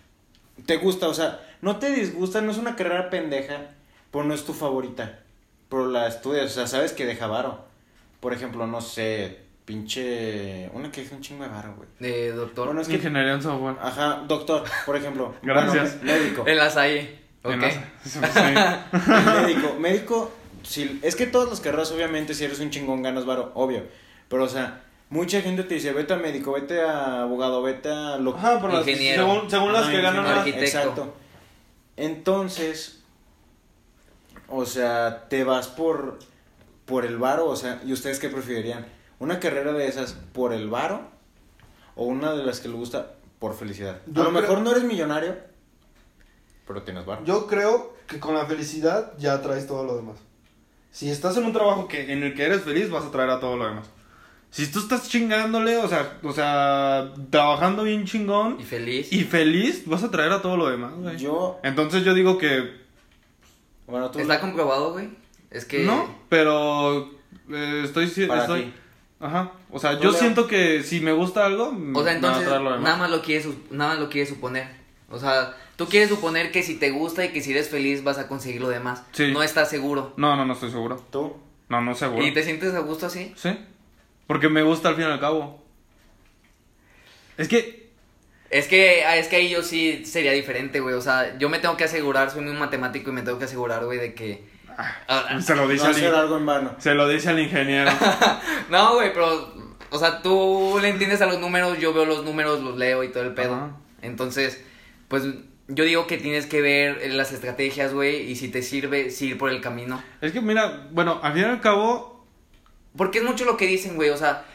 ¿Te 0.67 0.77
gusta? 0.79 1.09
O 1.09 1.15
sea, 1.15 1.41
no 1.63 1.79
te 1.79 1.91
disgusta, 1.91 2.41
no 2.41 2.51
es 2.51 2.59
una 2.59 2.77
carrera 2.77 3.11
pendeja, 3.11 3.69
pero 4.11 4.25
no 4.25 4.35
es 4.35 4.45
tu 4.45 4.53
favorita. 4.55 5.21
Pero 5.69 5.87
la 5.87 6.07
estudias, 6.07 6.47
o 6.47 6.49
sea, 6.55 6.67
sabes 6.67 6.93
que 6.93 7.07
deja 7.07 7.27
varo. 7.27 7.65
Por 8.21 8.33
ejemplo, 8.35 8.67
no 8.67 8.81
sé, 8.81 9.39
pinche... 9.65 10.69
Una 10.75 10.91
que 10.91 11.03
deja 11.03 11.15
un 11.15 11.23
chingo 11.23 11.45
de 11.45 11.51
varo, 11.51 11.75
güey. 11.77 11.89
De 11.99 12.33
doctor. 12.33 12.67
Bueno, 12.67 12.81
es 12.83 12.89
que... 12.89 12.95
Ingeniería 12.97 13.35
en 13.35 13.43
software. 13.43 13.77
Ajá, 13.81 14.25
doctor, 14.27 14.65
por 14.85 14.97
ejemplo. 14.97 15.35
Gracias. 15.43 15.99
Bueno, 16.03 16.13
médico. 16.19 16.45
En 16.47 16.57
las. 16.57 16.77
Ok. 17.43 17.63
Sí. 18.05 18.19
médico, 19.47 19.77
médico, 19.79 20.33
si, 20.63 21.01
es 21.03 21.17
que 21.17 21.27
todas 21.27 21.49
las 21.49 21.61
carreras, 21.61 21.91
obviamente, 21.93 22.35
si 22.35 22.45
eres 22.45 22.61
un 22.61 22.71
chingón 22.71 23.03
ganas 23.03 23.25
varo, 23.27 23.51
obvio. 23.55 23.85
Pero, 24.29 24.45
o 24.45 24.49
sea, 24.49 24.83
mucha 25.09 25.41
gente 25.41 25.63
te 25.65 25.75
dice, 25.75 25.93
vete 25.93 26.13
a 26.13 26.17
médico, 26.17 26.53
vete 26.53 26.83
a 26.83 27.23
abogado, 27.23 27.63
vete 27.63 27.89
a 27.91 28.19
lo 28.19 28.37
Ajá, 28.37 28.59
pero 28.61 28.75
las- 28.75 28.85
según, 28.85 29.51
según 29.51 29.73
las 29.73 29.83
Ajá, 29.85 29.91
que 29.93 30.01
ganan 30.03 30.25
más. 30.25 30.47
Exacto. 30.47 31.15
Entonces, 31.97 33.01
o 34.49 34.65
sea, 34.67 35.27
te 35.29 35.45
vas 35.45 35.69
por, 35.69 36.19
por 36.87 37.05
el 37.05 37.19
varo, 37.19 37.47
o 37.47 37.57
sea, 37.57 37.81
¿y 37.85 37.93
ustedes 37.93 38.19
qué 38.19 38.29
preferirían? 38.29 38.87
¿Una 39.19 39.39
carrera 39.41 39.73
de 39.73 39.87
esas 39.87 40.15
por 40.33 40.53
el 40.53 40.69
varo? 40.69 41.03
¿O 41.95 42.05
una 42.05 42.33
de 42.35 42.45
las 42.45 42.61
que 42.61 42.69
le 42.69 42.75
gusta 42.75 43.13
por 43.39 43.55
felicidad? 43.55 44.01
Yo 44.07 44.23
a 44.23 44.25
lo 44.25 44.31
creo- 44.31 44.43
mejor 44.43 44.61
no 44.61 44.71
eres 44.71 44.85
millonario, 44.85 45.37
pero 46.67 46.83
tienes 46.83 47.05
varo. 47.07 47.25
Yo 47.25 47.47
creo 47.47 47.95
que 48.07 48.19
con 48.21 48.35
la 48.35 48.47
felicidad 48.47 49.13
ya 49.19 49.41
traes 49.43 49.67
todo 49.67 49.85
lo 49.85 49.97
demás. 49.97 50.17
Si 50.91 51.09
estás 51.11 51.37
en 51.37 51.45
un 51.45 51.53
trabajo 51.53 51.87
que, 51.89 52.13
en 52.13 52.23
el 52.23 52.35
que 52.35 52.43
eres 52.45 52.63
feliz, 52.63 52.91
vas 52.91 53.05
a 53.05 53.11
traer 53.11 53.31
a 53.31 53.39
todo 53.41 53.57
lo 53.57 53.65
demás. 53.67 53.89
Si 54.51 54.67
tú 54.67 54.81
estás 54.81 55.09
chingándole, 55.09 55.77
o 55.77 55.87
sea, 55.89 56.19
o 56.25 56.33
sea, 56.33 57.13
trabajando 57.31 57.85
bien 57.85 58.05
chingón 58.05 58.57
Y 58.59 58.65
feliz. 58.65 59.13
y 59.13 59.23
feliz, 59.23 59.85
vas 59.87 60.03
a 60.03 60.11
traer 60.11 60.33
a 60.33 60.43
todo 60.43 60.57
lo 60.57 60.69
demás, 60.69 60.93
güey. 60.97 61.17
Yo, 61.17 61.61
Entonces 61.63 62.05
yo 62.05 62.15
digo 62.15 62.37
que 62.37 62.81
bueno, 63.87 64.11
tú... 64.11 64.19
¿Está 64.19 64.41
comprobado, 64.41 64.93
güey? 64.93 65.11
Es 65.51 65.65
que... 65.65 65.85
no, 65.85 66.17
pero 66.29 67.11
eh, 67.49 67.83
estoy 67.85 68.09
Para 68.27 68.43
estoy 68.43 68.63
ti. 68.63 68.75
Ajá, 69.21 69.53
o 69.71 69.79
sea, 69.79 69.95
yo 70.01 70.11
Leo. 70.11 70.19
siento 70.19 70.47
que 70.47 70.83
si 70.83 71.01
me 71.01 71.13
gusta 71.13 71.45
algo, 71.45 71.69
O 71.69 71.71
sea, 71.71 71.79
me 71.79 71.93
va 71.93 72.09
a 72.09 72.13
entonces, 72.15 72.45
traer 72.47 72.61
lo 72.63 72.71
demás. 72.71 72.85
nada 72.85 72.97
más 72.97 73.11
lo 73.11 73.21
quieres, 73.23 73.47
nada 73.71 73.91
más 73.93 74.01
lo 74.01 74.09
quieres 74.09 74.31
suponer. 74.31 74.80
O 75.11 75.19
sea, 75.19 75.57
tú 75.77 75.87
quieres 75.89 76.09
suponer 76.09 76.53
que 76.53 76.63
si 76.63 76.77
te 76.77 76.91
gusta 76.91 77.25
y 77.25 77.31
que 77.31 77.41
si 77.43 77.51
eres 77.51 77.69
feliz 77.69 78.05
vas 78.05 78.19
a 78.19 78.29
conseguir 78.29 78.61
lo 78.61 78.69
demás. 78.69 79.03
Sí. 79.13 79.33
No 79.33 79.43
estás 79.43 79.69
seguro. 79.69 80.13
No, 80.17 80.37
no, 80.37 80.45
no 80.45 80.53
estoy 80.55 80.71
seguro. 80.71 81.05
Tú. 81.11 81.37
No, 81.69 81.81
no 81.81 81.95
seguro. 81.95 82.25
¿Y 82.25 82.33
te 82.33 82.43
sientes 82.43 82.75
a 82.75 82.81
gusto 82.81 83.07
así? 83.07 83.33
Sí. 83.37 83.59
Porque 84.27 84.49
me 84.49 84.63
gusta 84.63 84.89
al 84.91 84.95
fin 84.97 85.05
y 85.05 85.09
al 85.09 85.21
cabo. 85.21 85.63
Es 87.37 87.49
que. 87.49 87.81
Es 88.51 88.67
que, 88.67 89.05
ah, 89.05 89.17
es 89.17 89.29
que 89.29 89.37
ahí 89.37 89.49
yo 89.49 89.63
sí 89.63 90.05
sería 90.05 90.33
diferente, 90.33 90.81
güey. 90.81 90.95
O 90.97 91.01
sea, 91.01 91.39
yo 91.39 91.49
me 91.49 91.61
tengo 91.61 91.77
que 91.77 91.85
asegurar, 91.85 92.31
soy 92.31 92.43
muy 92.43 92.53
matemático 92.55 93.11
y 93.11 93.13
me 93.13 93.23
tengo 93.23 93.39
que 93.39 93.45
asegurar, 93.45 93.85
güey, 93.85 93.99
de 93.99 94.15
que. 94.15 94.45
Ah, 95.09 95.39
Se 95.41 95.55
lo 95.55 95.69
dice 95.69 95.85
No 95.85 95.91
al, 95.91 95.95
hacer 95.97 96.09
in- 96.09 96.15
algo 96.15 96.37
en 96.37 96.47
vano. 96.47 96.75
se 96.79 96.95
lo 96.95 97.07
dice 97.09 97.29
al 97.29 97.39
ingeniero. 97.39 97.91
no, 98.71 98.95
güey, 98.95 99.13
pero. 99.13 99.55
O 99.91 99.99
sea, 99.99 100.23
tú 100.23 100.79
le 100.81 100.89
entiendes 100.89 101.21
a 101.21 101.27
los 101.27 101.39
números, 101.41 101.79
yo 101.79 101.93
veo 101.93 102.05
los 102.05 102.25
números, 102.25 102.61
los 102.61 102.77
leo 102.77 103.03
y 103.05 103.09
todo 103.09 103.25
el 103.25 103.35
pedo. 103.35 103.71
Entonces, 104.03 104.65
pues 105.11 105.25
yo 105.69 105.85
digo 105.85 106.07
que 106.07 106.17
tienes 106.17 106.47
que 106.47 106.63
ver 106.63 107.13
las 107.13 107.33
estrategias, 107.33 107.93
güey, 107.93 108.31
y 108.31 108.37
si 108.37 108.49
te 108.49 108.63
sirve, 108.63 109.11
sí 109.11 109.29
ir 109.31 109.39
por 109.39 109.51
el 109.51 109.61
camino. 109.61 110.03
es 110.23 110.33
que 110.33 110.41
mira, 110.41 110.89
bueno, 110.93 111.21
al 111.23 111.33
fin 111.35 111.43
y 111.43 111.45
al 111.45 111.61
cabo. 111.61 112.25
Porque 112.97 113.19
es 113.19 113.25
mucho 113.25 113.45
lo 113.45 113.57
que 113.59 113.67
dicen, 113.67 113.97
güey. 113.97 114.09
O 114.11 114.17
sea, 114.17 114.47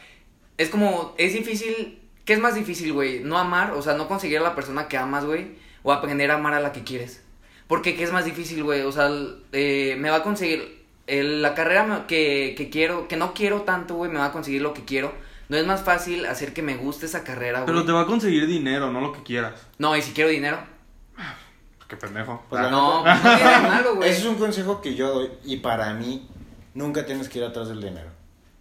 es 0.58 0.68
como, 0.70 1.14
es 1.18 1.32
difícil. 1.34 2.00
¿Qué 2.24 2.32
es 2.32 2.40
más 2.40 2.54
difícil, 2.56 2.92
güey? 2.92 3.20
No 3.20 3.38
amar, 3.38 3.70
o 3.72 3.82
sea, 3.82 3.94
no 3.94 4.08
conseguir 4.08 4.38
a 4.38 4.42
la 4.42 4.54
persona 4.56 4.88
que 4.88 4.96
amas, 4.96 5.24
güey. 5.24 5.52
O 5.84 5.92
aprender 5.92 6.30
a 6.30 6.34
amar 6.34 6.54
a 6.54 6.60
la 6.60 6.72
que 6.72 6.82
quieres. 6.82 7.22
Porque, 7.68 7.94
¿qué 7.94 8.02
es 8.02 8.12
más 8.12 8.24
difícil, 8.24 8.62
güey? 8.64 8.80
O 8.82 8.90
sea, 8.92 9.08
eh, 9.52 9.94
me 9.98 10.10
va 10.10 10.16
a 10.16 10.22
conseguir. 10.22 10.84
el- 11.06 11.40
la 11.40 11.54
carrera 11.54 12.04
que, 12.08 12.54
que 12.58 12.68
quiero, 12.68 13.06
que 13.06 13.16
no 13.16 13.32
quiero 13.32 13.62
tanto, 13.62 13.94
güey, 13.94 14.10
me 14.10 14.18
va 14.18 14.26
a 14.26 14.32
conseguir 14.32 14.60
lo 14.60 14.74
que 14.74 14.84
quiero. 14.84 15.12
No 15.48 15.56
es 15.56 15.66
más 15.66 15.82
fácil 15.82 16.26
hacer 16.26 16.52
que 16.52 16.62
me 16.62 16.76
guste 16.76 17.06
esa 17.06 17.22
carrera, 17.24 17.60
güey. 17.60 17.66
Pero 17.66 17.84
te 17.84 17.92
va 17.92 18.02
a 18.02 18.06
conseguir 18.06 18.46
dinero, 18.46 18.90
no 18.92 19.00
lo 19.00 19.12
que 19.12 19.22
quieras. 19.22 19.54
No, 19.78 19.96
y 19.96 20.02
si 20.02 20.12
quiero 20.12 20.30
dinero. 20.30 20.58
Qué 21.88 21.96
pendejo. 21.96 22.42
Pues 22.48 22.62
Ah, 22.64 22.68
No, 22.70 23.04
no 23.04 23.20
tiene 23.36 23.68
malo, 23.68 23.94
güey. 23.96 24.10
Ese 24.10 24.20
es 24.20 24.26
un 24.26 24.34
consejo 24.36 24.80
que 24.80 24.94
yo 24.96 25.12
doy 25.14 25.30
y 25.44 25.58
para 25.58 25.92
mí 25.94 26.28
nunca 26.74 27.06
tienes 27.06 27.28
que 27.28 27.38
ir 27.38 27.44
atrás 27.44 27.68
del 27.68 27.80
dinero. 27.80 28.10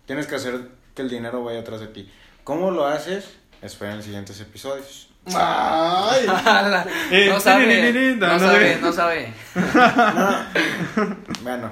Tienes 0.05 0.27
que 0.27 0.35
hacer 0.35 0.69
que 0.93 1.01
el 1.01 1.09
dinero 1.09 1.43
vaya 1.43 1.61
atrás 1.61 1.79
de 1.79 1.87
ti. 1.87 2.11
¿Cómo 2.43 2.69
lo 2.69 2.85
haces? 2.85 3.35
Espera 3.63 3.95
en 3.95 4.03
siguientes 4.03 4.39
episodios. 4.39 5.09
Ay. 5.33 6.27
Eh, 7.11 7.27
no 7.29 7.39
sabe, 7.39 8.15
no 8.15 8.27
no 8.27 8.39
sabe, 8.39 8.77
no 8.79 8.91
sabe. 8.93 9.33
No. 9.55 11.17
bueno, 11.41 11.71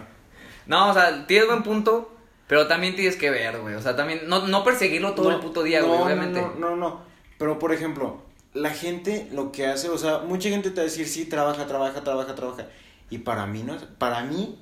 No, 0.65 0.89
o 0.89 0.93
sea, 0.93 1.27
tienes 1.27 1.47
buen 1.47 1.61
punto, 1.61 2.12
pero 2.47 2.67
también 2.67 2.95
tienes 2.95 3.15
que 3.15 3.29
ver, 3.29 3.59
güey. 3.59 3.75
O 3.75 3.81
sea, 3.81 3.95
también, 3.95 4.21
no, 4.27 4.47
no 4.47 4.63
perseguirlo 4.63 5.13
todo 5.13 5.29
No, 5.29 5.35
el 5.37 5.41
puto 5.41 5.63
día, 5.63 5.81
no, 5.81 5.87
güey, 5.87 5.99
no, 5.99 6.05
obviamente. 6.05 6.41
No, 6.41 6.55
no, 6.71 6.75
no. 6.75 7.01
Pero 7.37 7.59
por 7.59 7.73
ejemplo, 7.73 8.21
la 8.53 8.69
gente 8.71 9.27
lo 9.31 9.51
que 9.51 9.67
hace, 9.67 9.89
o 9.89 9.97
sea, 9.97 10.19
mucha 10.19 10.49
gente 10.49 10.69
te 10.69 10.75
va 10.77 10.81
a 10.81 10.85
decir, 10.85 11.07
sí, 11.07 11.25
trabaja, 11.25 11.65
trabaja, 11.67 12.03
trabaja, 12.03 12.35
trabaja. 12.35 12.67
Y 13.09 13.19
para 13.19 13.45
mí 13.45 13.63
no, 13.63 13.75
para 13.97 14.21
mí 14.23 14.59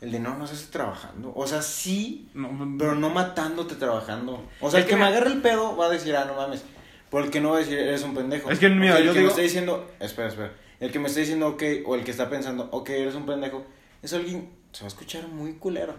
el 0.00 0.12
dinero 0.12 0.36
no 0.36 0.46
se 0.46 0.54
hace 0.54 0.66
trabajando. 0.70 1.32
O 1.34 1.46
sea, 1.46 1.62
sí, 1.62 2.28
No, 2.34 2.76
pero 2.78 2.94
no 2.94 3.10
matándote 3.10 3.74
trabajando. 3.76 4.42
O 4.60 4.70
sea, 4.70 4.80
el 4.80 4.84
que 4.86 4.90
que 4.90 4.96
me 4.96 5.04
agarre 5.04 5.28
el 5.30 5.40
pedo 5.42 5.76
va 5.76 5.86
a 5.86 5.90
decir, 5.90 6.14
ah, 6.16 6.24
no 6.26 6.34
mames. 6.34 6.62
Por 7.10 7.24
el 7.24 7.30
que 7.30 7.40
no 7.40 7.50
va 7.50 7.56
a 7.56 7.58
decir, 7.60 7.78
eres 7.78 8.02
un 8.02 8.14
pendejo. 8.14 8.50
Es 8.50 8.58
que, 8.58 8.68
mira, 8.68 8.94
O 8.94 8.96
sea, 8.96 9.00
el 9.00 9.06
yo 9.06 9.12
que 9.12 9.18
digo- 9.20 9.26
me 9.28 9.30
está 9.30 9.42
diciendo, 9.42 9.90
espera, 10.00 10.28
espera. 10.28 10.52
El 10.80 10.90
que 10.90 10.98
me 10.98 11.06
está 11.08 11.20
diciendo, 11.20 11.48
ok, 11.48 11.62
o 11.86 11.94
el 11.94 12.04
que 12.04 12.10
está 12.10 12.28
pensando, 12.28 12.68
ok, 12.72 12.90
eres 12.90 13.14
un 13.14 13.24
pendejo, 13.24 13.64
es 14.02 14.12
alguien, 14.12 14.50
se 14.72 14.80
va 14.82 14.86
a 14.86 14.88
escuchar 14.88 15.28
muy 15.28 15.54
culero. 15.54 15.94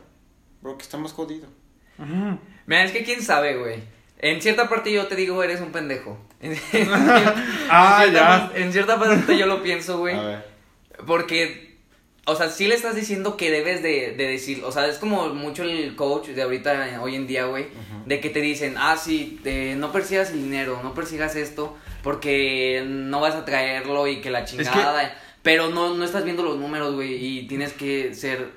Bro, 0.61 0.77
que 0.77 0.83
está 0.83 0.97
más 0.97 1.11
jodido. 1.13 1.47
Mira, 2.67 2.83
es 2.83 2.91
que 2.91 3.03
quién 3.03 3.21
sabe, 3.21 3.57
güey. 3.57 3.83
En 4.19 4.41
cierta 4.41 4.67
parte 4.69 4.91
yo 4.91 5.07
te 5.07 5.15
digo, 5.15 5.43
eres 5.43 5.61
un 5.61 5.71
pendejo. 5.71 6.17
En, 6.41 6.53
en 6.73 6.87
Ah, 7.69 7.99
cierta, 8.01 8.11
ya. 8.13 8.27
parte- 8.47 8.61
en 8.61 8.71
cierta 8.73 8.99
parte 8.99 9.37
yo 9.37 9.45
lo 9.45 9.61
pienso, 9.63 9.99
güey. 9.99 10.15
A 10.15 10.21
ver. 10.23 10.45
Porque, 11.05 11.77
o 12.25 12.35
sea, 12.35 12.49
sí 12.49 12.67
le 12.67 12.75
estás 12.75 12.95
diciendo 12.95 13.37
que 13.37 13.51
debes 13.51 13.83
de, 13.83 14.13
de 14.17 14.27
decir, 14.27 14.63
o 14.63 14.71
sea, 14.71 14.87
es 14.87 14.97
como 14.97 15.29
mucho 15.33 15.63
el 15.63 15.95
coach 15.95 16.29
de 16.29 16.41
ahorita, 16.41 16.89
eh, 16.89 16.97
hoy 16.97 17.15
en 17.15 17.27
día, 17.27 17.45
güey, 17.45 17.67
de 18.05 18.19
que 18.19 18.29
te 18.29 18.41
dicen, 18.41 18.75
ah, 18.77 18.97
sí, 18.97 19.39
te- 19.43 19.75
no 19.75 19.91
persigas 19.91 20.31
el 20.31 20.41
dinero, 20.43 20.79
no 20.81 20.93
persigas 20.93 21.35
esto, 21.35 21.77
porque 22.01 22.83
no 22.87 23.19
vas 23.19 23.35
a 23.35 23.45
traerlo 23.45 24.07
y 24.07 24.21
que 24.21 24.31
la 24.31 24.45
chingada, 24.45 25.13
pero 25.43 25.69
no, 25.69 25.93
no 25.95 26.03
estás 26.05 26.23
viendo 26.23 26.43
los 26.43 26.57
números, 26.57 26.95
güey, 26.95 27.13
y 27.23 27.47
tienes 27.47 27.73
que 27.73 28.13
ser 28.15 28.49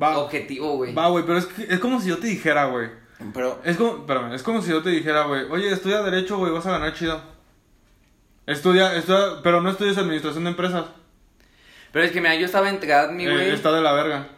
Va. 0.00 0.18
objetivo, 0.18 0.76
güey. 0.76 0.94
Va, 0.94 1.08
güey, 1.08 1.24
pero 1.24 1.38
es, 1.38 1.46
que- 1.46 1.66
es 1.68 1.78
como 1.80 2.00
si 2.00 2.08
yo 2.08 2.18
te 2.18 2.26
dijera, 2.28 2.66
güey. 2.66 2.88
Pero, 3.34 3.60
Es 3.64 3.76
como, 3.76 3.96
espérame, 3.98 4.32
es 4.34 4.42
como 4.44 4.62
si 4.62 4.70
yo 4.70 4.80
te 4.82 4.90
dijera, 4.90 5.24
güey, 5.24 5.42
oye, 5.50 5.72
estudia 5.72 6.02
Derecho, 6.02 6.36
güey, 6.38 6.52
vas 6.52 6.66
a 6.66 6.70
ganar 6.72 6.94
chido. 6.94 7.20
Estudia, 8.46 8.94
estudia, 8.96 9.40
pero 9.42 9.60
no 9.60 9.70
estudias 9.70 9.98
Administración 9.98 10.44
de 10.44 10.50
Empresas. 10.50 10.84
Pero 11.92 12.04
es 12.04 12.12
que, 12.12 12.20
mira, 12.20 12.34
yo 12.36 12.46
estaba 12.46 12.68
en 12.70 12.80
Tradmi, 12.80 13.26
Eh, 13.26 13.30
güey. 13.32 13.50
está 13.50 13.72
de 13.72 13.82
la 13.82 13.92
verga. 13.92 14.28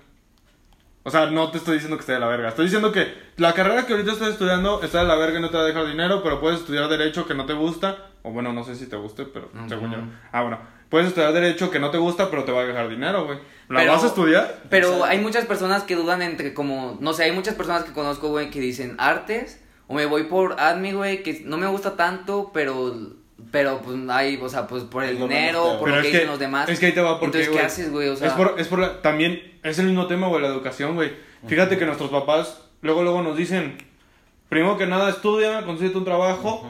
O 1.02 1.10
sea, 1.10 1.26
no 1.30 1.50
te 1.50 1.58
estoy 1.58 1.74
diciendo 1.74 1.96
que 1.96 2.00
esté 2.00 2.12
de 2.12 2.20
la 2.20 2.26
verga. 2.26 2.48
Estoy 2.48 2.64
diciendo 2.66 2.92
que 2.92 3.14
la 3.36 3.52
carrera 3.54 3.86
que 3.86 3.92
ahorita 3.94 4.12
estás 4.12 4.28
estudiando 4.28 4.82
está 4.82 5.00
de 5.00 5.08
la 5.08 5.14
verga 5.16 5.38
y 5.38 5.42
no 5.42 5.50
te 5.50 5.56
va 5.56 5.62
a 5.62 5.66
dejar 5.66 5.86
dinero, 5.86 6.22
pero 6.22 6.40
puedes 6.40 6.60
estudiar 6.60 6.88
Derecho 6.88 7.26
que 7.26 7.34
no 7.34 7.46
te 7.46 7.52
gusta. 7.54 8.10
O 8.22 8.32
bueno, 8.32 8.52
no 8.52 8.64
sé 8.64 8.74
si 8.74 8.86
te 8.86 8.96
guste, 8.96 9.24
pero 9.24 9.50
según 9.68 9.92
yo. 9.92 9.98
Ah, 10.32 10.42
bueno. 10.42 10.58
Puedes 10.90 11.08
estudiar 11.08 11.32
Derecho 11.32 11.70
que 11.70 11.78
no 11.78 11.90
te 11.90 11.98
gusta, 11.98 12.28
pero 12.30 12.44
te 12.44 12.52
va 12.52 12.62
a 12.62 12.66
dejar 12.66 12.88
dinero, 12.88 13.24
güey. 13.24 13.38
¿La 13.68 13.80
Pero- 13.80 13.92
vas 13.92 14.02
a 14.04 14.08
estudiar? 14.08 14.62
Pero 14.68 15.04
hay 15.04 15.18
muchas 15.20 15.46
personas 15.46 15.84
que 15.84 15.94
dudan 15.96 16.20
entre 16.20 16.52
como, 16.52 16.98
no 17.00 17.12
sé, 17.12 17.24
hay 17.24 17.32
muchas 17.32 17.54
personas 17.54 17.84
que 17.84 17.92
conozco, 17.92 18.28
güey, 18.28 18.50
que 18.50 18.60
dicen 18.60 18.96
artes 18.98 19.62
o 19.86 19.94
me 19.94 20.04
voy 20.06 20.24
por 20.24 20.60
admi, 20.60 20.92
güey, 20.92 21.22
que 21.22 21.42
no 21.44 21.56
me 21.56 21.66
gusta 21.68 21.96
tanto, 21.96 22.50
pero 22.52 22.94
pero 23.52 23.80
pues 23.80 23.96
hay, 24.10 24.38
o 24.42 24.48
sea, 24.50 24.66
pues 24.66 24.82
por 24.84 25.02
el 25.02 25.16
dinero, 25.16 25.62
menos 25.64 25.76
por 25.78 25.84
Pero 25.84 25.96
lo 25.96 26.00
es 26.02 26.02
que 26.06 26.10
que- 26.10 26.16
dicen 26.18 26.30
los 26.30 26.38
demás. 26.38 26.68
es 26.68 26.78
que 26.78 26.86
ahí 26.86 26.92
te 26.92 27.00
va 27.00 27.18
porque, 27.18 27.38
Entonces, 27.38 27.48
¿qué 27.60 27.66
haces, 27.66 27.90
güey? 27.90 28.08
O 28.08 28.16
sea, 28.16 28.26
es 28.28 28.32
por, 28.34 28.54
es 28.58 28.68
por 28.68 28.78
la, 28.80 29.00
también 29.00 29.58
es 29.62 29.78
el 29.78 29.86
mismo 29.86 30.06
tema, 30.08 30.26
güey, 30.28 30.42
la 30.42 30.48
educación, 30.48 30.94
güey. 30.94 31.12
Fíjate 31.46 31.78
que 31.78 31.86
nuestros 31.86 32.10
papás 32.10 32.60
luego 32.82 33.02
luego 33.02 33.22
nos 33.22 33.36
dicen, 33.38 33.78
primero 34.50 34.76
que 34.76 34.86
nada 34.86 35.08
estudia, 35.08 35.64
consíguete 35.64 35.96
un 35.96 36.04
trabajo. 36.04 36.68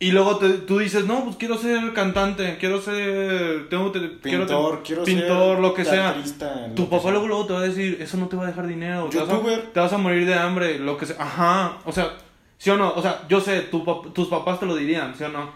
Y 0.00 0.12
luego 0.12 0.38
te- 0.38 0.58
tú 0.58 0.78
dices, 0.78 1.04
"No, 1.06 1.24
pues 1.24 1.36
quiero 1.36 1.58
ser 1.58 1.92
cantante, 1.92 2.56
quiero 2.58 2.80
ser 2.80 3.68
tengo 3.68 3.90
te- 3.90 4.00
pintor, 4.00 4.82
quiero, 4.84 5.04
ser 5.04 5.14
pintor, 5.16 5.58
lo 5.58 5.74
que 5.74 5.84
sea." 5.84 6.14
lo 6.16 6.74
Tu 6.74 6.84
que 6.84 6.90
papá 6.90 7.02
sea. 7.02 7.10
luego 7.12 7.26
luego 7.28 7.46
te 7.46 7.52
va 7.54 7.58
a 7.60 7.62
decir, 7.62 7.98
"Eso 8.00 8.16
no 8.16 8.28
te 8.28 8.36
va 8.36 8.44
a 8.44 8.46
dejar 8.46 8.66
dinero, 8.66 9.08
te 9.10 9.18
vas, 9.18 9.28
a, 9.28 9.42
te 9.72 9.80
vas 9.80 9.92
a 9.92 9.98
morir 9.98 10.24
de 10.26 10.34
hambre, 10.34 10.78
lo 10.78 10.96
que 10.96 11.06
sea." 11.06 11.16
Ajá, 11.18 11.78
o 11.84 11.92
sea, 11.92 12.12
¿sí 12.58 12.70
o 12.70 12.76
no? 12.76 12.92
O 12.94 13.02
sea, 13.02 13.22
yo 13.28 13.40
sé, 13.40 13.60
tu 13.62 13.84
tus 14.14 14.28
papás 14.28 14.60
te 14.60 14.66
lo 14.66 14.76
dirían, 14.76 15.14
¿sí 15.16 15.24
o 15.24 15.28
no? 15.30 15.52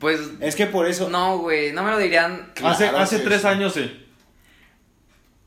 pues 0.00 0.20
Es 0.40 0.56
que 0.56 0.66
por 0.66 0.86
eso. 0.86 1.08
no, 1.08 1.38
güey, 1.38 1.72
no 1.72 1.82
me 1.84 1.90
lo 1.90 1.98
dirían. 1.98 2.50
Claro 2.54 2.74
hace 2.74 2.88
hace 2.88 3.18
tres 3.20 3.42
sí. 3.42 3.46
años 3.46 3.72
sí. 3.74 4.00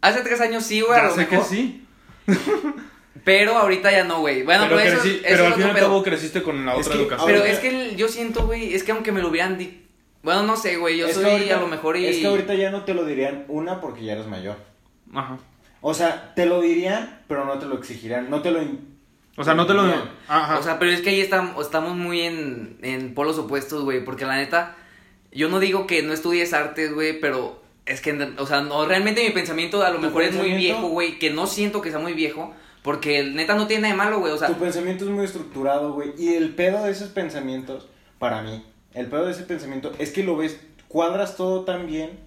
Hace 0.01 0.21
tres 0.21 0.39
años 0.41 0.63
sí, 0.63 0.79
güey, 0.81 0.99
a 0.99 1.03
lo 1.03 1.13
sé 1.15 1.27
que 1.27 1.41
sí. 1.41 1.85
Pero 3.27 3.57
ahorita 3.57 3.91
ya 3.91 4.05
no, 4.05 4.21
güey. 4.21 4.43
Bueno, 4.43 4.63
pero 4.69 4.77
pero, 4.77 4.93
eso, 4.93 5.03
crecí- 5.03 5.15
eso 5.15 5.21
pero 5.23 5.43
es 5.43 5.47
al 5.47 5.53
fin 5.55 5.65
y 5.67 5.69
al 5.69 5.75
cabo 5.75 6.01
creciste 6.01 6.41
con 6.41 6.65
la 6.65 6.75
Es 6.77 6.87
otra 6.87 6.93
que 6.95 7.01
educación. 7.03 7.27
Pero 7.27 7.43
es 7.43 7.59
que 7.59 7.67
el- 7.67 7.97
yo 7.97 8.07
siento, 8.07 8.45
güey, 8.45 8.73
es 8.73 8.83
que 8.83 8.93
aunque 8.93 9.11
me 9.11 9.21
lo 9.21 9.27
hubieran 9.27 9.57
di... 9.57 9.83
Bueno, 10.23 10.43
no 10.43 10.55
sé, 10.55 10.77
güey, 10.77 10.97
yo 10.97 11.07
es 11.07 11.15
soy 11.15 11.25
ahorita- 11.25 11.57
a 11.57 11.59
lo 11.59 11.67
mejor 11.67 11.97
y... 11.97 12.05
Es 12.05 12.19
que 12.19 12.27
ahorita 12.27 12.53
ya 12.55 12.71
no 12.71 12.85
te 12.85 12.93
lo 12.93 13.03
dirían 13.03 13.43
una 13.49 13.81
porque 13.81 14.05
ya 14.05 14.13
eres 14.13 14.27
mayor. 14.27 14.55
Ajá. 15.13 15.37
O 15.81 15.93
sea, 15.93 16.33
te 16.35 16.45
lo 16.45 16.61
dirían, 16.61 17.19
pero 17.27 17.43
no 17.43 17.59
te 17.59 17.65
lo 17.65 17.77
exigirían. 17.77 18.29
No 18.29 18.41
te 18.41 18.51
lo. 18.51 18.61
O 19.35 19.43
sea, 19.43 19.53
no 19.55 19.67
te 19.67 19.73
lo. 19.73 19.83
Ajá. 20.29 20.57
O 20.57 20.63
sea, 20.63 20.79
pero 20.79 20.91
es 20.91 21.01
que 21.01 21.09
ahí 21.09 21.19
estamos, 21.19 21.65
estamos 21.65 21.97
muy 21.97 22.21
en, 22.21 22.77
en 22.81 23.13
polos 23.13 23.37
opuestos, 23.37 23.83
güey, 23.83 24.05
porque 24.05 24.23
la 24.25 24.37
neta, 24.37 24.75
yo 25.33 25.49
no 25.49 25.59
digo 25.59 25.85
que 25.85 26.01
no 26.01 26.13
estudies 26.13 26.53
artes, 26.53 26.93
güey, 26.93 27.19
pero 27.19 27.61
es 27.85 27.99
que, 27.99 28.13
o 28.37 28.45
sea, 28.47 28.61
no, 28.61 28.85
realmente 28.85 29.21
mi 29.23 29.31
pensamiento 29.31 29.83
a 29.83 29.89
lo 29.89 29.97
¿Tu 29.97 30.03
mejor 30.07 30.23
es 30.23 30.33
muy 30.33 30.53
viejo, 30.53 30.87
güey, 30.87 31.19
que 31.19 31.29
no 31.29 31.45
siento 31.45 31.81
que 31.81 31.91
sea 31.91 31.99
muy 31.99 32.13
viejo, 32.13 32.53
porque 32.83 33.23
neta 33.23 33.55
no 33.55 33.67
tiene 33.67 33.89
de 33.89 33.93
malo, 33.93 34.19
güey, 34.19 34.33
o 34.33 34.37
sea, 34.37 34.47
tu 34.47 34.55
pensamiento 34.55 35.05
es 35.05 35.11
muy 35.11 35.25
estructurado, 35.25 35.93
güey. 35.93 36.13
Y 36.17 36.35
el 36.35 36.55
pedo 36.55 36.83
de 36.83 36.91
esos 36.91 37.09
pensamientos, 37.09 37.87
para 38.19 38.41
mí, 38.41 38.65
el 38.93 39.07
pedo 39.07 39.25
de 39.25 39.31
ese 39.31 39.43
pensamiento 39.43 39.91
es 39.99 40.11
que 40.11 40.23
lo 40.23 40.37
ves, 40.37 40.59
cuadras 40.87 41.35
todo 41.35 41.65
tan 41.65 41.87
bien 41.87 42.19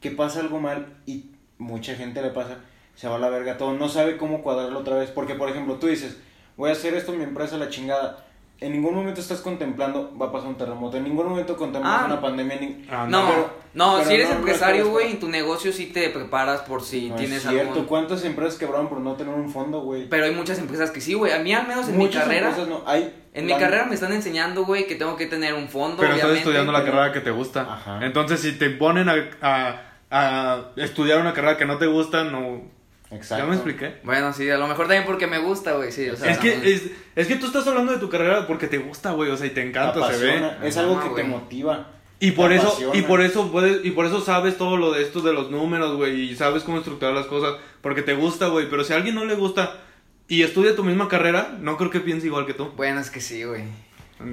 que 0.00 0.10
pasa 0.10 0.40
algo 0.40 0.60
mal 0.60 0.86
y 1.06 1.26
mucha 1.58 1.94
gente 1.94 2.22
le 2.22 2.30
pasa, 2.30 2.58
se 2.94 3.08
va 3.08 3.16
a 3.16 3.18
la 3.18 3.28
verga 3.28 3.58
todo, 3.58 3.74
no 3.74 3.88
sabe 3.88 4.16
cómo 4.16 4.42
cuadrarlo 4.42 4.80
otra 4.80 4.96
vez. 4.98 5.10
Porque, 5.10 5.34
por 5.34 5.48
ejemplo, 5.48 5.76
tú 5.76 5.86
dices, 5.86 6.16
voy 6.56 6.70
a 6.70 6.72
hacer 6.72 6.94
esto 6.94 7.12
en 7.12 7.18
mi 7.18 7.24
empresa, 7.24 7.56
la 7.56 7.68
chingada. 7.68 8.25
En 8.58 8.72
ningún 8.72 8.94
momento 8.94 9.20
estás 9.20 9.40
contemplando, 9.42 10.16
va 10.18 10.26
a 10.26 10.32
pasar 10.32 10.48
un 10.48 10.56
terremoto. 10.56 10.96
En 10.96 11.04
ningún 11.04 11.28
momento 11.28 11.56
contemplas 11.58 12.00
Ah. 12.02 12.04
una 12.06 12.20
pandemia. 12.22 12.56
ni- 12.58 12.86
Ah, 12.90 13.06
no, 13.08 13.26
pero- 13.28 13.50
no, 13.74 13.96
pero 13.98 14.08
si 14.08 14.14
eres 14.14 14.30
no, 14.30 14.36
empresario, 14.36 14.88
güey, 14.88 15.10
en 15.10 15.20
tu 15.20 15.28
negocio 15.28 15.72
sí 15.72 15.86
te 15.86 16.08
preparas 16.08 16.62
por 16.62 16.82
si 16.82 17.10
No 17.10 17.16
tienes 17.16 17.44
es 17.44 17.50
cierto, 17.50 17.72
algún... 17.72 17.84
¿cuántas 17.84 18.24
empresas 18.24 18.58
quebraron 18.58 18.88
por 18.88 19.00
no 19.00 19.12
tener 19.12 19.34
un 19.34 19.50
fondo, 19.50 19.80
güey? 19.82 20.08
Pero 20.08 20.24
hay 20.24 20.34
muchas 20.34 20.58
empresas 20.58 20.90
que 20.90 21.02
sí, 21.02 21.12
güey, 21.12 21.32
a 21.32 21.38
mí 21.40 21.52
al 21.52 21.66
menos 21.68 21.86
en 21.88 21.98
Muchas 21.98 22.22
mi 22.26 22.30
carrera, 22.32 22.48
empresas 22.48 22.68
no, 22.70 22.82
hay 22.86 23.12
en 23.34 23.44
mi 23.44 23.52
carrera 23.52 23.84
me 23.84 23.94
están 23.94 24.12
enseñando, 24.12 24.64
güey, 24.64 24.86
que 24.86 24.94
tengo 24.94 25.16
que 25.16 25.26
tener 25.26 25.52
un 25.52 25.68
fondo, 25.68 25.98
pero 25.98 26.14
estás 26.14 26.30
estudiando 26.38 26.72
la 26.72 26.82
carrera 26.82 27.12
que 27.12 27.20
te 27.20 27.30
gusta. 27.30 27.60
Ajá. 27.70 27.98
Entonces, 28.06 28.40
si 28.40 28.52
te 28.52 28.70
ponen 28.70 29.10
a, 29.10 29.16
a, 29.42 29.82
a 30.10 30.60
estudiar 30.76 31.20
una 31.20 31.34
carrera 31.34 31.58
que 31.58 31.66
no 31.66 31.76
te 31.76 31.86
gusta, 31.86 32.24
no. 32.24 32.62
Exacto. 33.10 33.44
¿Ya 33.44 33.48
me 33.48 33.54
expliqué? 33.54 33.96
Bueno, 34.02 34.32
sí, 34.32 34.50
a 34.50 34.58
lo 34.58 34.66
mejor 34.66 34.86
también 34.86 35.04
porque 35.04 35.26
me 35.26 35.38
gusta, 35.38 35.72
güey, 35.74 35.92
sí, 35.92 36.08
o 36.08 36.16
sea... 36.16 36.30
es, 36.30 36.38
que, 36.38 36.74
es, 36.74 36.90
es 37.14 37.26
que 37.26 37.36
tú 37.36 37.46
estás 37.46 37.66
hablando 37.66 37.92
de 37.92 37.98
tu 37.98 38.08
carrera 38.08 38.46
porque 38.46 38.66
te 38.66 38.78
gusta, 38.78 39.12
güey, 39.12 39.30
o 39.30 39.36
sea, 39.36 39.46
y 39.46 39.50
te 39.50 39.62
Te 39.62 39.68
encanta, 39.68 40.12
se 40.12 40.24
ve. 40.24 40.50
Es 40.64 40.76
algo 40.76 41.00
que 41.00 41.10
te 41.10 41.24
motiva. 41.24 41.92
Y 42.18 42.32
por 42.32 42.48
te 42.48 42.56
eso, 42.56 42.68
apasiona. 42.68 42.96
y 42.96 43.02
por 43.02 43.20
eso 43.20 43.52
puedes, 43.52 43.84
y 43.84 43.90
por 43.90 44.06
eso 44.06 44.20
sabes 44.20 44.56
todo 44.56 44.76
lo 44.76 44.92
de 44.92 45.02
esto 45.02 45.20
de 45.20 45.32
los 45.32 45.50
números, 45.50 45.96
güey, 45.96 46.30
y 46.30 46.34
sabes 46.34 46.62
cómo 46.62 46.78
estructurar 46.78 47.14
las 47.14 47.26
cosas, 47.26 47.56
porque 47.82 48.02
te 48.02 48.14
gusta, 48.14 48.48
güey, 48.48 48.68
pero 48.70 48.84
si 48.84 48.92
a 48.92 48.96
alguien 48.96 49.14
no 49.14 49.24
le 49.24 49.34
gusta, 49.34 49.80
y 50.28 50.42
estudia 50.42 50.74
tu 50.74 50.82
misma 50.82 51.08
carrera, 51.08 51.56
no 51.60 51.76
creo 51.76 51.90
que 51.90 52.00
piense 52.00 52.26
igual 52.26 52.46
que 52.46 52.54
tú. 52.54 52.72
Bueno, 52.76 53.00
es 53.00 53.10
que 53.10 53.20
sí, 53.20 53.44
güey. 53.44 53.64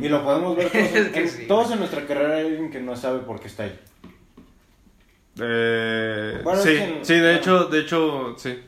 Y 0.02 0.08
lo 0.08 0.24
podemos 0.24 0.56
ver 0.56 0.70
todos, 0.70 0.86
Es 0.96 1.10
que 1.10 1.20
en, 1.20 1.30
sí, 1.30 1.46
todos 1.48 1.72
en 1.72 1.80
nuestra 1.80 2.06
carrera 2.06 2.38
hay 2.38 2.48
alguien 2.48 2.72
que 2.72 2.80
no 2.80 2.96
sabe 2.96 3.20
por 3.20 3.40
qué 3.40 3.48
está 3.48 3.64
ahí. 3.64 3.78
Eh, 5.40 6.42
Bueno, 6.44 6.60
es 6.60 6.66
sí, 6.66 6.70
que- 6.78 7.00
sí, 7.06 7.14
de 7.16 7.22
bueno. 7.22 7.38
hecho, 7.38 7.64
de 7.66 7.80
hecho, 7.80 8.36
sí. 8.38 8.64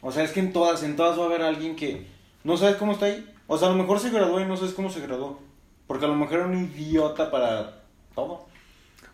O 0.00 0.12
sea, 0.12 0.24
es 0.24 0.30
que 0.32 0.40
en 0.40 0.52
todas, 0.52 0.82
en 0.82 0.96
todas 0.96 1.18
va 1.18 1.24
a 1.24 1.26
haber 1.26 1.42
alguien 1.42 1.76
que 1.76 2.06
no 2.44 2.56
sabes 2.56 2.76
cómo 2.76 2.92
está 2.92 3.06
ahí. 3.06 3.34
O 3.46 3.58
sea, 3.58 3.68
a 3.68 3.72
lo 3.72 3.76
mejor 3.76 3.98
se 4.00 4.10
graduó 4.10 4.40
y 4.40 4.44
no 4.44 4.56
sabes 4.56 4.74
cómo 4.74 4.90
se 4.90 5.00
graduó. 5.00 5.40
Porque 5.86 6.04
a 6.04 6.08
lo 6.08 6.14
mejor 6.14 6.38
era 6.38 6.46
un 6.46 6.54
idiota 6.54 7.30
para 7.30 7.80
todo. 8.14 8.46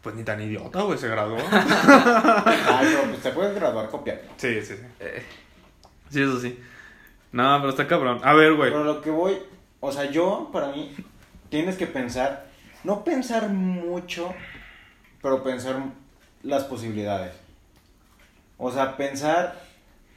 Pues 0.03 0.15
ni 0.17 0.23
tan 0.25 0.41
idiota, 0.43 0.83
güey, 0.83 0.99
se 0.99 1.09
graduó. 1.09 1.37
Ay, 1.51 2.89
pero 2.93 3.03
pues 3.11 3.23
te 3.23 3.31
puedes 3.31 3.55
graduar 3.55 3.89
copiando. 3.89 4.23
sí, 4.37 4.61
sí, 4.63 4.75
sí. 4.77 4.83
Eh, 5.01 5.23
Sí, 6.11 6.23
eso 6.23 6.39
sí. 6.39 6.59
No, 7.33 7.57
pero 7.59 7.71
está 7.71 7.89
cabrón. 7.89 8.21
A 8.23 8.35
ver, 8.35 8.55
güey. 8.55 8.71
Pero 8.71 8.85
lo 8.85 9.01
que 9.01 9.11
voy, 9.11 9.37
o 9.81 9.91
sea, 9.91 10.09
yo, 10.11 10.51
para 10.53 10.69
mí, 10.69 10.95
tienes 11.49 11.77
que 11.77 11.87
pensar, 11.89 12.47
no 12.85 13.03
pensar 13.03 13.49
mucho, 13.49 14.33
pero 15.23 15.43
pensar 15.43 15.77
las 16.45 16.65
posibilidades. 16.65 17.33
O 18.59 18.71
sea, 18.71 18.97
pensar, 18.97 19.61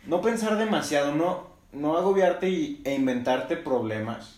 no 0.06 0.22
pensar 0.22 0.58
demasiado, 0.58 1.13
no, 1.16 1.48
no 1.72 1.98
agobiarte 1.98 2.50
y, 2.50 2.82
e 2.86 2.94
inventarte 2.94 3.58
problemas. 3.58 4.36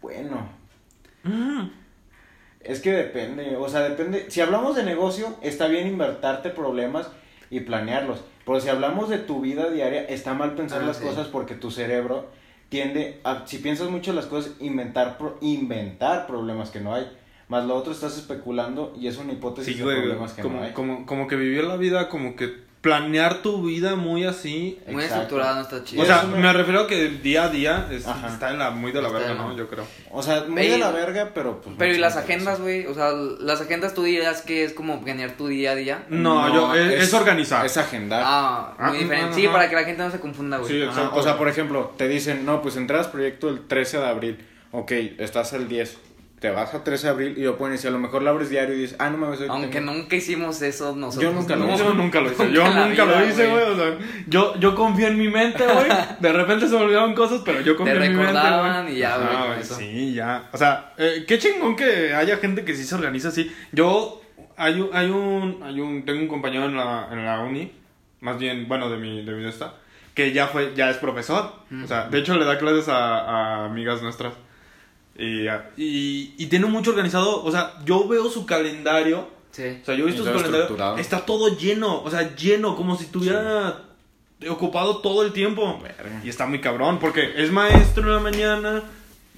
Bueno, 0.00 0.48
Mm. 1.22 1.68
es 2.60 2.80
que 2.80 2.92
depende, 2.92 3.56
o 3.56 3.68
sea, 3.68 3.80
depende. 3.80 4.30
Si 4.30 4.40
hablamos 4.40 4.76
de 4.76 4.82
negocio, 4.84 5.36
está 5.42 5.66
bien 5.68 5.86
inventarte 5.86 6.50
problemas 6.50 7.08
y 7.50 7.60
planearlos. 7.60 8.20
Pero 8.44 8.60
si 8.60 8.68
hablamos 8.68 9.08
de 9.08 9.18
tu 9.18 9.40
vida 9.40 9.70
diaria, 9.70 10.04
está 10.04 10.34
mal 10.34 10.54
pensar 10.54 10.82
Ah, 10.82 10.86
las 10.86 10.98
sí. 10.98 11.04
cosas 11.04 11.28
porque 11.28 11.54
tu 11.54 11.70
cerebro 11.70 12.28
tiende 12.68 13.20
a, 13.24 13.46
si 13.46 13.58
piensas 13.58 13.88
mucho 13.88 14.12
las 14.12 14.26
cosas, 14.26 14.52
inventar, 14.60 15.16
pro- 15.16 15.38
inventar 15.40 16.26
problemas 16.26 16.70
que 16.70 16.80
no 16.80 16.94
hay. 16.94 17.10
Más 17.48 17.64
lo 17.64 17.74
otro 17.74 17.92
estás 17.92 18.16
especulando 18.16 18.94
y 18.98 19.06
es 19.08 19.16
una 19.18 19.32
hipótesis 19.32 19.76
Sí, 19.76 19.82
de 19.82 19.94
problemas 19.96 20.32
que 20.32 20.42
no 20.42 20.48
Como, 20.48 20.62
hay. 20.62 20.72
como, 20.72 21.06
como 21.06 21.26
que 21.28 21.36
vivir 21.36 21.64
la 21.64 21.76
vida, 21.76 22.08
como 22.08 22.36
que 22.36 22.64
planear 22.80 23.40
tu 23.40 23.62
vida 23.62 23.96
muy 23.96 24.24
así. 24.24 24.78
muy 24.86 25.02
Exacto. 25.04 25.22
estructurado 25.22 25.54
no 25.56 25.60
está 25.62 25.84
chido. 25.84 26.02
O 26.02 26.06
sea, 26.06 26.22
me- 26.24 26.36
me 26.38 26.52
refiero 26.52 26.80
a 26.80 26.86
que 26.86 27.06
el 27.06 27.22
día 27.22 27.44
a 27.44 27.48
día 27.48 27.88
es- 27.90 28.04
está 28.30 28.50
en 28.50 28.58
la, 28.58 28.70
muy 28.72 28.92
de 28.92 29.00
la 29.00 29.08
Está 29.08 29.20
verga, 29.20 29.34
¿no? 29.42 29.56
Yo 29.56 29.68
creo. 29.68 29.86
O 30.10 30.22
sea, 30.22 30.44
muy 30.46 30.60
Ey, 30.62 30.70
de 30.72 30.78
la 30.78 30.90
verga, 30.90 31.30
pero 31.34 31.62
pues... 31.62 31.74
Pero 31.78 31.94
y 31.94 31.98
las 31.98 32.16
agendas, 32.16 32.60
güey, 32.60 32.86
o 32.86 32.92
sea, 32.92 33.12
las 33.12 33.60
agendas 33.62 33.94
tú 33.94 34.02
dirías 34.02 34.42
que 34.42 34.64
es 34.64 34.74
como 34.74 35.02
planear 35.02 35.30
tu 35.38 35.46
día 35.48 35.70
a 35.70 35.74
día. 35.74 36.04
No, 36.10 36.52
yo, 36.54 36.74
es, 36.74 37.04
es 37.04 37.14
organizar. 37.14 37.64
Es 37.64 37.78
agendar. 37.78 38.22
Ah, 38.26 38.74
muy 38.78 38.86
Ah, 38.88 38.92
diferente. 39.00 39.24
ajá. 39.28 39.34
Sí, 39.34 39.48
para 39.48 39.70
que 39.70 39.76
la 39.76 39.84
gente 39.84 40.02
no 40.02 40.10
se 40.10 40.20
confunda, 40.20 40.58
güey. 40.58 40.70
Sí, 40.70 40.82
Ajá, 40.82 40.90
exacto. 40.90 41.18
O 41.20 41.22
sea, 41.22 41.38
por 41.38 41.48
ejemplo, 41.48 41.94
te 41.96 42.06
dicen, 42.06 42.44
no, 42.44 42.60
pues 42.60 42.76
entras 42.76 43.08
proyecto 43.08 43.48
el 43.48 43.66
13 43.66 43.96
de 43.98 44.06
abril. 44.06 44.44
Ok, 44.72 44.90
estás 45.18 45.54
el 45.54 45.68
10. 45.68 45.96
Te 46.44 46.50
vas 46.50 46.74
a 46.74 46.84
13 46.84 47.06
de 47.06 47.10
abril 47.10 47.34
y 47.38 47.42
lo 47.44 47.56
pones 47.56 47.82
y 47.82 47.88
a 47.88 47.90
lo 47.90 47.98
mejor 47.98 48.20
lo 48.22 48.28
abres 48.28 48.50
diario 48.50 48.74
y 48.74 48.80
dices, 48.80 48.96
ah, 48.98 49.08
no 49.08 49.16
mames, 49.16 49.40
hoy 49.40 49.46
Aunque 49.48 49.78
tengo- 49.78 49.94
nunca 49.94 50.14
hicimos 50.14 50.60
eso 50.60 50.94
nosotros. 50.94 51.22
Yo 51.32 51.32
nunca 51.40 51.56
lo 51.56 51.64
No, 51.66 51.74
hice. 51.74 51.84
yo 51.84 51.94
nunca 51.94 52.20
lo 52.20 52.30
hice. 52.30 52.52
Yo 52.52 52.62
la 52.68 52.86
nunca 52.86 53.04
lo 53.06 53.26
hice, 53.26 53.46
güey. 53.48 53.62
O 53.64 53.76
sea, 53.76 53.98
yo, 54.26 54.54
yo 54.60 54.74
confío 54.74 55.06
en 55.06 55.16
mi 55.16 55.28
mente, 55.28 55.64
güey. 55.64 55.88
De 56.20 56.32
repente 56.34 56.68
se 56.68 56.74
me 56.76 56.82
olvidaron 56.82 57.14
cosas, 57.14 57.40
pero 57.46 57.62
yo 57.62 57.76
confío 57.78 57.98
Te 57.98 58.04
en 58.04 58.12
mi 58.12 58.18
mente. 58.18 58.32
recordaban 58.34 58.82
güey. 58.84 58.96
y 58.96 58.98
ya, 58.98 59.16
güey. 59.16 59.64
Sí, 59.64 60.12
ya. 60.12 60.50
O 60.52 60.58
sea, 60.58 60.92
eh, 60.98 61.24
qué 61.26 61.38
chingón 61.38 61.76
que 61.76 62.12
haya 62.12 62.36
gente 62.36 62.62
que 62.66 62.74
sí 62.76 62.84
se 62.84 62.94
organiza 62.94 63.28
así. 63.28 63.50
Yo, 63.72 64.20
hay 64.58 64.82
un, 64.82 64.90
hay 64.92 65.08
un, 65.08 65.62
hay 65.64 65.80
un, 65.80 66.04
tengo 66.04 66.20
un 66.20 66.28
compañero 66.28 66.66
en 66.66 66.76
la, 66.76 67.08
en 67.10 67.24
la 67.24 67.40
uni, 67.40 67.72
más 68.20 68.38
bien, 68.38 68.68
bueno, 68.68 68.90
de 68.90 68.98
mi, 68.98 69.24
de 69.24 69.32
mi 69.32 69.46
esta, 69.48 69.76
que 70.12 70.32
ya 70.34 70.46
fue, 70.48 70.74
ya 70.76 70.90
es 70.90 70.98
profesor. 70.98 71.52
O 71.82 71.86
sea, 71.86 72.08
de 72.10 72.18
hecho 72.18 72.36
le 72.36 72.44
da 72.44 72.58
clases 72.58 72.88
a, 72.90 73.18
a 73.20 73.64
amigas 73.64 74.02
nuestras. 74.02 74.34
Y, 75.16 75.46
y, 75.76 76.34
y 76.38 76.46
tiene 76.46 76.66
mucho 76.66 76.90
organizado, 76.90 77.44
o 77.44 77.50
sea, 77.50 77.74
yo 77.84 78.08
veo 78.08 78.28
su 78.30 78.44
calendario 78.46 79.28
Sí. 79.52 79.78
o 79.82 79.84
sea, 79.84 79.94
yo 79.94 80.02
he 80.02 80.06
visto 80.08 80.22
Está 80.26 80.36
su 80.36 80.44
calendario. 80.50 80.96
Está 80.96 81.24
todo 81.24 81.56
lleno. 81.56 82.02
O 82.02 82.10
sea, 82.10 82.34
lleno. 82.34 82.74
Como 82.74 82.96
si 82.98 83.04
estuviera 83.04 83.82
ocupado 84.50 84.96
todo 84.98 85.22
el 85.22 85.32
tiempo. 85.32 85.78
Verga. 85.80 86.20
Y 86.24 86.28
está 86.28 86.44
muy 86.46 86.60
cabrón. 86.60 86.98
Porque 86.98 87.34
es 87.36 87.52
maestro 87.52 88.02
en 88.02 88.12
la 88.14 88.18
mañana. 88.18 88.82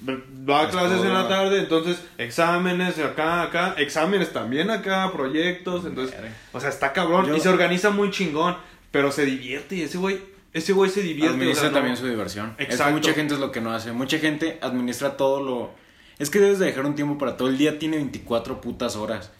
Va 0.09 0.61
a 0.61 0.63
Es 0.63 0.69
clases 0.71 1.03
en 1.03 1.13
la 1.13 1.27
tarde. 1.27 1.59
Entonces, 1.59 2.01
exámenes 2.17 2.97
acá, 2.97 3.43
acá. 3.43 3.75
Exámenes 3.77 4.33
también 4.33 4.71
acá. 4.71 5.11
Proyectos. 5.11 5.85
Entonces, 5.85 6.15
Verga. 6.19 6.35
o 6.51 6.59
sea, 6.59 6.69
está 6.69 6.93
cabrón. 6.93 7.27
Yo- 7.27 7.35
Y 7.35 7.39
se 7.39 7.49
organiza 7.49 7.91
muy 7.91 8.09
chingón. 8.09 8.57
Pero 8.89 9.11
se 9.11 9.23
divierte. 9.23 9.75
Y 9.75 9.81
ese 9.83 9.99
güey. 9.99 10.19
Ese 10.53 10.73
güey 10.73 10.89
se 10.89 11.01
divierte. 11.01 11.33
Administra 11.35 11.59
o 11.59 11.61
sea, 11.61 11.69
no- 11.69 11.75
también 11.75 11.97
su 11.97 12.07
diversión. 12.07 12.55
Es 12.57 12.67
que 12.67 12.73
Exacto. 12.73 12.93
mucha 12.93 13.13
gente 13.13 13.33
es 13.35 13.39
lo 13.39 13.51
que 13.51 13.61
no 13.61 13.71
hace. 13.71 13.91
Mucha 13.91 14.17
gente 14.19 14.59
administra 14.61 15.17
todo 15.17 15.43
lo... 15.43 15.71
Es 16.19 16.29
que 16.29 16.39
debes 16.39 16.57
de 16.59 16.65
dejar 16.65 16.85
un 16.85 16.95
tiempo 16.95 17.17
para 17.17 17.37
todo. 17.37 17.47
El 17.47 17.57
día 17.57 17.77
tiene 17.77 17.97
24 17.97 18.59
putas 18.61 18.95
horas. 18.95 19.31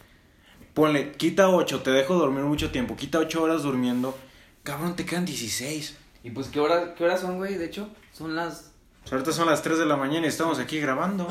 Ponle, 0.74 1.12
quita 1.12 1.48
8, 1.48 1.80
te 1.80 1.90
dejo 1.90 2.14
dormir 2.14 2.44
mucho 2.44 2.70
tiempo. 2.70 2.94
Quita 2.96 3.18
8 3.18 3.42
horas 3.42 3.62
durmiendo. 3.64 4.16
Cabrón, 4.62 4.94
te 4.94 5.04
quedan 5.04 5.24
16. 5.24 5.96
Y 6.22 6.30
pues, 6.30 6.48
¿qué, 6.48 6.60
hora, 6.60 6.94
¿qué 6.94 7.04
horas 7.04 7.20
son, 7.20 7.38
güey? 7.38 7.54
De 7.54 7.64
hecho, 7.64 7.88
son 8.12 8.36
las... 8.36 8.70
Pues 9.02 9.12
ahorita 9.12 9.32
son 9.32 9.46
las 9.46 9.62
3 9.62 9.78
de 9.78 9.86
la 9.86 9.96
mañana 9.96 10.26
y 10.26 10.28
estamos 10.28 10.58
aquí 10.60 10.78
grabando. 10.78 11.26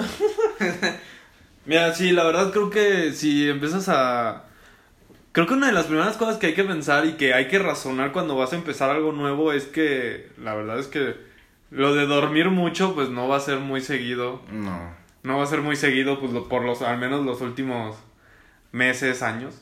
Mira, 1.66 1.94
sí, 1.94 2.12
la 2.12 2.24
verdad 2.24 2.52
creo 2.52 2.70
que 2.70 3.14
si 3.14 3.48
empiezas 3.50 3.88
a... 3.90 4.47
Creo 5.32 5.46
que 5.46 5.54
una 5.54 5.68
de 5.68 5.74
las 5.74 5.86
primeras 5.86 6.18
cosas 6.18 6.38
que 6.38 6.48
hay 6.48 6.54
que 6.54 6.64
pensar 6.64 7.06
y 7.06 7.14
que 7.14 7.34
hay 7.34 7.48
que 7.48 7.60
razonar 7.60 8.12
cuando 8.12 8.36
vas 8.36 8.54
a 8.54 8.56
empezar 8.56 8.90
algo 8.90 9.12
nuevo 9.12 9.54
es 9.54 9.66
que 9.66 10.30
la 10.42 10.56
verdad 10.56 10.80
es 10.80 10.88
que 10.88 11.16
lo 11.70 11.94
de 11.94 12.08
dormir 12.08 12.50
mucho 12.50 12.96
pues 12.96 13.10
no 13.10 13.28
va 13.28 13.38
a 13.38 13.42
ser 13.42 13.60
muy 13.60 13.82
seguido. 13.82 14.42
No. 14.52 14.96
No 15.24 15.38
va 15.38 15.44
a 15.44 15.48
ser 15.48 15.62
muy 15.62 15.76
seguido 15.76 16.20
pues 16.20 16.32
lo- 16.32 16.48
por 16.50 16.64
los 16.64 16.82
al 16.82 16.98
menos 16.98 17.26
los 17.26 17.42
últimos 17.42 17.98
meses, 18.72 19.22
años. 19.22 19.62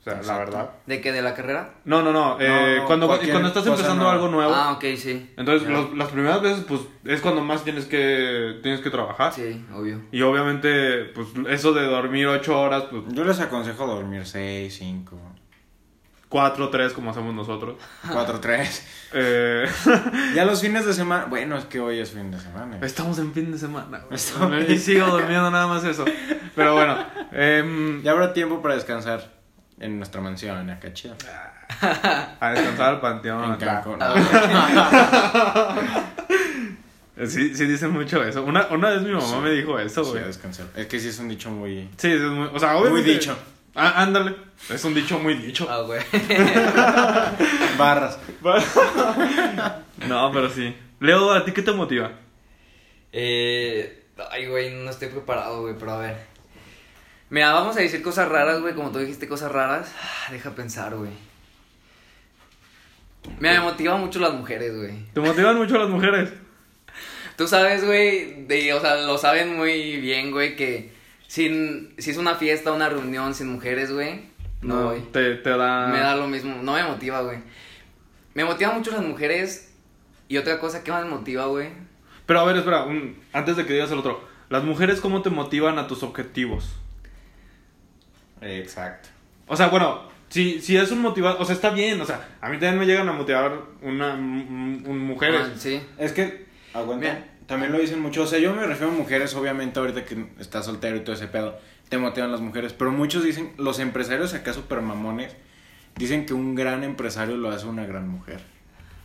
O 0.00 0.02
sea, 0.02 0.22
la 0.22 0.38
verdad. 0.38 0.70
¿De 0.86 1.00
qué? 1.00 1.12
¿De 1.12 1.20
la 1.22 1.34
carrera? 1.34 1.74
No, 1.84 2.02
no, 2.02 2.12
no. 2.12 2.36
eh, 2.40 2.76
no, 2.78 2.86
cuando, 2.86 3.06
cuando 3.08 3.48
estás 3.48 3.66
empezando 3.66 3.96
nueva. 3.96 4.12
algo 4.12 4.28
nuevo. 4.28 4.54
Ah, 4.54 4.72
ok, 4.72 4.84
sí. 4.96 5.30
Entonces 5.36 5.68
los- 5.68 5.92
las 5.96 6.08
primeras 6.08 6.40
veces 6.40 6.64
pues 6.66 6.80
es 7.04 7.20
cuando 7.20 7.42
más 7.42 7.64
tienes 7.64 7.84
que, 7.84 8.58
tienes 8.62 8.80
que 8.80 8.90
trabajar. 8.90 9.32
Sí, 9.34 9.64
obvio. 9.74 10.00
Y 10.12 10.22
obviamente 10.22 11.04
pues 11.14 11.28
eso 11.48 11.72
de 11.74 11.84
dormir 11.86 12.26
ocho 12.28 12.58
horas 12.58 12.84
pues 12.90 13.02
Yo 13.08 13.24
les 13.24 13.38
aconsejo 13.40 13.86
dormir 13.86 14.24
6, 14.24 14.74
5, 14.78 15.18
4, 16.28 16.68
3 16.70 16.92
como 16.92 17.10
hacemos 17.10 17.34
nosotros. 17.34 17.76
4, 18.10 18.40
3. 18.40 19.08
Eh, 19.14 19.66
Ya 20.34 20.44
los 20.44 20.60
fines 20.60 20.86
de 20.86 20.92
semana. 20.92 21.24
Bueno, 21.26 21.56
es 21.58 21.64
que 21.64 21.80
hoy 21.80 21.98
es 21.98 22.12
fin 22.12 22.30
de 22.30 22.38
semana. 22.38 22.78
estamos 22.82 23.18
en 23.18 23.32
fin 23.32 23.50
de 23.50 23.58
semana. 23.58 24.02
Estamos- 24.10 24.62
Y 24.68 24.78
sigo 24.78 25.06
durmiendo 25.10 25.50
nada 25.50 25.66
más 25.66 25.84
eso. 25.84 26.04
Pero 26.54 26.74
bueno. 26.74 26.96
em, 27.32 28.02
Ya 28.02 28.12
habrá 28.12 28.32
tiempo 28.32 28.62
para 28.62 28.74
descansar 28.74 29.36
en 29.80 29.96
nuestra 29.98 30.20
mansión, 30.20 30.68
acá 30.70 30.92
chido. 30.92 31.14
a 32.40 32.50
descansar 32.50 32.94
al 32.94 33.00
panteón. 33.00 33.52
En 33.52 33.56
Cancún. 33.58 33.98
Sí, 37.26 37.52
sí 37.52 37.64
dicen 37.66 37.90
mucho 37.90 38.22
eso. 38.22 38.44
Una, 38.44 38.68
una 38.68 38.90
vez 38.90 39.02
mi 39.02 39.10
mamá 39.10 39.26
Sí. 39.26 39.34
me 39.42 39.50
dijo 39.50 39.76
eso, 39.76 40.04
Sí, 40.04 40.10
güey. 40.10 40.22
a 40.22 40.26
descansar. 40.28 40.66
Es 40.76 40.86
que 40.86 41.00
sí 41.00 41.08
es 41.08 41.18
un 41.18 41.28
dicho 41.28 41.50
muy. 41.50 41.88
Sí, 41.96 42.12
es 42.12 42.20
muy... 42.20 42.48
O 42.54 42.58
sea, 42.60 42.76
obviamente... 42.76 43.08
Muy 43.08 43.12
dicho. 43.18 43.36
Ah, 43.74 44.02
ándale. 44.02 44.36
Es 44.70 44.84
un 44.84 44.94
dicho 44.94 45.18
muy 45.18 45.34
dicho. 45.34 45.66
Ah, 45.68 45.80
güey. 45.80 46.00
Barras. 47.76 48.20
No, 50.06 50.30
pero 50.32 50.48
sí. 50.48 50.72
Leo, 51.00 51.32
¿a 51.32 51.44
ti 51.44 51.50
qué 51.50 51.62
te 51.62 51.72
motiva? 51.72 52.12
Eh, 53.12 54.04
ay, 54.30 54.46
güey, 54.46 54.70
no 54.74 54.90
estoy 54.90 55.08
preparado, 55.08 55.62
güey, 55.62 55.74
pero 55.76 55.92
a 55.94 55.98
ver. 55.98 56.16
Mira, 57.30 57.52
vamos 57.52 57.76
a 57.76 57.80
decir 57.80 58.02
cosas 58.02 58.28
raras, 58.28 58.60
güey, 58.60 58.74
como 58.74 58.90
tú 58.90 58.98
dijiste 58.98 59.28
cosas 59.28 59.52
raras. 59.52 59.92
Ah, 60.02 60.32
Deja 60.32 60.50
pensar, 60.54 60.94
güey. 60.94 61.10
Mira, 63.40 63.54
me 63.54 63.60
motivan 63.60 64.00
mucho 64.00 64.18
las 64.18 64.32
mujeres, 64.32 64.74
güey. 64.76 65.04
¿Te 65.12 65.20
motivan 65.20 65.56
mucho 65.56 65.76
las 65.78 65.88
mujeres? 65.88 66.32
Tú 67.36 67.46
sabes, 67.46 67.84
güey, 67.84 68.46
de, 68.46 68.72
o 68.72 68.80
sea, 68.80 68.96
lo 69.02 69.18
saben 69.18 69.56
muy 69.56 69.98
bien, 70.00 70.30
güey, 70.32 70.56
que 70.56 70.92
sin, 71.26 71.94
si 71.98 72.10
es 72.10 72.16
una 72.16 72.34
fiesta, 72.34 72.72
una 72.72 72.88
reunión 72.88 73.34
sin 73.34 73.48
mujeres, 73.48 73.92
güey, 73.92 74.22
no, 74.60 74.84
voy. 74.86 75.00
Te, 75.12 75.36
te 75.36 75.50
da... 75.50 75.86
Me 75.88 76.00
da 76.00 76.16
lo 76.16 76.26
mismo, 76.26 76.56
no 76.62 76.72
me 76.72 76.82
motiva, 76.82 77.20
güey. 77.20 77.38
Me 78.34 78.44
motivan 78.44 78.76
mucho 78.76 78.90
las 78.90 79.02
mujeres 79.02 79.72
y 80.26 80.36
otra 80.36 80.58
cosa 80.58 80.82
que 80.82 80.90
más 80.90 81.04
me 81.04 81.10
motiva, 81.10 81.46
güey. 81.46 81.68
Pero 82.26 82.40
a 82.40 82.44
ver, 82.44 82.56
espera, 82.56 82.84
un- 82.84 83.16
antes 83.32 83.56
de 83.56 83.64
que 83.66 83.74
digas 83.74 83.90
el 83.92 83.98
otro. 83.98 84.26
¿Las 84.48 84.64
mujeres 84.64 85.00
cómo 85.00 85.22
te 85.22 85.30
motivan 85.30 85.78
a 85.78 85.86
tus 85.86 86.02
objetivos? 86.02 86.74
Exacto. 88.40 89.08
O 89.46 89.56
sea, 89.56 89.68
bueno, 89.68 90.02
si, 90.28 90.60
si 90.60 90.76
es 90.76 90.90
un 90.90 91.00
motivador, 91.00 91.40
o 91.40 91.44
sea, 91.44 91.54
está 91.54 91.70
bien, 91.70 92.00
o 92.00 92.04
sea, 92.04 92.28
a 92.40 92.48
mí 92.48 92.54
también 92.58 92.78
me 92.78 92.86
llegan 92.86 93.08
a 93.08 93.12
motivar 93.12 93.52
una, 93.82 94.14
un- 94.14 94.84
un- 94.86 94.98
mujeres. 94.98 95.40
Ah, 95.44 95.50
sí. 95.56 95.80
Es 95.98 96.12
que, 96.12 96.46
aguanta. 96.74 97.06
Mira. 97.06 97.24
También 97.46 97.72
lo 97.72 97.78
dicen 97.78 98.00
mucho. 98.00 98.24
O 98.24 98.26
sea, 98.26 98.38
yo 98.38 98.52
me 98.54 98.66
refiero 98.66 98.92
a 98.92 98.94
mujeres, 98.94 99.34
obviamente, 99.34 99.80
ahorita 99.80 100.04
que 100.04 100.26
estás 100.38 100.66
soltero 100.66 100.96
y 100.96 101.00
todo 101.00 101.14
ese 101.14 101.28
pedo. 101.28 101.58
Te 101.88 101.96
motivan 101.96 102.30
las 102.30 102.42
mujeres. 102.42 102.74
Pero 102.74 102.90
muchos 102.92 103.24
dicen, 103.24 103.54
los 103.56 103.78
empresarios 103.78 104.34
acá 104.34 104.52
super 104.52 104.82
mamones, 104.82 105.34
dicen 105.96 106.26
que 106.26 106.34
un 106.34 106.54
gran 106.54 106.84
empresario 106.84 107.38
lo 107.38 107.48
hace 107.50 107.64
una 107.66 107.86
gran 107.86 108.06
mujer. 108.06 108.40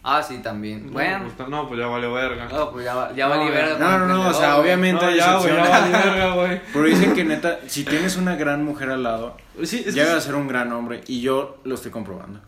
Ah, 0.06 0.22
sí, 0.22 0.40
también. 0.40 0.88
No, 0.88 0.92
bueno. 0.94 1.32
pues, 1.38 1.48
no, 1.48 1.68
pues 1.68 1.80
ya 1.80 1.88
vale 1.88 2.08
verga. 2.10 2.50
No, 2.52 2.72
pues 2.72 2.84
ya, 2.84 3.12
ya 3.16 3.28
No, 3.30 3.46
ya. 3.48 3.52
verga 3.52 3.78
No, 3.80 4.00
no, 4.00 4.08
no, 4.08 4.30
o 4.30 4.34
sea, 4.34 4.58
obviamente 4.58 5.06
No, 5.06 5.12
ya, 5.16 5.38
güey, 5.38 5.56
ya 5.56 5.64
vale 5.70 5.92
verga, 5.92 6.34
güey. 6.36 6.62
Pero 6.74 6.86
dicen 6.86 7.14
que 7.14 7.24
neta, 7.24 7.60
si 7.68 7.86
tienes 7.86 8.18
una 8.18 8.36
gran 8.36 8.66
mujer 8.66 8.90
al 8.90 9.02
lado, 9.04 9.38
Sí, 9.64 9.84
es 9.88 9.96
llega 9.96 10.18
a 10.18 10.20
ser 10.20 10.36
un 10.36 10.48
gran 10.50 10.74
hombre 10.74 11.02
y 11.08 11.22
yo 11.22 11.58
lo 11.64 11.76
estoy 11.76 11.92
comprobando. 11.92 12.42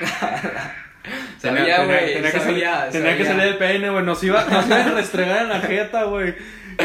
Tenía, 1.40 1.60
Sabía, 1.60 1.76
tenía- 1.78 1.84
güey, 1.86 2.14
tenía 2.14 2.32
que 2.32 2.40
sabía, 2.40 2.76
salir, 2.80 2.92
tenía 2.92 3.16
que 3.16 3.24
salir 3.24 3.42
el 3.44 3.56
peine, 3.56 3.88
güey. 3.90 4.04
Nos 4.04 4.22
iba, 4.24 4.44
nos 4.44 4.66
iba 4.66 4.76
a 4.84 4.90
restregar 4.90 5.42
en 5.44 5.48
la 5.48 5.60
jeta, 5.60 6.04
güey. 6.04 6.34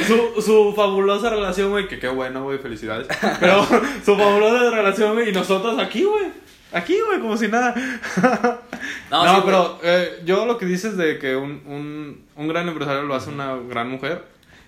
Su, 0.07 0.41
su 0.41 0.73
fabulosa 0.75 1.29
relación, 1.29 1.71
güey. 1.71 1.87
Que 1.89 1.99
qué 1.99 2.07
bueno, 2.07 2.43
güey. 2.43 2.59
Felicidades. 2.59 3.07
Pero 3.39 3.65
su 4.05 4.15
fabulosa 4.15 4.69
relación, 4.73 5.13
güey. 5.13 5.29
Y 5.29 5.31
nosotros 5.33 5.77
aquí, 5.79 6.03
güey. 6.03 6.25
Aquí, 6.73 6.95
güey, 7.05 7.19
como 7.19 7.37
si 7.37 7.47
nada. 7.47 7.73
No, 9.09 9.23
No, 9.25 9.35
sí, 9.35 9.41
pero 9.45 9.79
eh, 9.83 10.21
yo 10.25 10.45
lo 10.45 10.57
que 10.57 10.65
dices 10.65 10.97
de 10.97 11.19
que 11.19 11.35
un, 11.35 11.61
un, 11.67 12.25
un 12.35 12.47
gran 12.47 12.67
empresario 12.67 13.03
lo 13.03 13.15
hace 13.15 13.29
una 13.29 13.55
gran 13.55 13.89
mujer. 13.89 14.23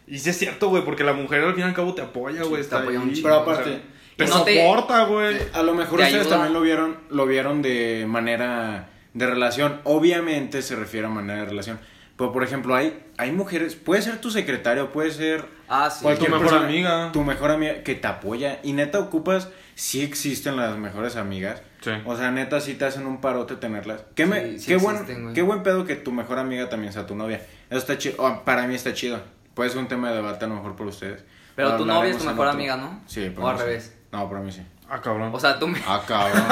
Y 0.07 0.19
sí 0.19 0.29
es 0.29 0.37
cierto, 0.37 0.69
güey, 0.69 0.85
porque 0.85 1.03
la 1.03 1.13
mujer 1.13 1.43
al 1.43 1.53
fin 1.53 1.63
y 1.63 1.67
al 1.67 1.73
cabo 1.73 1.93
te 1.95 2.01
apoya, 2.01 2.43
güey. 2.43 2.55
te 2.55 2.61
está 2.61 2.79
apoya 2.79 2.99
un 2.99 3.11
chingo, 3.11 3.27
Pero 3.27 3.41
o 3.41 3.43
sea, 3.45 3.53
aparte, 3.53 3.81
te 4.17 4.25
no 4.27 4.43
te- 4.43 4.61
soporta, 4.63 5.03
güey. 5.05 5.35
A 5.53 5.63
lo 5.63 5.73
mejor 5.73 5.97
Te 5.99 6.05
ustedes 6.05 6.21
ayuda. 6.21 6.35
también 6.35 6.53
lo 6.53 6.61
vieron, 6.61 6.97
lo 7.09 7.25
vieron 7.25 7.61
de 7.61 8.05
manera 8.07 8.89
de 9.13 9.25
relación. 9.25 9.81
Obviamente 9.83 10.61
se 10.61 10.75
refiere 10.75 11.07
a 11.07 11.09
manera 11.09 11.39
de 11.41 11.45
relación. 11.45 11.79
Pero 12.17 12.31
por 12.31 12.43
ejemplo, 12.43 12.75
hay, 12.75 12.97
hay 13.17 13.31
mujeres, 13.31 13.75
puede 13.75 14.01
ser 14.01 14.21
tu 14.21 14.29
secretario, 14.31 14.91
puede 14.93 15.11
ser 15.11 15.45
Ah, 15.67 15.89
sí. 15.89 16.03
cualquier 16.03 16.29
Tu 16.29 16.35
mejor 16.37 16.47
persona, 16.49 16.67
amiga. 16.69 17.09
Tu 17.11 17.23
mejor 17.23 17.51
amiga 17.51 17.83
que 17.83 17.95
te 17.95 18.07
apoya. 18.07 18.59
Y 18.63 18.71
neta 18.73 18.99
ocupas, 18.99 19.49
sí 19.75 20.01
existen 20.01 20.57
las 20.57 20.77
mejores 20.77 21.15
amigas. 21.15 21.61
Sí. 21.81 21.91
O 22.05 22.15
sea, 22.17 22.31
neta 22.31 22.59
sí 22.61 22.73
te 22.73 22.85
hacen 22.85 23.05
un 23.05 23.21
parote 23.21 23.55
tenerlas. 23.57 24.01
Qué, 24.15 24.25
me- 24.25 24.53
Sí, 24.53 24.59
sí 24.59 24.65
qué, 24.67 24.73
existen, 24.75 25.05
buen, 25.05 25.23
güey. 25.23 25.33
qué 25.35 25.41
buen 25.43 25.61
pedo 25.63 25.85
que 25.85 25.95
tu 25.95 26.11
mejor 26.11 26.39
amiga 26.39 26.67
también 26.69 26.91
sea 26.93 27.05
tu 27.05 27.15
novia. 27.15 27.45
Eso 27.69 27.77
está 27.79 27.97
chido. 27.97 28.15
o, 28.23 28.43
para 28.43 28.65
mí 28.67 28.73
está 28.75 28.93
chido. 28.93 29.21
Puede 29.53 29.69
ser 29.69 29.79
un 29.79 29.87
tema 29.87 30.09
de 30.09 30.15
debate 30.15 30.45
a 30.45 30.47
lo 30.47 30.55
mejor 30.55 30.75
por 30.75 30.87
ustedes. 30.87 31.23
Pero 31.55 31.77
tu 31.77 31.85
novia 31.85 32.09
es 32.11 32.17
tu 32.17 32.23
mejor 32.25 32.47
otro- 32.47 32.51
amiga, 32.57 32.75
¿no? 32.77 33.01
Sí, 33.05 33.31
O 33.37 33.47
al 33.47 33.57
sí. 33.57 33.63
revés. 33.63 33.95
No, 34.11 34.27
para 34.29 34.41
mí 34.41 34.51
sí. 34.51 34.61
Ah, 34.89 35.01
cabrón. 35.01 35.31
O 35.33 35.39
sea, 35.39 35.57
tu, 35.59 35.67
me- 35.67 35.79
Ah, 35.87 36.01
cabrón. 36.07 36.43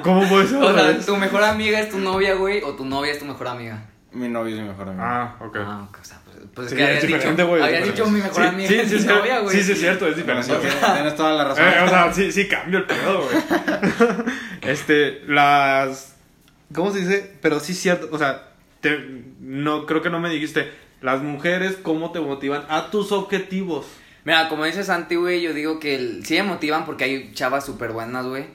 ¿Cómo 0.02 0.28
puede 0.28 0.46
ser? 0.46 0.62
o 0.62 0.72
sea, 0.74 0.98
tu 1.04 1.16
mejor 1.16 1.42
amiga 1.44 1.80
es 1.80 1.90
tu 1.90 1.98
novia, 1.98 2.34
güey, 2.34 2.62
o 2.62 2.74
tu 2.74 2.84
novia 2.84 3.12
es 3.12 3.18
tu 3.18 3.24
mejor 3.24 3.48
amiga. 3.48 3.84
Mi 4.12 4.28
novio 4.28 4.54
es 4.56 4.62
mi 4.62 4.68
mejor 4.68 4.88
amigo. 4.88 5.02
Ah, 5.04 5.36
ok. 5.40 5.56
Ah, 5.60 5.86
ok, 5.88 5.98
o 6.00 6.04
sea, 6.04 6.18
pues, 6.24 6.36
pues 6.54 6.68
Sí, 6.68 6.74
es 6.74 6.78
que 6.78 6.84
habías 6.84 6.96
es 6.98 7.02
dicho, 7.06 7.16
diferente, 7.16 7.42
güey, 7.44 7.60
es 7.62 7.66
habías 7.66 7.84
diferente. 7.84 8.02
dicho 8.02 8.10
mi 8.10 8.20
mejor 8.22 8.42
Sí, 8.42 8.48
amiga 8.48 8.68
sí, 8.68 8.74
es 8.78 8.88
sí, 8.88 8.94
mi 8.94 9.00
sí, 9.00 9.06
novia, 9.08 9.38
güey. 9.40 9.56
Sí, 9.56 9.62
sí, 9.64 9.72
es 9.72 9.78
cierto, 9.80 10.06
es 10.08 10.16
diferente. 10.16 10.46
sí, 10.46 10.52
tienes, 10.60 10.92
tienes 10.94 11.16
toda 11.16 11.32
la 11.32 11.44
razón. 11.44 11.64
Eh, 11.66 11.80
o 11.84 11.88
sea, 11.88 12.12
sí, 12.12 12.32
sí 12.32 12.48
cambia 12.48 12.78
el 12.80 12.84
pedo, 12.84 13.22
güey. 13.24 13.36
este, 14.62 15.22
las... 15.26 16.16
¿Cómo 16.74 16.90
se 16.90 17.00
dice? 17.00 17.30
Pero 17.42 17.60
sí 17.60 17.72
es 17.72 17.78
cierto, 17.80 18.08
o 18.12 18.18
sea, 18.18 18.48
te- 18.80 19.22
no, 19.40 19.84
creo 19.86 20.00
que 20.02 20.10
no 20.10 20.20
me 20.20 20.30
dijiste, 20.30 20.72
las 21.02 21.20
mujeres, 21.22 21.76
¿cómo 21.82 22.12
te 22.12 22.20
motivan 22.20 22.64
a 22.68 22.90
tus 22.90 23.12
objetivos? 23.12 23.86
Mira, 24.24 24.48
como 24.48 24.64
dice 24.64 24.84
Santi, 24.84 25.16
güey, 25.16 25.42
yo 25.42 25.52
digo 25.52 25.78
que 25.80 25.96
el- 25.96 26.24
sí 26.24 26.34
me 26.34 26.44
motivan 26.44 26.84
porque 26.86 27.04
hay 27.04 27.32
chavas 27.34 27.66
súper 27.66 27.92
buenas, 27.92 28.24
güey. 28.26 28.46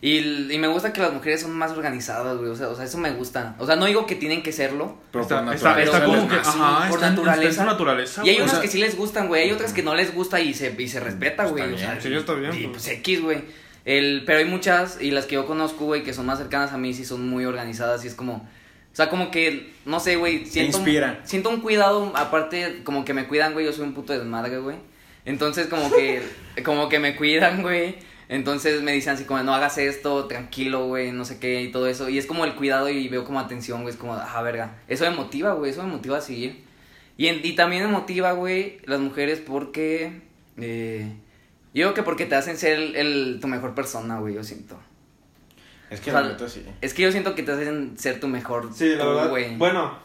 Y, 0.00 0.52
y 0.52 0.58
me 0.58 0.68
gusta 0.68 0.92
que 0.92 1.00
las 1.00 1.12
mujeres 1.12 1.40
son 1.42 1.56
más 1.58 1.72
organizadas, 1.72 2.36
güey. 2.36 2.50
O 2.50 2.54
sea, 2.54 2.68
o 2.68 2.76
sea, 2.76 2.84
eso 2.84 2.98
me 2.98 3.10
gusta. 3.10 3.56
O 3.58 3.66
sea, 3.66 3.74
no 3.74 3.86
digo 3.86 4.06
que 4.06 4.14
tienen 4.14 4.44
que 4.44 4.52
serlo. 4.52 4.96
Pero 5.10 5.22
está, 5.22 5.44
por 5.44 5.54
está, 5.54 5.70
naturaleza 5.70 5.96
está 5.96 6.06
como 6.06 6.16
les 6.18 6.30
que, 6.30 6.36
ajá, 6.48 6.88
por 6.88 7.00
naturaleza. 7.00 7.48
está 7.48 7.62
en 7.62 7.66
su 7.68 7.72
naturaleza. 7.72 8.22
Y 8.24 8.28
hay 8.28 8.36
unas 8.36 8.50
sea- 8.52 8.60
que 8.60 8.68
sí 8.68 8.78
les 8.78 8.96
gustan, 8.96 9.26
güey. 9.26 9.42
Hay 9.42 9.50
otras 9.50 9.72
que 9.72 9.82
no 9.82 9.96
les 9.96 10.14
gusta 10.14 10.40
y 10.40 10.54
se, 10.54 10.72
y 10.78 10.86
se 10.88 11.00
respeta, 11.00 11.46
güey. 11.46 11.64
Está 11.64 11.74
O 11.74 11.78
sea, 11.78 11.90
bien. 11.94 12.02
Sí, 12.02 12.14
está 12.14 12.34
bien, 12.34 12.52
Y 12.54 12.66
pues. 12.68 12.84
pues 12.84 12.88
X, 12.98 13.22
güey. 13.22 13.40
El, 13.84 14.22
pero 14.24 14.38
hay 14.38 14.44
muchas, 14.44 15.00
y 15.00 15.10
las 15.10 15.26
que 15.26 15.34
yo 15.34 15.46
conozco, 15.46 15.86
güey, 15.86 16.04
que 16.04 16.12
son 16.14 16.26
más 16.26 16.38
cercanas 16.38 16.72
a 16.72 16.78
mí, 16.78 16.94
sí 16.94 17.04
son 17.04 17.28
muy 17.28 17.44
organizadas. 17.44 18.04
Y 18.04 18.08
es 18.08 18.14
como. 18.14 18.34
O 18.92 18.96
sea, 18.98 19.08
como 19.10 19.32
que, 19.32 19.72
no 19.84 19.98
sé, 19.98 20.14
güey. 20.14 20.46
Siento, 20.46 20.76
inspira. 20.78 21.20
siento 21.24 21.50
un 21.50 21.60
cuidado, 21.60 22.12
aparte, 22.14 22.82
como 22.84 23.04
que 23.04 23.14
me 23.14 23.26
cuidan, 23.26 23.52
güey. 23.52 23.66
Yo 23.66 23.72
soy 23.72 23.82
un 23.84 23.94
puto 23.94 24.12
desmadre, 24.12 24.58
güey. 24.58 24.76
Entonces, 25.24 25.66
como 25.66 25.90
que, 25.90 26.22
como 26.64 26.88
que 26.88 27.00
me 27.00 27.16
cuidan, 27.16 27.62
güey. 27.62 27.96
Entonces 28.28 28.82
me 28.82 28.92
dicen 28.92 29.14
así 29.14 29.24
como, 29.24 29.42
no 29.42 29.54
hagas 29.54 29.78
esto, 29.78 30.26
tranquilo, 30.26 30.86
güey, 30.86 31.12
no 31.12 31.24
sé 31.24 31.38
qué, 31.38 31.62
y 31.62 31.70
todo 31.72 31.86
eso. 31.86 32.08
Y 32.10 32.18
es 32.18 32.26
como 32.26 32.44
el 32.44 32.54
cuidado 32.54 32.88
y 32.90 33.08
veo 33.08 33.24
como 33.24 33.40
atención, 33.40 33.82
güey, 33.82 33.94
es 33.94 33.98
como, 34.00 34.14
ah, 34.14 34.42
verga. 34.42 34.76
Eso 34.86 35.04
me 35.04 35.16
motiva, 35.16 35.54
güey, 35.54 35.70
eso 35.70 35.82
me 35.82 35.90
motiva 35.92 36.18
a 36.18 36.20
seguir. 36.20 36.62
Y, 37.16 37.28
en- 37.28 37.40
y 37.42 37.54
también 37.54 37.84
me 37.86 37.90
motiva, 37.90 38.32
güey, 38.32 38.80
las 38.84 39.00
mujeres 39.00 39.40
porque, 39.44 40.20
eh, 40.58 41.10
yo 41.74 41.84
creo 41.86 41.94
que 41.94 42.02
porque 42.02 42.26
te 42.26 42.34
hacen 42.34 42.56
ser 42.58 42.78
el, 42.78 42.96
el- 42.96 43.38
tu 43.40 43.48
mejor 43.48 43.74
persona, 43.74 44.18
güey, 44.18 44.34
yo 44.34 44.44
siento. 44.44 44.78
Es 45.90 46.00
que 46.00 46.10
O 46.10 46.12
sea, 46.12 46.20
la 46.22 46.28
neta 46.28 46.46
sí. 46.50 46.62
Es 46.82 46.92
que 46.92 47.02
yo 47.02 47.10
siento 47.12 47.34
que 47.34 47.42
te 47.42 47.52
hacen 47.52 47.96
ser 47.96 48.20
tu 48.20 48.28
mejor 48.28 48.68
Sí, 48.74 48.90
la 48.94 49.04
tú, 49.04 49.08
verdad. 49.08 49.30
güey. 49.30 49.56
Bueno. 49.56 49.98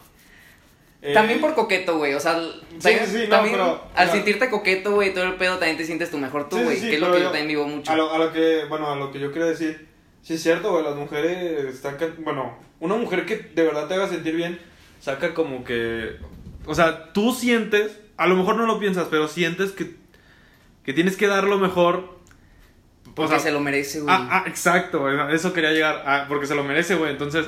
Eh, 1.04 1.12
También 1.14 1.40
por 1.40 1.54
coqueto, 1.54 1.98
güey, 1.98 2.14
o 2.14 2.20
sea, 2.20 2.32
también, 2.82 3.06
sí, 3.06 3.24
no, 3.24 3.28
también 3.28 3.54
pero, 3.56 3.84
al 3.94 4.06
mira. 4.06 4.12
sentirte 4.12 4.48
coqueto, 4.50 4.92
güey, 4.92 5.12
todo 5.14 5.24
el 5.24 5.34
pedo, 5.34 5.58
también 5.58 5.76
te 5.76 5.84
sientes 5.84 6.10
tú 6.10 6.18
mejor 6.18 6.48
tú, 6.48 6.56
Sí, 6.56 6.62
sí, 6.62 6.64
güey, 6.66 6.80
sí, 6.80 6.88
que 6.88 6.94
es 6.94 7.00
lo 7.00 7.06
que 7.08 7.12
yo 7.12 7.18
yo- 7.18 7.24
también 7.26 7.46
vivo 7.48 7.68
mucho. 7.68 7.92
A 7.92 7.96
lo, 7.96 8.12
a 8.12 8.18
lo 8.18 8.32
que, 8.32 8.64
bueno, 8.68 8.90
a 8.90 8.96
lo 8.96 9.12
que 9.12 9.20
yo 9.20 9.30
quiero 9.30 9.46
decir, 9.46 9.86
sí 10.22 10.34
es 10.34 10.42
cierto, 10.42 10.70
güey, 10.72 10.82
las 10.82 10.96
mujeres 10.96 11.74
están, 11.74 11.96
ca- 11.98 12.14
bueno, 12.18 12.58
una 12.80 12.96
mujer 12.96 13.26
que 13.26 13.36
de 13.36 13.62
verdad 13.62 13.86
te 13.86 13.94
haga 13.94 14.08
sentir 14.08 14.34
bien, 14.34 14.58
saca 15.00 15.34
como 15.34 15.62
que. 15.64 16.16
O 16.66 16.74
sea, 16.74 17.12
tú 17.12 17.32
sientes, 17.32 18.00
a 18.16 18.26
lo 18.26 18.34
mejor 18.36 18.56
no 18.56 18.64
lo 18.66 18.78
piensas, 18.78 19.08
pero 19.10 19.28
sientes 19.28 19.72
que, 19.72 19.94
que 20.84 20.92
tienes 20.94 21.16
que 21.18 21.26
dar 21.26 21.44
lo 21.44 21.58
mejor. 21.58 22.14
O 23.06 23.14
Porque 23.14 23.32
sea, 23.32 23.38
se 23.38 23.52
lo 23.52 23.60
merece, 23.60 24.00
güey. 24.00 24.12
ah, 24.12 24.28
ah, 24.30 24.44
exacto, 24.48 25.00
güey, 25.00 25.16
eso 25.34 25.52
quería 25.52 25.72
llegar. 25.72 26.02
Ah, 26.06 26.24
porque 26.28 26.46
se 26.46 26.54
lo 26.54 26.64
merece, 26.64 26.94
güey. 26.96 27.10
Entonces, 27.12 27.46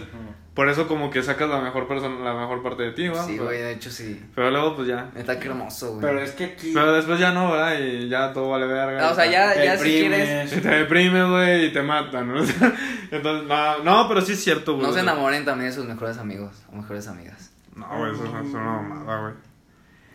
por 0.56 0.68
eso 0.68 0.88
como 0.88 1.10
que 1.10 1.22
sacas 1.22 1.48
la 1.48 1.60
mejor 1.60 1.86
persona, 1.86 2.18
la 2.24 2.34
mejor 2.34 2.62
parte 2.62 2.82
de 2.82 2.90
ti, 2.92 3.06
¿va? 3.08 3.22
sí, 3.24 3.32
Pero- 3.34 3.44
güey, 3.44 3.58
de 3.60 3.72
hecho 3.72 3.90
sí. 3.90 4.20
Pero 4.34 4.50
luego, 4.50 4.74
pues 4.74 4.88
ya. 4.88 5.10
Neta, 5.14 5.38
qué 5.38 5.46
hermoso, 5.48 5.90
güey. 5.90 6.00
Pero 6.00 6.20
es 6.20 6.32
que 6.32 6.44
aquí. 6.46 6.72
Pero 6.74 6.92
después 6.94 7.20
ya 7.20 7.30
no, 7.30 7.52
¿verdad? 7.52 7.78
Y 7.78 8.08
ya 8.08 8.32
todo 8.32 8.48
vale 8.48 8.66
verga. 8.66 9.10
O 9.10 9.14
sea, 9.14 9.26
ya, 9.26 9.52
te 9.52 9.64
ya 9.64 9.76
si 9.78 9.84
quieres, 9.84 10.56
Y 10.56 10.60
te 10.60 10.68
deprimes, 10.68 11.28
güey, 11.28 11.66
y 11.66 11.72
te 11.72 11.82
matan, 11.82 12.28
¿no? 12.34 12.40
Entonces, 13.10 13.46
no, 13.48 13.78
no, 13.84 14.08
pero 14.08 14.20
sí 14.22 14.32
es 14.32 14.42
cierto, 14.42 14.74
güey. 14.74 14.86
no 14.86 14.92
se 14.92 15.00
enamoren 15.00 15.44
también 15.44 15.70
de 15.70 15.76
sus 15.76 15.84
mejores 15.86 16.18
amigos 16.18 16.64
o 16.72 16.76
mejores 16.76 17.06
amigas. 17.06 17.52
No, 17.76 17.86
güey, 17.98 18.12
eso, 18.12 18.24
eso 18.24 18.38
es 18.38 18.54
una 18.54 18.64
mamada, 18.80 19.20
güey. 19.20 19.34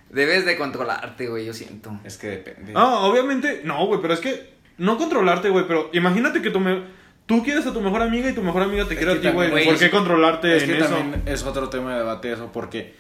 Debes 0.10 0.46
de 0.46 0.58
controlarte, 0.58 1.28
güey, 1.28 1.46
yo 1.46 1.54
siento. 1.54 1.98
Es 2.04 2.18
que 2.18 2.28
depende. 2.28 2.74
No, 2.74 3.02
obviamente, 3.08 3.62
no, 3.64 3.86
güey, 3.86 4.02
pero 4.02 4.14
es 4.14 4.20
que 4.20 4.54
no 4.78 4.98
controlarte, 4.98 5.50
güey, 5.50 5.66
pero 5.68 5.90
imagínate 5.94 6.42
que 6.42 6.50
tu 6.50 6.60
me- 6.60 6.84
tú 7.26 7.44
quieres 7.44 7.66
a 7.66 7.74
tu 7.74 7.82
mejor 7.82 8.02
amiga 8.02 8.30
y 8.30 8.34
tu 8.34 8.42
mejor 8.42 8.64
amiga 8.64 8.88
te 8.88 8.96
quiere 8.96 9.14
a 9.14 9.22
ti, 9.22 9.30
güey. 9.30 9.66
¿Por 9.66 9.78
qué 9.78 9.90
controlarte 9.90 10.58
es 10.58 10.64
en 10.64 10.70
que 10.70 10.78
eso? 10.80 10.90
también 10.90 11.24
es 11.26 11.44
otro 11.44 11.70
tema 11.70 11.94
de 11.94 12.00
debate 12.00 12.32
eso, 12.32 12.52
porque 12.52 12.96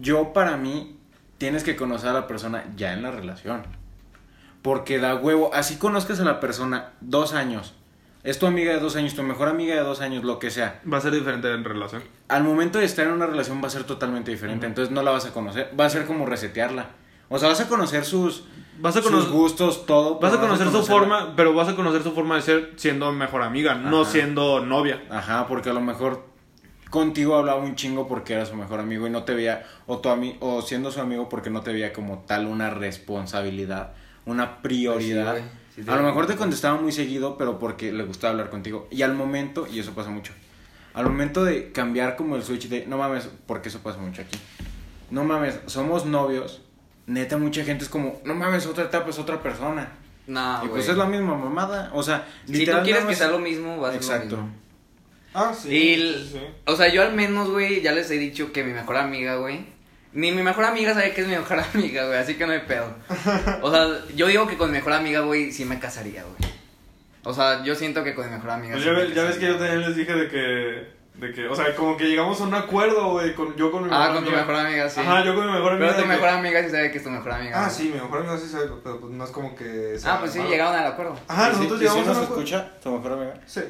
yo 0.00 0.32
para 0.32 0.56
mí 0.56 0.98
tienes 1.38 1.64
que 1.64 1.76
conocer 1.76 2.10
a 2.10 2.12
la 2.12 2.26
persona 2.26 2.64
ya 2.76 2.92
en 2.92 3.02
la 3.02 3.10
relación. 3.10 3.62
Porque 4.62 4.98
da 4.98 5.14
huevo, 5.14 5.54
así 5.54 5.76
conozcas 5.76 6.18
a 6.20 6.24
la 6.24 6.40
persona 6.40 6.90
dos 7.00 7.34
años, 7.34 7.74
es 8.26 8.40
tu 8.40 8.46
amiga 8.46 8.72
de 8.72 8.80
dos 8.80 8.96
años, 8.96 9.14
tu 9.14 9.22
mejor 9.22 9.48
amiga 9.48 9.76
de 9.76 9.80
dos 9.82 10.00
años, 10.00 10.24
lo 10.24 10.40
que 10.40 10.50
sea. 10.50 10.80
Va 10.92 10.98
a 10.98 11.00
ser 11.00 11.12
diferente 11.12 11.48
en 11.52 11.62
relación. 11.62 12.02
Al 12.26 12.42
momento 12.42 12.80
de 12.80 12.84
estar 12.84 13.06
en 13.06 13.12
una 13.12 13.26
relación 13.26 13.62
va 13.62 13.68
a 13.68 13.70
ser 13.70 13.84
totalmente 13.84 14.32
diferente, 14.32 14.66
entonces 14.66 14.92
no 14.92 15.04
la 15.04 15.12
vas 15.12 15.26
a 15.26 15.32
conocer, 15.32 15.70
va 15.78 15.84
a 15.84 15.90
ser 15.90 16.06
como 16.06 16.26
resetearla. 16.26 16.88
O 17.28 17.38
sea, 17.38 17.48
vas 17.48 17.60
a 17.60 17.68
conocer 17.68 18.04
sus, 18.04 18.42
Vas 18.78 18.96
a 18.96 19.02
sus 19.02 19.10
conocer, 19.10 19.32
gustos, 19.32 19.86
todo. 19.86 20.18
vas 20.18 20.32
a 20.32 20.40
conocer 20.40 20.70
su 20.70 20.82
forma, 20.82 21.34
pero 21.36 21.54
vas 21.54 21.68
a 21.68 21.76
conocer 21.76 22.02
su 22.02 22.12
forma 22.12 22.36
de 22.36 22.42
ser 22.42 22.72
siendo 22.76 23.10
mejor 23.12 23.42
amiga, 23.42 23.74
no 23.74 24.04
siendo 24.04 24.60
novia. 24.60 25.02
Ajá, 25.10 25.46
porque 25.46 25.70
a 25.70 25.72
lo 25.72 25.80
mejor 25.80 26.24
contigo 26.90 27.36
hablaba 27.36 27.60
un 27.60 27.74
chingo 27.74 28.06
porque 28.06 28.34
era 28.34 28.46
su 28.46 28.54
mejor 28.54 28.80
amigo 28.80 29.06
y 29.06 29.10
no 29.10 29.24
te 29.24 29.34
veía, 29.34 29.66
o, 29.86 29.98
tu 29.98 30.08
ami 30.08 30.36
o 30.40 30.62
siendo 30.62 30.90
su 30.90 31.00
amigo 31.00 31.28
porque 31.28 31.50
no 31.50 31.62
te 31.62 31.72
veía 31.72 31.92
como 31.92 32.20
tal 32.26 32.46
una 32.46 32.70
responsabilidad, 32.70 33.92
una 34.24 34.62
prioridad. 34.62 35.36
Sí. 35.36 35.42
Sí, 35.76 35.82
a 35.86 35.96
lo 35.96 36.02
mejor 36.02 36.26
te 36.26 36.36
contestaba 36.36 36.80
muy 36.80 36.90
seguido, 36.90 37.36
pero 37.36 37.58
porque 37.58 37.92
le 37.92 38.04
gustaba 38.04 38.30
hablar 38.30 38.48
contigo. 38.48 38.88
Y 38.90 39.02
al 39.02 39.14
momento, 39.14 39.66
y 39.70 39.78
eso 39.78 39.92
pasa 39.92 40.08
mucho, 40.08 40.32
al 40.94 41.04
momento 41.04 41.44
de 41.44 41.70
cambiar 41.72 42.16
como 42.16 42.36
el 42.36 42.42
switch 42.42 42.68
de, 42.68 42.86
no 42.86 42.96
mames, 42.96 43.28
porque 43.46 43.68
eso 43.68 43.80
pasa 43.80 43.98
mucho 43.98 44.22
aquí. 44.22 44.38
No 45.10 45.24
mames, 45.24 45.60
somos 45.66 46.06
novios. 46.06 46.62
Neta, 47.06 47.36
mucha 47.38 47.64
gente 47.64 47.84
es 47.84 47.90
como, 47.90 48.20
no 48.24 48.34
mames, 48.34 48.66
otra 48.66 48.84
etapa 48.84 49.10
es 49.10 49.18
otra 49.18 49.42
persona. 49.42 49.92
No, 50.26 50.56
y 50.56 50.58
güey. 50.68 50.70
pues 50.70 50.88
es 50.88 50.96
la 50.96 51.06
misma 51.06 51.36
mamada. 51.36 51.90
O 51.94 52.02
sea, 52.02 52.26
Si 52.46 52.66
tú 52.66 52.72
quieres 52.82 53.04
que 53.04 53.14
sea 53.14 53.28
lo 53.28 53.38
mismo, 53.38 53.78
vas 53.78 53.90
a 53.90 53.92
lo 53.92 53.96
Exacto. 53.98 54.36
mismo. 54.38 54.50
Ah, 55.34 55.52
sí. 55.56 55.68
Y, 55.68 55.94
el- 55.94 56.14
sí, 56.24 56.30
sí. 56.32 56.40
o 56.64 56.74
sea, 56.76 56.88
yo 56.92 57.02
al 57.02 57.12
menos, 57.12 57.50
güey, 57.50 57.80
ya 57.82 57.92
les 57.92 58.10
he 58.10 58.18
dicho 58.18 58.52
que 58.52 58.64
mi 58.64 58.72
mejor 58.72 58.96
amiga, 58.96 59.36
güey. 59.36 59.66
Ni 60.14 60.32
mi 60.32 60.42
mejor 60.42 60.64
amiga 60.64 60.94
sabe 60.94 61.12
que 61.12 61.20
es 61.20 61.26
mi 61.28 61.36
mejor 61.36 61.60
amiga, 61.74 62.06
güey, 62.06 62.18
así 62.18 62.34
que 62.34 62.46
no 62.46 62.52
hay 62.54 62.60
pedo. 62.60 62.92
O 63.62 63.70
sea, 63.70 63.86
yo 64.16 64.26
digo 64.26 64.46
que 64.48 64.56
con 64.56 64.70
mi 64.70 64.78
mejor 64.78 64.94
amiga, 64.94 65.20
güey, 65.20 65.52
sí 65.52 65.64
me 65.64 65.78
casaría, 65.78 66.24
güey. 66.24 66.52
O 67.22 67.34
sea, 67.34 67.62
yo 67.64 67.74
siento 67.74 68.02
que 68.02 68.14
con 68.14 68.24
mi 68.26 68.32
mejor 68.34 68.50
amiga. 68.50 68.72
Pues 68.74 68.84
sí 68.84 68.88
ya, 68.90 68.96
me 68.96 69.04
ves, 69.04 69.14
ya 69.14 69.22
ves 69.24 69.36
que 69.36 69.46
yo 69.46 69.56
también 69.58 69.80
les 69.82 69.94
dije 69.96 70.12
de 70.14 70.28
que, 70.28 70.86
de 71.18 71.32
que, 71.32 71.48
o 71.48 71.54
sea, 71.56 71.74
como 71.74 71.96
que 71.96 72.04
llegamos 72.04 72.38
a 72.40 72.44
un 72.44 72.54
acuerdo, 72.54 73.12
güey, 73.12 73.34
con, 73.34 73.56
yo 73.56 73.70
con 73.72 73.84
mi 73.84 73.88
mejor 73.88 74.02
Ah, 74.02 74.12
con 74.12 74.22
tu 74.24 74.28
amiga. 74.30 74.44
mejor 74.44 74.54
amiga, 74.66 74.90
sí. 74.90 75.00
Ajá, 75.00 75.24
yo 75.24 75.34
con 75.34 75.46
mi 75.46 75.52
mejor 75.52 75.72
amiga. 75.72 75.86
Pero 75.88 75.96
tu 75.96 76.02
que- 76.02 76.08
mejor 76.14 76.28
amiga 76.28 76.62
sí 76.62 76.70
sabe 76.70 76.90
que 76.90 76.98
es 76.98 77.04
tu 77.04 77.10
mejor 77.10 77.32
amiga. 77.32 77.64
Ah, 77.64 77.70
sí, 77.70 77.84
mi 77.84 77.94
mejor 78.00 78.18
amigo 78.18 78.36
sí 78.36 78.48
sabe, 78.48 78.66
pero 78.84 79.00
pues 79.00 79.12
no 79.12 79.24
es 79.24 79.30
como 79.30 79.54
que... 79.56 79.98
sea 79.98 80.14
Ah, 80.14 80.18
pues 80.20 80.32
sí, 80.32 80.38
malo. 80.38 80.50
llegaron 80.50 80.74
al 80.76 80.86
acuerdo. 80.86 81.16
Ajá, 81.28 81.48
¿Y 81.48 81.52
si- 81.52 81.56
nosotros 81.56 81.78
si 81.78 81.84
llegamos 81.84 82.06
nos 82.06 82.16
a 82.16 82.20
un 82.20 82.24
acuerdo. 82.26 82.42
escucha, 82.44 82.70
tu 82.82 82.90
mejor 82.92 83.12
amiga? 83.12 83.34
Sí. 83.46 83.62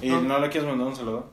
¿Y 0.00 0.10
No. 0.10 0.20
no 0.22 0.38
le 0.38 0.48
quieres 0.48 0.68
mandar 0.68 0.86
un 0.88 0.96
saludo? 0.96 1.32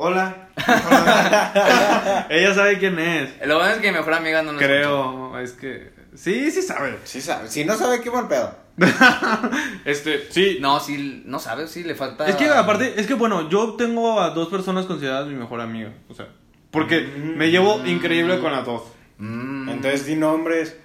Hola. 0.00 0.48
Ella 2.30 2.54
sabe 2.54 2.78
quién 2.78 2.98
es. 2.98 3.46
Lo 3.46 3.56
bueno 3.56 3.72
es 3.72 3.78
que 3.78 3.90
mi 3.90 3.98
mejor 3.98 4.14
amiga 4.14 4.42
no 4.42 4.52
nos 4.52 4.62
escucha. 4.62 4.78
Creo, 4.80 5.38
es 5.38 5.52
que. 5.52 5.92
Sí, 6.14 6.50
sí 6.50 6.62
sabe. 6.62 6.98
Sí 7.04 7.20
sabe. 7.20 7.48
Si 7.48 7.64
no 7.64 7.74
sabe, 7.76 8.00
qué 8.00 8.10
mal 8.10 8.28
pedo. 8.28 8.54
Este, 9.84 10.30
sí. 10.30 10.58
No, 10.60 10.80
sí, 10.80 11.22
no 11.26 11.38
sabes, 11.38 11.70
sí, 11.70 11.82
le 11.82 11.94
falta... 11.94 12.26
Es 12.26 12.36
que 12.36 12.48
aparte, 12.48 12.94
es 13.00 13.06
que 13.06 13.14
bueno, 13.14 13.48
yo 13.48 13.74
tengo 13.74 14.20
a 14.20 14.30
dos 14.30 14.48
personas 14.48 14.86
consideradas 14.86 15.26
mi 15.26 15.34
mejor 15.34 15.60
amigo. 15.60 15.90
O 16.08 16.14
sea, 16.14 16.28
porque 16.70 17.00
me 17.00 17.50
llevo 17.50 17.84
increíble 17.86 18.38
con 18.38 18.52
las 18.52 18.64
dos. 18.64 18.82
Mm. 19.18 19.68
Entonces 19.70 20.06
di 20.06 20.16
nombres. 20.16 20.76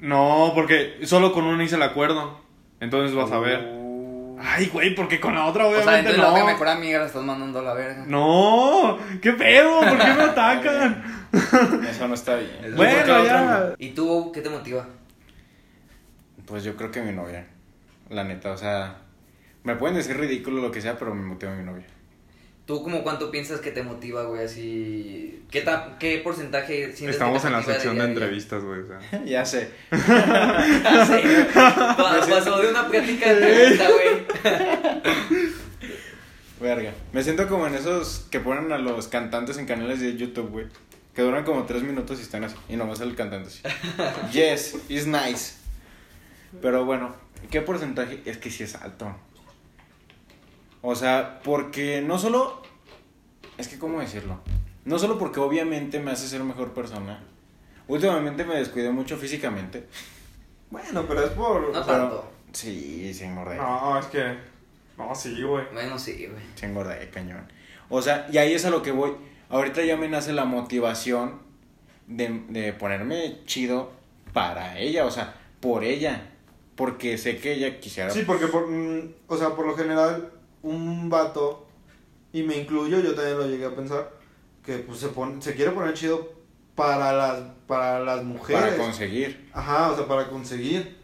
No, 0.00 0.52
porque 0.54 0.98
solo 1.04 1.32
con 1.32 1.44
una 1.44 1.64
hice 1.64 1.76
el 1.76 1.82
acuerdo. 1.82 2.40
Entonces 2.80 3.16
vas 3.16 3.32
a 3.32 3.38
ver. 3.38 3.60
Uh, 3.72 4.38
Ay, 4.40 4.66
güey, 4.72 4.94
porque 4.94 5.18
con 5.18 5.34
la 5.34 5.46
otra 5.46 5.66
O 5.66 5.70
sea, 5.70 5.78
obviamente 5.80 6.10
entonces 6.10 6.32
la 6.34 6.38
no. 6.40 6.46
mejor 6.46 6.68
amiga 6.68 6.98
la 7.00 7.06
estás 7.06 7.22
mandando 7.24 7.58
a 7.58 7.62
la 7.62 7.74
verga. 7.74 8.04
No, 8.06 8.98
qué 9.20 9.32
pedo, 9.32 9.80
¿por 9.80 9.98
qué 9.98 10.14
me 10.14 10.22
atacan? 10.22 11.28
Eso 11.88 12.06
no 12.06 12.14
está 12.14 12.36
bien. 12.36 12.74
Bueno, 12.76 13.24
ya. 13.24 13.74
¿Y 13.78 13.90
tú 13.90 14.30
qué 14.32 14.40
te 14.40 14.48
motiva? 14.50 14.86
Pues 16.48 16.64
yo 16.64 16.76
creo 16.76 16.90
que 16.90 17.02
mi 17.02 17.12
novia. 17.12 17.46
La 18.10 18.24
neta, 18.24 18.52
o 18.52 18.56
sea. 18.56 19.02
Me 19.64 19.76
pueden 19.76 19.96
decir 19.96 20.16
ridículo 20.16 20.62
lo 20.62 20.70
que 20.70 20.80
sea, 20.80 20.98
pero 20.98 21.14
me 21.14 21.22
motiva 21.22 21.54
mi 21.54 21.64
novia. 21.64 21.84
¿Tú 22.64 22.82
como 22.82 23.02
cuánto 23.02 23.30
piensas 23.30 23.60
que 23.60 23.70
te 23.70 23.82
motiva, 23.82 24.24
güey? 24.24 24.44
Así... 24.44 25.42
¿Qué, 25.50 25.62
ta- 25.62 25.96
qué 25.98 26.18
porcentaje 26.18 26.84
sientes 26.92 27.00
que 27.00 27.10
Estamos 27.10 27.40
te 27.40 27.48
en 27.48 27.52
la 27.54 27.62
sección 27.62 27.96
de 27.98 28.04
entrevistas, 28.04 28.62
güey. 28.62 28.80
O 28.82 28.86
sea. 28.86 29.24
ya 29.24 29.44
sé. 29.44 29.70
Ya 29.90 31.06
sé, 31.06 31.46
Pasó 31.54 32.60
de 32.60 32.68
una 32.70 32.86
plática 32.88 33.32
de 33.34 33.66
entrevista, 33.66 33.86
güey. 33.90 34.68
Verga. 36.60 36.92
Me 37.12 37.22
siento 37.22 37.48
como 37.48 37.66
en 37.66 37.74
esos 37.74 38.26
que 38.30 38.40
ponen 38.40 38.70
a 38.72 38.78
los 38.78 39.08
cantantes 39.08 39.58
en 39.58 39.66
canales 39.66 40.00
de 40.00 40.16
YouTube, 40.16 40.50
güey. 40.50 40.66
Que 41.14 41.22
duran 41.22 41.44
como 41.44 41.64
tres 41.64 41.82
minutos 41.82 42.18
y 42.18 42.22
están 42.22 42.44
así. 42.44 42.56
Y 42.68 42.76
nomás 42.76 43.00
el 43.00 43.14
cantante 43.14 43.48
así. 43.48 43.62
yes, 44.32 44.76
it's 44.88 45.06
nice. 45.06 45.54
Pero 46.62 46.84
bueno, 46.84 47.14
¿qué 47.50 47.60
porcentaje? 47.60 48.22
Es 48.24 48.38
que 48.38 48.50
sí 48.50 48.64
es 48.64 48.74
alto. 48.74 49.14
O 50.82 50.94
sea, 50.94 51.40
porque 51.42 52.02
no 52.02 52.18
solo. 52.18 52.62
Es 53.56 53.68
que, 53.68 53.78
¿cómo 53.78 54.00
decirlo? 54.00 54.40
No 54.84 54.98
solo 54.98 55.18
porque 55.18 55.40
obviamente 55.40 56.00
me 56.00 56.12
hace 56.12 56.28
ser 56.28 56.42
mejor 56.44 56.72
persona. 56.72 57.22
Últimamente 57.88 58.44
me 58.44 58.56
descuidé 58.56 58.90
mucho 58.90 59.16
físicamente. 59.16 59.86
Bueno, 60.70 61.04
pero 61.06 61.24
es 61.24 61.30
por. 61.30 61.72
No 61.72 61.84
tanto. 61.84 62.30
Sí, 62.52 63.12
se 63.12 63.26
engordé. 63.26 63.56
No, 63.56 63.98
es 63.98 64.06
que. 64.06 64.36
No, 64.96 65.14
sí, 65.14 65.42
güey. 65.42 65.64
Bueno, 65.72 65.98
sí, 65.98 66.26
güey. 66.26 66.42
Se 66.54 66.66
engordé, 66.66 67.08
cañón. 67.10 67.46
O 67.88 68.02
sea, 68.02 68.28
y 68.30 68.38
ahí 68.38 68.52
es 68.52 68.64
a 68.64 68.70
lo 68.70 68.82
que 68.82 68.92
voy. 68.92 69.12
Ahorita 69.48 69.82
ya 69.82 69.96
me 69.96 70.08
nace 70.08 70.32
la 70.32 70.44
motivación 70.44 71.40
de, 72.06 72.44
de 72.48 72.72
ponerme 72.72 73.44
chido 73.46 73.92
para 74.32 74.78
ella, 74.78 75.06
o 75.06 75.10
sea, 75.10 75.34
por 75.60 75.84
ella. 75.84 76.30
Porque 76.78 77.18
sé 77.18 77.38
que 77.38 77.54
ella 77.54 77.80
quisiera. 77.80 78.08
Sí, 78.08 78.22
porque 78.24 78.46
por, 78.46 78.68
mm, 78.68 79.14
o 79.26 79.36
sea, 79.36 79.56
por 79.56 79.66
lo 79.66 79.76
general, 79.76 80.30
un 80.62 81.10
vato, 81.10 81.66
y 82.32 82.44
me 82.44 82.56
incluyo, 82.56 83.00
yo 83.00 83.16
también 83.16 83.36
lo 83.36 83.46
llegué 83.48 83.64
a 83.64 83.74
pensar, 83.74 84.12
que 84.64 84.78
pues 84.78 85.00
se, 85.00 85.08
pone, 85.08 85.42
se 85.42 85.56
quiere 85.56 85.72
poner 85.72 85.94
chido 85.94 86.30
para 86.76 87.12
las, 87.12 87.40
para 87.66 87.98
las 87.98 88.22
mujeres. 88.22 88.62
para 88.62 88.76
conseguir. 88.76 89.50
Ajá, 89.52 89.90
o 89.90 89.96
sea, 89.96 90.06
para 90.06 90.28
conseguir. 90.28 90.96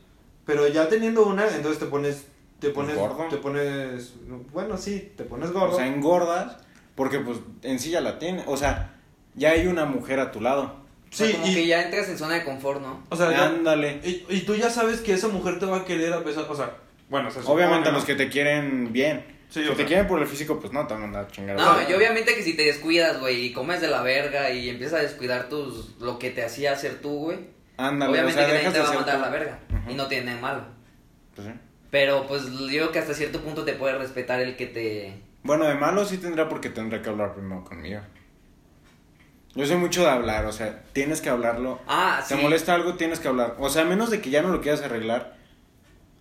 Pero 0.47 0.69
ya 0.69 0.89
teniendo 0.89 1.27
una, 1.27 1.49
entonces 1.49 1.81
te 1.81 1.87
pones, 1.87 2.27
te 2.61 2.71
pones, 2.71 2.95
Gordo. 2.97 3.27
te 3.29 3.39
pones, 3.39 4.13
bueno, 4.53 4.77
sí, 4.77 5.13
te 5.17 5.25
pones 5.25 5.51
O 5.51 5.55
gordo. 5.55 5.75
sea, 5.77 5.89
engordas, 5.89 6.57
porque 6.95 7.19
pues 7.19 7.39
en 7.63 7.81
sí 7.81 7.91
ya 7.91 8.01
la 8.01 8.21
tiene. 8.21 8.45
O 8.47 8.57
sea, 8.57 8.95
ya 9.35 9.51
hay 9.51 9.67
una 9.67 9.87
mujer 9.87 10.21
a 10.21 10.31
tu 10.31 10.41
lado. 10.41 10.84
O 11.15 11.17
sea, 11.17 11.27
Sí, 11.29 11.33
como 11.35 11.47
y- 11.47 11.55
que 11.55 11.67
ya 11.69 11.83
entras 11.83 12.09
en 12.09 12.19
zona 12.19 12.35
de 12.35 12.45
confort, 12.45 12.83
¿no? 12.83 13.05
o 13.09 13.15
sea, 13.17 13.31
ya- 13.31 13.47
Ándale. 13.47 14.01
y, 14.03 14.25
y 14.29 14.41
tú 14.41 14.57
ya 14.57 14.69
sabes 14.69 15.01
que 15.01 15.13
esa 15.15 15.29
mujer 15.29 15.61
te 15.61 15.67
va 15.67 15.79
a 15.79 15.85
querer 15.85 16.13
a 16.13 16.25
pesar, 16.25 16.45
o 16.49 16.57
sea, 16.57 16.77
Bueno, 17.09 17.29
Obviamente 17.47 17.91
¿no? 17.91 17.97
los 17.99 18.05
que 18.05 18.15
te 18.17 18.29
quieren 18.29 18.93
bien. 18.93 19.25
Sí, 19.49 19.63
Si 19.63 19.69
o 19.69 19.73
te 19.73 19.77
sea. 19.79 19.87
quieren 19.87 20.07
por 20.09 20.21
el 20.21 20.27
físico, 20.27 20.59
pues 20.59 20.73
no, 20.73 20.85
te 20.89 20.95
van 20.95 21.15
a 21.15 21.29
chingar. 21.29 21.55
No, 21.57 21.89
y 21.89 21.93
obviamente 21.93 22.35
que 22.35 22.43
si 22.43 22.57
te 22.57 22.63
descuidas, 22.65 23.21
güey, 23.21 23.45
y 23.47 23.53
comes 23.53 23.81
de 23.81 23.87
la 23.89 24.03
verga 24.03 24.51
y 24.51 24.69
empiezas 24.69 24.99
a 24.99 25.03
descuidar 25.03 25.49
tus 25.49 25.95
lo 26.01 26.19
que 26.19 26.31
te 26.31 26.43
hacía 26.45 26.73
hacer 26.73 27.01
tú, 27.01 27.11
güey, 27.27 27.39
Ándale, 27.77 28.11
obviamente 28.11 28.41
o 28.41 28.45
sea, 28.45 28.47
que 28.49 28.63
nadie 28.65 28.73
te 28.75 28.81
va 28.85 28.91
a 28.91 28.95
mandar 28.95 29.17
a 29.17 29.19
la 29.21 29.29
verga. 29.29 29.59
Y 29.89 29.95
no 29.95 30.07
tiene 30.09 30.27
nada 30.27 30.41
malo. 30.41 30.65
Pues 31.37 31.47
sí. 31.47 31.53
Pero 31.91 32.27
pues 32.27 32.47
yo 32.51 32.67
digo 32.67 32.91
que 32.91 32.99
hasta 32.99 33.15
cierto 33.15 33.41
punto 33.41 33.65
te 33.65 33.75
puede 33.75 33.97
respetar 33.99 34.41
el 34.41 34.57
que 34.57 34.67
te... 34.67 35.15
Bueno, 35.45 35.67
de 35.67 35.75
malo 35.75 36.05
sí 36.05 36.17
tendrá 36.19 36.49
porque 36.49 36.71
tendrá 36.71 37.01
que 37.03 37.11
hablar 37.11 37.35
primero 37.35 37.63
conmigo. 37.63 38.01
Yo 39.55 39.67
soy 39.67 39.77
mucho 39.77 40.03
de 40.03 40.09
hablar, 40.11 40.47
o 40.47 40.53
sea, 40.53 40.83
tienes 40.93 41.21
que 41.21 41.29
hablarlo. 41.31 41.79
Ah, 41.87 42.21
sí. 42.27 42.35
Te 42.35 42.43
molesta 42.43 42.75
algo, 42.75 42.95
tienes 42.95 43.21
que 43.21 43.29
hablar. 43.29 43.55
O 43.59 43.69
sea, 43.69 43.83
a 43.83 43.85
menos 43.85 44.11
de 44.11 44.21
que 44.21 44.31
ya 44.31 44.43
no 44.43 44.49
lo 44.49 44.61
quieras 44.61 44.83
arreglar, 44.83 45.37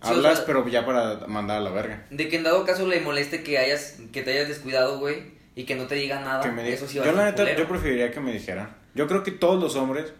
Sí, 0.02 0.10
o 0.10 0.14
hablas, 0.14 0.36
sea- 0.38 0.46
pero 0.46 0.68
ya 0.68 0.84
para 0.86 1.26
mandar 1.26 1.56
a 1.58 1.60
la 1.60 1.70
verga. 1.70 2.06
De 2.10 2.28
que 2.28 2.36
en 2.36 2.44
dado 2.44 2.64
caso 2.64 2.86
le 2.86 3.00
moleste 3.00 3.42
que 3.42 3.58
hayas 3.58 3.96
que 4.12 4.22
te 4.22 4.32
hayas 4.32 4.48
descuidado, 4.48 4.98
güey, 4.98 5.32
y 5.56 5.64
que 5.64 5.74
no 5.74 5.86
te 5.86 5.94
diga 5.96 6.20
nada. 6.20 6.42
Que 6.42 6.50
me 6.52 6.62
diga- 6.62 6.74
Eso 6.74 6.86
sí 6.86 6.98
va 6.98 7.06
yo 7.06 7.10
a 7.10 7.14
la 7.14 7.22
ser 7.22 7.30
neta, 7.32 7.42
culero. 7.44 7.58
yo 7.60 7.68
preferiría 7.68 8.10
que 8.12 8.20
me 8.20 8.32
dijeran. 8.32 8.76
Yo 8.94 9.06
creo 9.08 9.22
que 9.24 9.30
todos 9.32 9.60
los 9.60 9.74
hombres 9.76 10.12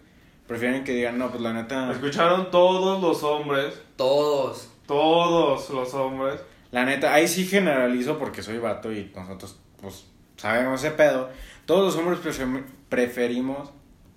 prefieren 0.48 0.82
que 0.84 0.92
digan, 0.92 1.16
no, 1.18 1.30
pues 1.30 1.40
la 1.42 1.52
neta, 1.52 1.92
Escucharon 1.92 2.50
todos 2.50 3.00
los 3.00 3.22
hombres. 3.22 3.74
Todos. 3.96 4.70
Todos 4.86 5.70
los 5.70 5.94
hombres. 5.94 6.40
la 6.70 6.84
neta, 6.84 7.14
ahí 7.14 7.28
sí 7.28 7.46
generalizo 7.46 8.18
porque 8.18 8.42
soy 8.42 8.58
vato 8.58 8.90
y 8.92 9.12
nosotros, 9.14 9.56
pues, 9.80 10.06
sabemos 10.36 10.82
ese 10.82 10.90
pedo. 10.92 11.28
Todos 11.66 11.84
los 11.84 11.96
hombres 11.96 12.18
prefe- 12.20 12.64
preferimos 12.88 13.70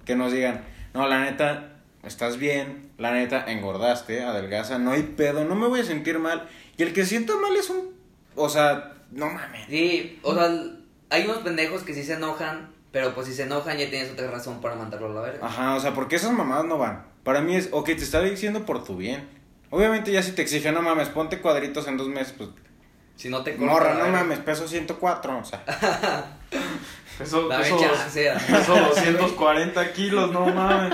que 0.05 0.15
nos 0.15 0.31
digan, 0.31 0.63
no, 0.93 1.07
la 1.07 1.21
neta, 1.21 1.81
estás 2.03 2.37
bien, 2.37 2.91
la 2.97 3.11
neta, 3.11 3.45
engordaste, 3.51 4.23
adelgaza, 4.23 4.79
no 4.79 4.91
hay 4.91 5.03
pedo, 5.03 5.43
no 5.45 5.55
me 5.55 5.67
voy 5.67 5.81
a 5.81 5.83
sentir 5.83 6.19
mal. 6.19 6.47
Y 6.77 6.83
el 6.83 6.93
que 6.93 7.05
sienta 7.05 7.35
mal 7.37 7.55
es 7.55 7.69
un, 7.69 7.93
o 8.35 8.49
sea, 8.49 8.93
no 9.11 9.29
mames. 9.29 9.65
Sí, 9.67 10.19
o 10.23 10.33
sea, 10.33 10.49
hay 11.09 11.25
unos 11.25 11.39
pendejos 11.39 11.83
que 11.83 11.93
sí 11.93 12.03
se 12.03 12.13
enojan, 12.13 12.71
pero 12.91 13.13
pues 13.13 13.27
si 13.27 13.33
se 13.33 13.43
enojan 13.43 13.77
ya 13.77 13.89
tienes 13.89 14.11
otra 14.11 14.29
razón 14.31 14.61
para 14.61 14.75
mandarlo 14.75 15.11
a 15.11 15.13
la 15.15 15.21
verga. 15.21 15.45
Ajá, 15.45 15.75
o 15.75 15.79
sea, 15.79 15.93
porque 15.93 16.15
esas 16.15 16.31
mamadas 16.31 16.65
no 16.65 16.77
van. 16.77 17.05
Para 17.23 17.41
mí 17.41 17.55
es, 17.55 17.69
ok, 17.71 17.85
te 17.87 17.93
está 17.95 18.21
diciendo 18.21 18.65
por 18.65 18.83
tu 18.83 18.95
bien. 18.95 19.27
Obviamente 19.69 20.11
ya 20.13 20.23
si 20.23 20.31
te 20.31 20.41
exigen, 20.41 20.73
no 20.73 20.81
mames, 20.81 21.09
ponte 21.09 21.41
cuadritos 21.41 21.87
en 21.87 21.97
dos 21.97 22.07
meses, 22.07 22.33
pues, 22.37 22.49
Si 23.17 23.27
no 23.29 23.43
te 23.43 23.57
corta 23.57 23.73
morra, 23.73 23.93
no 23.95 24.03
verga. 24.03 24.19
mames, 24.19 24.39
peso 24.39 24.65
104, 24.67 25.37
o 25.37 25.43
sea. 25.43 25.63
Eso, 27.19 27.47
Dame 27.47 27.65
eso, 27.65 27.79
chance, 27.79 28.23
dame 28.25 28.59
eso 28.59 28.75
chance, 28.75 29.11
240 29.13 29.93
kilos, 29.93 30.31
no 30.31 30.45
mames. 30.45 30.93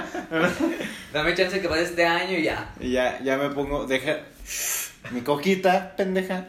Dame 1.11 1.36
chance 1.36 1.61
que 1.61 1.67
pase 1.67 1.84
este 1.84 2.05
año 2.05 2.38
y 2.38 2.43
ya. 2.43 2.74
Y 2.80 2.91
ya, 2.91 3.21
ya 3.21 3.38
me 3.38 3.49
pongo, 3.49 3.86
deja 3.86 4.19
mi 5.11 5.21
coquita, 5.21 5.95
pendeja. 5.97 6.47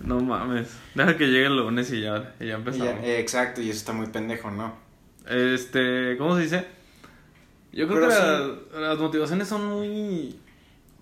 No 0.00 0.20
mames. 0.20 0.68
Deja 0.94 1.16
que 1.16 1.26
llegue 1.26 1.46
el 1.46 1.56
lunes 1.56 1.90
y 1.90 2.02
ya, 2.02 2.34
y 2.38 2.46
ya 2.46 2.50
Y 2.50 2.50
empezamos. 2.52 2.86
ya, 2.86 3.00
eh, 3.06 3.18
exacto, 3.18 3.60
y 3.60 3.70
eso 3.70 3.78
está 3.78 3.92
muy 3.92 4.06
pendejo, 4.08 4.50
¿no? 4.50 4.76
Este, 5.28 6.16
¿cómo 6.18 6.36
se 6.36 6.42
dice? 6.42 6.66
Yo 7.72 7.86
creo 7.88 8.00
Pero 8.00 8.08
que 8.08 8.14
sí. 8.14 8.20
la- 8.74 8.88
las 8.90 8.98
motivaciones 8.98 9.48
son 9.48 9.66
muy... 9.66 10.38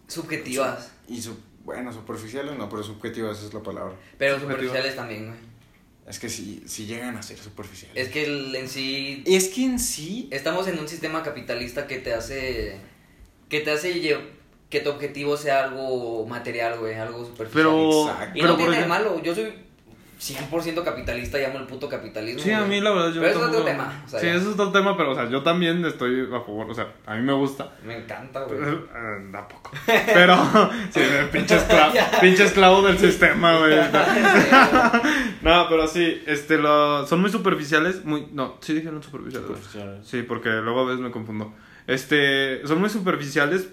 Subjetivas. 0.09 0.93
Y 1.09 1.20
su, 1.20 1.39
bueno, 1.64 1.93
superficiales 1.93 2.57
no, 2.57 2.68
pero 2.68 2.83
subjetivas 2.83 3.43
es 3.43 3.53
la 3.53 3.61
palabra. 3.62 3.95
Pero 4.18 4.35
Subjetivas. 4.35 4.41
superficiales 4.62 4.97
también, 4.97 5.27
güey. 5.27 5.39
Es 6.09 6.18
que 6.20 6.28
si, 6.28 6.62
si 6.66 6.86
llegan 6.86 7.16
a 7.16 7.22
ser 7.22 7.36
superficiales. 7.38 7.96
Es 7.96 8.12
que 8.12 8.24
el- 8.24 8.54
en 8.54 8.68
sí 8.68 9.24
Es 9.26 9.48
que 9.48 9.64
en 9.64 9.78
sí, 9.80 10.28
estamos 10.30 10.68
en 10.68 10.78
un 10.78 10.86
sistema 10.88 11.22
capitalista 11.22 11.86
que 11.86 11.98
te 11.98 12.14
hace 12.14 12.76
que 13.48 13.61
te 13.61 13.70
hace 13.72 13.94
lle- 14.02 14.20
que 14.70 14.80
tu 14.80 14.90
objetivo 14.90 15.36
sea 15.36 15.64
algo 15.64 16.26
material, 16.26 16.78
güey, 16.78 16.94
algo 16.94 17.24
superficial. 17.24 17.64
Pero... 17.64 18.09
Exacto. 18.11 18.38
y 18.38 18.40
pero 18.40 18.46
no 18.48 18.50
por 18.54 18.59
tiene 18.59 18.70
de 18.76 18.82
ejemplo- 18.82 19.11
malo, 19.11 19.22
yo 19.22 19.34
soy 19.34 19.52
100% 20.18 20.82
capitalista, 20.82 21.36
llamo 21.38 21.59
el 21.59 21.66
puto 21.66 21.88
capitalismo. 21.90 22.40
Sí, 22.42 22.50
a 22.50 22.62
mí 22.62 22.80
la 22.80 22.90
verdad 22.90 23.12
yo 23.12 23.20
Pero 23.20 23.32
eso 23.32 23.40
es 23.42 23.48
otro 23.50 23.64
tema. 23.64 24.02
o 24.07 24.09
sea, 24.09 24.18
sí, 24.18 24.26
ya. 24.26 24.34
eso 24.34 24.46
es 24.48 24.54
otro 24.54 24.72
tema, 24.72 24.96
pero 24.96 25.12
o 25.12 25.14
sea, 25.14 25.28
yo 25.28 25.42
también 25.42 25.84
estoy 25.84 26.22
a 26.22 26.40
favor, 26.40 26.70
o 26.70 26.74
sea, 26.74 26.88
a 27.04 27.14
mí 27.16 27.22
me 27.22 27.34
gusta. 27.34 27.70
Me 27.84 27.98
encanta, 27.98 28.40
güey. 28.44 28.59
Eh, 28.61 29.28
Tampoco. 29.30 29.70
Pero, 29.86 30.36
sí, 30.90 31.00
pinche, 31.30 31.57
esclavo, 31.57 31.92
pinche 32.22 32.44
esclavo 32.44 32.82
del 32.82 32.98
sistema, 32.98 33.59
güey. 33.59 33.74
No, 35.47 35.68
pero 35.68 35.86
sí, 35.86 36.22
este, 36.26 36.59
lo, 36.59 37.07
son 37.07 37.20
muy 37.20 37.30
superficiales, 37.30 38.05
muy, 38.05 38.26
no, 38.32 38.57
sí 38.61 38.74
dijeron 38.74 39.01
superficiales. 39.03 39.47
Superficiales. 39.47 40.07
Sí, 40.07 40.22
porque 40.22 40.49
luego 40.51 40.80
a 40.80 40.84
veces 40.86 41.01
me 41.01 41.12
confundo. 41.12 41.55
Este, 41.86 42.66
son 42.66 42.80
muy 42.80 42.90
superficiales, 42.90 43.68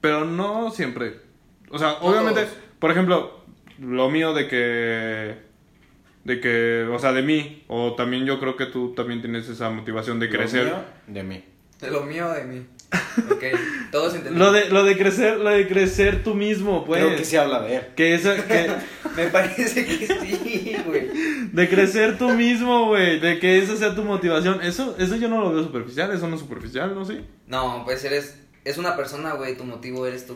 pero 0.00 0.24
no 0.24 0.72
siempre. 0.72 1.20
O 1.70 1.78
sea, 1.78 1.98
obviamente, 2.00 2.48
por 2.80 2.90
ejemplo, 2.90 3.44
lo 3.78 4.10
mío 4.10 4.34
de 4.34 4.48
que, 4.48 5.38
de 6.24 6.40
que, 6.40 6.88
o 6.92 6.98
sea, 6.98 7.12
de 7.12 7.22
mí, 7.22 7.62
o 7.68 7.94
también 7.94 8.26
yo 8.26 8.40
creo 8.40 8.56
que 8.56 8.66
tú 8.66 8.92
también 8.94 9.20
tienes 9.20 9.48
esa 9.48 9.70
motivación 9.70 10.18
de 10.18 10.26
Lo 10.26 10.32
crecer. 10.32 10.64
mío, 10.64 10.84
de 11.06 11.22
mí. 11.22 11.44
De 11.80 11.90
lo 11.92 12.02
mío, 12.02 12.28
de 12.32 12.44
mí. 12.44 12.66
Ok, 13.30 13.42
todos 13.90 14.14
entendemos. 14.14 14.46
Lo 14.46 14.52
de, 14.52 14.68
lo 14.70 14.84
de 14.84 14.96
crecer, 14.96 15.38
lo 15.38 15.50
de 15.50 15.66
crecer 15.68 16.22
tú 16.22 16.34
mismo, 16.34 16.84
pues. 16.84 17.02
Creo 17.04 17.16
que 17.16 17.24
se 17.24 17.38
habla 17.38 17.60
de 17.62 17.76
él. 17.76 17.82
Que 17.96 18.14
eso, 18.14 18.32
que, 18.48 18.70
Me 19.16 19.26
parece 19.28 19.84
que 19.86 20.06
sí, 20.06 20.76
güey. 20.86 21.08
de 21.52 21.68
crecer 21.68 22.18
tú 22.18 22.30
mismo, 22.30 22.86
güey. 22.88 23.20
De 23.20 23.38
que 23.38 23.58
esa 23.58 23.76
sea 23.76 23.94
tu 23.94 24.02
motivación. 24.02 24.60
Eso, 24.62 24.96
eso 24.98 25.16
yo 25.16 25.28
no 25.28 25.40
lo 25.40 25.52
veo 25.52 25.62
superficial, 25.62 26.12
eso 26.12 26.26
no 26.28 26.34
es 26.34 26.40
superficial, 26.40 26.94
¿no? 26.94 27.04
Sí. 27.04 27.20
No, 27.46 27.82
pues 27.84 28.04
eres. 28.04 28.40
Es 28.64 28.78
una 28.78 28.96
persona, 28.96 29.34
güey. 29.34 29.56
Tu 29.56 29.64
motivo 29.64 30.06
eres 30.06 30.26
tú. 30.26 30.34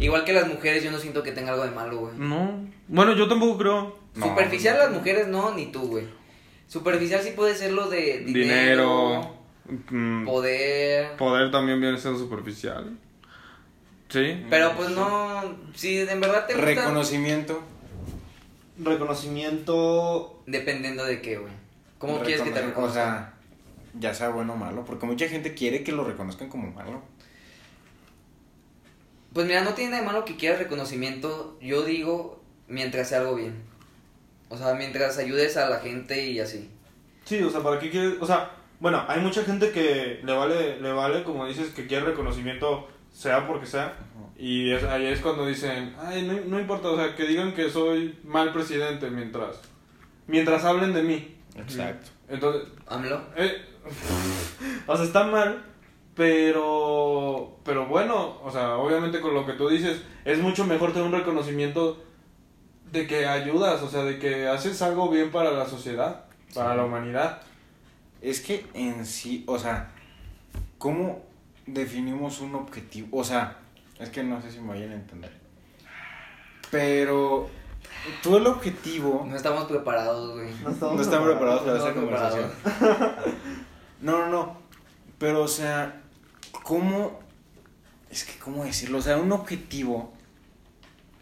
Igual 0.00 0.24
que 0.24 0.32
las 0.32 0.48
mujeres, 0.48 0.82
yo 0.82 0.90
no 0.90 0.98
siento 0.98 1.22
que 1.22 1.30
tenga 1.30 1.52
algo 1.52 1.64
de 1.64 1.70
malo, 1.70 1.98
güey. 1.98 2.14
No. 2.16 2.66
Bueno, 2.88 3.14
yo 3.14 3.28
tampoco 3.28 3.58
creo. 3.58 3.98
No, 4.16 4.26
Superficial 4.26 4.76
no. 4.78 4.82
las 4.84 4.92
mujeres 4.92 5.28
no, 5.28 5.54
ni 5.54 5.66
tú, 5.66 5.82
güey. 5.82 6.06
Superficial 6.66 7.20
sí 7.22 7.30
puede 7.36 7.54
ser 7.54 7.72
lo 7.72 7.88
de 7.88 8.20
dinero, 8.24 8.32
Dinero. 8.32 9.33
Mm, 9.68 10.24
poder. 10.26 11.16
poder 11.16 11.50
también 11.50 11.80
viene 11.80 11.98
siendo 11.98 12.18
superficial. 12.18 12.96
Sí. 14.08 14.44
Pero 14.50 14.72
pues 14.76 14.90
no, 14.90 15.42
si 15.74 15.98
en 15.98 16.20
verdad 16.20 16.46
te 16.46 16.54
gusta, 16.54 16.66
Reconocimiento. 16.66 17.62
Reconocimiento. 18.78 20.42
dependiendo 20.46 21.04
de 21.04 21.20
qué, 21.20 21.36
güey. 21.38 21.52
¿Cómo 21.98 22.20
quieres 22.20 22.42
que 22.42 22.50
te 22.50 22.60
Recono- 22.60 22.64
O 22.64 22.68
reconozcan? 22.68 22.92
sea, 22.94 23.34
ya 23.98 24.14
sea 24.14 24.28
bueno 24.30 24.52
o 24.54 24.56
malo. 24.56 24.84
Porque 24.84 25.06
mucha 25.06 25.28
gente 25.28 25.54
quiere 25.54 25.82
que 25.84 25.92
lo 25.92 26.04
reconozcan 26.04 26.48
como 26.48 26.70
malo. 26.72 27.02
Pues 29.32 29.46
mira, 29.46 29.62
no 29.64 29.74
tiene 29.74 29.90
nada 29.92 30.02
de 30.02 30.06
malo 30.06 30.24
que 30.24 30.36
quieras 30.36 30.58
reconocimiento, 30.60 31.58
yo 31.60 31.82
digo, 31.84 32.40
mientras 32.68 33.08
sea 33.08 33.18
algo 33.20 33.34
bien. 33.34 33.62
O 34.48 34.56
sea, 34.56 34.74
mientras 34.74 35.18
ayudes 35.18 35.56
a 35.56 35.68
la 35.68 35.80
gente 35.80 36.28
y 36.28 36.38
así. 36.38 36.70
Sí, 37.24 37.42
o 37.42 37.50
sea, 37.50 37.60
¿para 37.62 37.80
qué 37.80 37.90
quieres? 37.90 38.14
O 38.20 38.26
sea, 38.26 38.50
bueno, 38.80 39.04
hay 39.08 39.20
mucha 39.20 39.42
gente 39.44 39.70
que 39.70 40.20
le 40.24 40.32
vale, 40.32 40.80
le 40.80 40.92
vale, 40.92 41.22
como 41.24 41.46
dices, 41.46 41.70
que 41.70 41.86
quiere 41.86 42.06
reconocimiento, 42.06 42.88
sea 43.10 43.46
porque 43.46 43.66
sea. 43.66 43.96
Y 44.36 44.70
es, 44.72 44.82
ahí 44.84 45.06
es 45.06 45.20
cuando 45.20 45.46
dicen, 45.46 45.94
ay, 45.98 46.22
no, 46.26 46.34
no 46.46 46.60
importa, 46.60 46.88
o 46.88 46.96
sea, 46.96 47.14
que 47.14 47.24
digan 47.24 47.54
que 47.54 47.70
soy 47.70 48.18
mal 48.24 48.52
presidente 48.52 49.08
mientras, 49.10 49.60
mientras 50.26 50.64
hablen 50.64 50.92
de 50.92 51.02
mí. 51.02 51.36
Exacto. 51.56 52.10
Entonces, 52.28 52.68
AMLO. 52.88 53.20
eh, 53.36 53.64
o 54.86 54.96
sea, 54.96 55.04
está 55.04 55.24
mal, 55.24 55.62
pero, 56.14 57.58
pero 57.64 57.86
bueno, 57.86 58.38
o 58.42 58.50
sea, 58.50 58.76
obviamente 58.76 59.20
con 59.20 59.34
lo 59.34 59.46
que 59.46 59.52
tú 59.54 59.68
dices, 59.68 60.02
es 60.24 60.38
mucho 60.40 60.64
mejor 60.64 60.92
tener 60.92 61.06
un 61.06 61.12
reconocimiento 61.14 62.02
de 62.90 63.06
que 63.06 63.26
ayudas, 63.26 63.82
o 63.82 63.88
sea, 63.88 64.04
de 64.04 64.18
que 64.18 64.46
haces 64.48 64.80
algo 64.82 65.08
bien 65.10 65.30
para 65.30 65.50
la 65.52 65.66
sociedad, 65.66 66.24
para 66.54 66.72
Sí. 66.72 66.76
la 66.76 66.84
humanidad. 66.84 67.42
Es 68.24 68.40
que 68.40 68.64
en 68.72 69.04
sí, 69.04 69.44
o 69.46 69.58
sea, 69.58 69.90
¿cómo 70.78 71.22
definimos 71.66 72.40
un 72.40 72.54
objetivo? 72.54 73.18
O 73.18 73.22
sea, 73.22 73.58
es 74.00 74.08
que 74.08 74.22
no 74.24 74.40
sé 74.40 74.50
si 74.50 74.60
me 74.60 74.68
vayan 74.68 74.92
a 74.92 74.94
entender. 74.94 75.30
Pero 76.70 77.50
tú 78.22 78.38
el 78.38 78.46
objetivo 78.46 79.26
No 79.28 79.36
estamos 79.36 79.66
preparados, 79.66 80.32
güey. 80.32 80.48
no 80.62 81.00
están 81.00 81.22
preparados 81.22 81.62
para 81.62 81.76
esa 81.76 81.88
estamos 81.88 82.10
conversación. 82.10 82.50
No, 84.00 84.18
no, 84.18 84.28
no. 84.28 84.58
Pero, 85.18 85.42
o 85.42 85.48
sea, 85.48 86.00
¿cómo? 86.62 87.20
Es 88.10 88.24
que, 88.24 88.38
¿cómo 88.38 88.64
decirlo? 88.64 88.98
O 88.98 89.02
sea, 89.02 89.18
un 89.18 89.32
objetivo. 89.32 90.12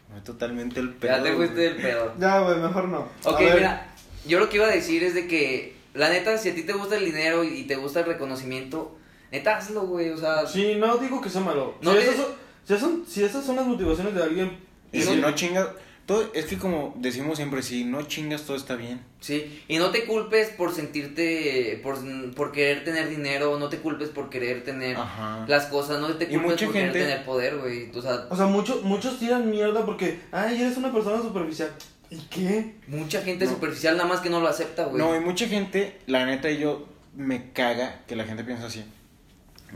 No 0.08 0.18
es 0.18 0.24
totalmente 0.24 0.78
el 0.78 0.90
pedo. 0.94 1.16
Ya 1.16 1.22
te 1.22 1.34
fuiste 1.34 1.60
del 1.60 1.76
pedo. 1.76 2.14
Ya, 2.18 2.40
güey, 2.40 2.58
mejor 2.60 2.88
no. 2.88 3.08
Ok, 3.24 3.40
mira, 3.40 3.88
yo 4.24 4.38
lo 4.38 4.48
que 4.48 4.56
iba 4.56 4.66
a 4.66 4.70
decir 4.70 5.02
es 5.02 5.14
de 5.14 5.26
que, 5.26 5.76
la 5.94 6.08
neta, 6.08 6.36
si 6.38 6.48
a 6.50 6.54
ti 6.54 6.62
te 6.62 6.72
gusta 6.72 6.96
el 6.96 7.04
dinero 7.04 7.44
y 7.44 7.64
te 7.64 7.76
gusta 7.76 8.00
el 8.00 8.06
reconocimiento, 8.06 8.96
neta, 9.30 9.56
hazlo, 9.56 9.82
güey, 9.86 10.10
o 10.10 10.16
sea... 10.16 10.46
Sí, 10.46 10.74
no 10.76 10.96
digo 10.98 11.20
que 11.20 11.30
sea 11.30 11.40
malo. 11.40 11.74
No 11.82 11.92
si, 11.92 11.98
te- 11.98 12.02
esas 12.04 12.16
son, 12.16 12.26
si, 12.64 12.72
esas 12.74 12.80
son, 12.80 13.04
si 13.06 13.24
esas 13.24 13.44
son 13.44 13.56
las 13.56 13.66
motivaciones 13.66 14.14
de 14.14 14.22
alguien, 14.22 14.58
Y 14.92 15.02
si 15.02 15.16
no- 15.16 15.28
no 15.28 15.34
chingas. 15.34 15.68
Todo, 16.04 16.30
es 16.34 16.46
que, 16.46 16.58
como 16.58 16.94
decimos 16.98 17.36
siempre, 17.36 17.62
si 17.62 17.84
no 17.84 18.02
chingas, 18.02 18.42
todo 18.42 18.56
está 18.56 18.74
bien. 18.74 19.00
Sí, 19.20 19.62
y 19.68 19.78
no 19.78 19.90
te 19.90 20.04
culpes 20.04 20.48
por 20.48 20.74
sentirte, 20.74 21.78
por, 21.82 21.96
por 22.34 22.50
querer 22.50 22.82
tener 22.84 23.08
dinero, 23.08 23.56
no 23.58 23.68
te 23.68 23.78
culpes 23.78 24.08
por 24.08 24.28
querer 24.28 24.64
tener 24.64 24.96
Ajá. 24.96 25.44
las 25.46 25.66
cosas, 25.66 26.00
no 26.00 26.08
te 26.16 26.26
culpes 26.26 26.42
mucha 26.50 26.64
por 26.66 26.74
gente- 26.74 26.92
querer 26.92 26.92
tener 27.08 27.24
poder, 27.24 27.56
güey, 27.58 27.90
o 27.94 28.02
sea, 28.02 28.26
o 28.30 28.36
sea, 28.36 28.46
muchos 28.46 28.82
muchos 28.82 29.20
tiran 29.20 29.48
mierda 29.48 29.86
porque, 29.86 30.18
ay, 30.32 30.60
eres 30.60 30.76
una 30.76 30.92
persona 30.92 31.22
superficial. 31.22 31.70
¿Y 32.12 32.18
qué? 32.28 32.74
mucha 32.88 33.22
gente 33.22 33.46
No. 33.46 33.52
superficial 33.52 33.96
nada 33.96 34.08
más 34.08 34.20
que 34.20 34.28
no 34.28 34.40
lo 34.40 34.48
acepta, 34.48 34.84
güey. 34.84 34.98
No, 34.98 35.16
y 35.16 35.20
mucha 35.20 35.46
gente, 35.48 35.98
la 36.06 36.26
neta, 36.26 36.50
y 36.50 36.58
yo 36.58 36.86
me 37.16 37.52
caga 37.52 38.02
que 38.06 38.16
la 38.16 38.24
gente 38.24 38.44
piensa 38.44 38.66
así. 38.66 38.84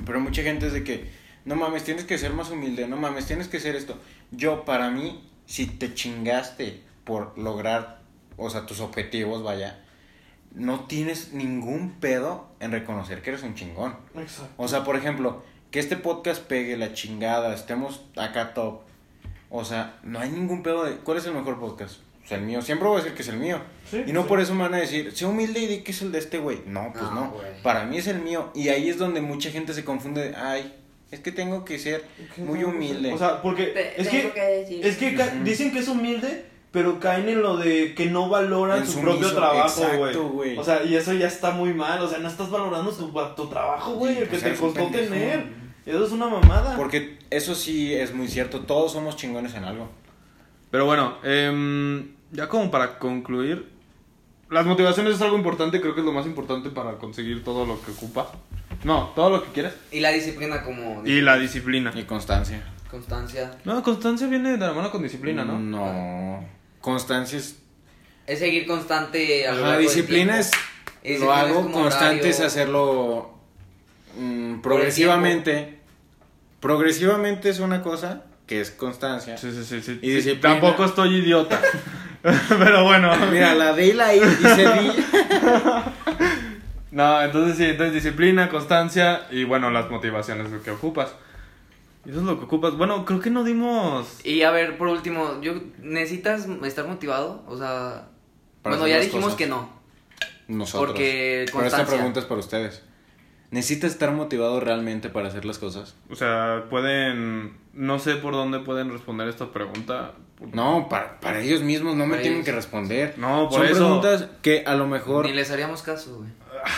Pero 0.05 0.21
mucha 0.21 0.43
gente 0.43 0.67
es 0.67 0.75
de 0.75 0.85
que, 0.85 1.11
no 1.47 1.57
mames, 1.57 1.85
tienes 1.85 2.05
que 2.05 2.19
ser 2.19 2.35
más 2.35 2.51
humilde, 2.51 2.87
no 2.87 2.99
mames, 2.99 3.27
tienes 3.27 3.49
que 3.49 3.59
ser 3.59 3.75
esto. 3.75 3.99
Yo, 4.33 4.67
para 4.67 4.91
mí, 4.91 5.27
si 5.47 5.67
te 5.67 5.95
chingaste 5.95 6.83
por 7.05 7.39
lograr, 7.39 8.03
o 8.37 8.51
sea, 8.51 8.67
tus 8.67 8.81
objetivos, 8.81 9.43
vaya, 9.43 9.83
no 10.53 10.81
tienes 10.81 11.33
ningún 11.33 11.93
pedo 12.01 12.49
en 12.61 12.73
reconocer 12.73 13.23
que 13.23 13.31
eres 13.31 13.43
un 13.45 13.55
chingón. 13.55 13.97
Exacto. 14.15 14.53
O 14.59 14.69
sea, 14.69 14.85
por 14.85 14.97
ejemplo, 14.97 15.43
que 15.71 15.79
este 15.79 15.97
podcast 15.97 16.43
pegue 16.43 16.77
la 16.77 16.93
chingada, 16.93 17.55
estemos 17.55 18.03
acá 18.17 18.53
top. 18.53 18.81
O 19.49 19.65
sea, 19.65 19.99
no 20.03 20.19
hay 20.19 20.29
ningún 20.31 20.63
pedo 20.63 20.85
de. 20.85 20.97
¿Cuál 20.97 21.19
es 21.19 21.27
el 21.27 21.33
mejor 21.33 21.59
podcast? 21.59 22.01
Sea, 22.27 22.39
el 22.39 22.45
mío. 22.45 22.61
Siempre 22.61 22.89
voy 22.89 22.97
a 22.97 23.03
decir 23.03 23.15
que 23.17 23.23
es 23.23 23.29
el 23.29 23.37
mío. 23.37 23.61
Sí, 23.89 24.03
y 24.07 24.13
no 24.13 24.23
sí. 24.23 24.29
por 24.29 24.41
eso 24.41 24.53
me 24.55 24.63
van 24.63 24.75
a 24.75 24.79
decir, 24.79 25.13
sé 25.15 25.27
humilde 25.27 25.61
y 25.61 25.67
di 25.67 25.79
que 25.83 25.93
es 25.93 26.03
el 26.03 26.11
de 26.11 26.19
este 26.19 26.39
güey. 26.39 26.59
No, 26.67 26.93
pues 26.93 27.05
No. 27.05 27.33
Para 27.63 27.85
mí 27.85 27.99
es 27.99 28.09
el 28.09 28.19
mío. 28.19 28.51
Y 28.55 28.69
ahí 28.69 28.89
es 28.89 28.99
donde 28.99 29.21
mucha 29.21 29.51
gente 29.51 29.73
se 29.75 29.85
confunde. 29.85 30.31
de, 30.31 30.37
Ay, 30.37 30.75
es 31.13 31.21
que 31.21 31.31
tengo 31.31 31.65
que 31.65 31.79
ser 31.79 32.05
muy 32.37 32.65
humilde. 32.65 33.13
O 33.13 33.19
sea, 33.19 33.41
porque 33.43 33.67
Te- 33.67 34.01
es 34.01 34.09
que, 34.09 34.81
es 34.83 34.97
que 34.97 35.17
dicen 35.45 35.73
que 35.73 35.79
es 35.79 35.89
humilde, 35.89 36.47
pero 36.73 36.99
caen 36.99 37.29
en 37.29 37.43
lo 37.43 37.57
de 37.57 37.95
que 37.95 38.07
no 38.07 38.29
valoran 38.29 38.81
En 38.81 38.87
su 38.89 39.01
propio 39.01 39.33
trabajo, 39.33 39.83
güey. 40.33 40.59
O 40.59 40.65
sea, 40.65 40.83
y 40.83 40.97
eso 40.97 41.13
ya 41.13 41.29
está 41.29 41.53
muy 41.53 41.73
mal. 41.73 42.03
O 42.03 42.09
sea, 42.09 42.19
no 42.19 42.27
estás 42.29 42.51
valorando 42.51 42.91
tu, 42.91 43.13
tu 43.37 43.49
trabajo, 43.49 43.95
güey, 43.95 44.19
el 44.19 44.29
que 44.29 44.37
O 44.37 44.41
sea, 44.41 44.49
te 44.49 44.55
es 44.57 44.61
costó 44.61 44.89
tener. 44.89 45.47
Eso 45.87 46.05
es 46.05 46.11
una 46.11 46.27
mamada. 46.27 46.77
Porque 46.77 47.19
eso 47.31 47.55
sí 47.55 47.95
es 47.95 48.13
muy 48.13 48.27
cierto. 48.27 48.63
Todos 48.63 48.93
somos 48.93 49.17
chingones 49.17 49.55
en 49.55 49.63
algo. 49.63 49.89
Pero 50.73 50.85
bueno, 50.85 51.19
em, 51.23 52.16
ya 52.33 52.49
como 52.49 52.71
para 52.71 52.99
concluir, 52.99 53.69
las 54.51 54.65
motivaciones 54.65 55.15
es 55.15 55.23
algo 55.23 55.37
importante, 55.37 55.81
creo 55.81 55.95
que 55.95 56.01
es 56.01 56.07
lo 56.07 56.13
más 56.13 56.27
importante 56.27 56.71
para 56.71 56.99
conseguir 56.99 57.43
todo 57.43 57.67
lo 57.67 57.83
que 57.83 57.91
ocupa. 57.91 58.31
No, 58.85 59.13
todo 59.15 59.31
lo 59.31 59.45
que 59.45 59.51
quieres. 59.51 59.75
Y 59.91 60.01
la 60.01 60.11
disciplina 60.11 60.63
como... 60.63 61.03
Y 61.05 61.21
la 61.21 61.37
disciplina. 61.39 61.93
Y 61.95 62.05
constancia. 62.05 62.63
Constancia. 62.91 63.59
No, 63.65 63.83
constancia 63.83 64.27
viene 64.29 64.53
de 64.53 64.59
la 64.59 64.73
mano 64.73 64.91
con 64.91 65.03
disciplina, 65.03 65.45
¿no? 65.45 65.59
No. 65.59 66.45
Constancia 66.81 67.39
es. 67.39 67.59
Es 68.27 68.39
seguir 68.39 68.67
constante 68.67 69.47
a 69.47 69.53
lo 69.53 69.71
del 69.71 69.83
disciplina 69.83 70.39
es. 70.39 70.51
Lo 71.21 71.33
hago 71.33 71.71
constante 71.71 72.29
es 72.29 72.41
hacerlo 72.41 73.39
mm, 74.19 74.61
progresivamente. 74.61 75.79
Progresivamente 76.61 77.51
es 77.51 77.61
una 77.61 77.83
cosa 77.83 78.25
que 78.47 78.61
es 78.61 78.71
constancia. 78.71 79.37
Sí, 79.37 79.51
sí, 79.53 79.65
sí. 79.65 79.81
sí. 79.83 79.99
Y 80.03 80.07
Sí, 80.07 80.15
disciplina. 80.15 80.61
Tampoco 80.61 80.85
estoy 80.85 81.17
idiota. 81.17 81.61
Pero 82.49 82.85
bueno. 82.85 83.13
Mira, 83.31 83.55
la 83.55 83.73
D 83.73 83.87
y 83.87 83.93
la 83.93 84.15
I 84.15 84.21
dice 84.21 84.73
di. 84.73 84.91
No, 86.91 87.21
entonces 87.21 87.59
sí, 87.59 87.65
entonces 87.65 87.93
disciplina, 87.93 88.49
constancia 88.49 89.27
y 89.31 89.45
bueno, 89.45 89.71
las 89.71 89.91
motivaciones 89.91 90.51
lo 90.51 90.63
que 90.63 90.71
ocupas. 90.71 91.15
Eso 92.07 92.21
es 92.21 92.25
lo 92.25 92.39
que 92.39 92.47
ocupas. 92.47 92.75
Bueno, 92.75 93.05
creo 93.05 93.21
que 93.21 93.29
no 93.29 93.45
dimos. 93.45 94.25
Y 94.25 94.43
a 94.43 94.51
ver, 94.51 94.79
por 94.79 94.89
último, 94.89 95.41
yo 95.43 95.55
¿necesitas 95.83 96.47
estar 96.65 96.87
motivado? 96.87 97.45
O 97.49 97.59
sea... 97.59 98.09
Para 98.63 98.77
bueno, 98.77 98.89
ya 98.89 98.99
dijimos 98.99 99.25
cosas. 99.25 99.39
que 99.39 99.47
no. 99.47 99.69
Nosotros. 100.49 100.89
Porque 100.93 101.45
Pero 101.47 101.65
esta 101.67 101.79
constancia. 101.79 101.97
pregunta 101.97 102.21
es 102.21 102.27
para 102.27 102.41
ustedes. 102.41 102.83
¿Necesitas 103.51 103.93
estar 103.93 104.13
motivado 104.13 104.61
realmente 104.61 105.09
para 105.09 105.29
hacer 105.29 105.45
las 105.45 105.59
cosas? 105.59 105.97
O 106.09 106.17
sea, 106.17 106.65
pueden. 106.71 107.59
No 107.75 107.99
sé 107.99 108.17
por 108.17 108.33
dónde 108.33 108.61
pueden 108.61 108.91
responder 108.91 109.29
esta 109.29 109.53
pregunta. 109.53 110.13
No, 110.53 110.89
para, 110.91 111.19
para 111.21 111.41
ellos 111.41 111.63
mismos 111.63 111.97
no 111.97 112.07
me 112.07 112.19
tienen 112.19 112.45
que 112.45 112.53
responder. 112.53 113.15
No, 113.17 113.49
por 113.49 113.59
Son 113.61 113.67
eso. 113.67 113.75
preguntas 113.77 114.29
que 114.43 114.65
a 114.67 114.75
lo 114.75 114.87
mejor 114.87 115.25
Ni 115.27 115.33
les 115.33 115.51
haríamos 115.51 115.83
caso, 115.83 116.19
güey. 116.19 116.29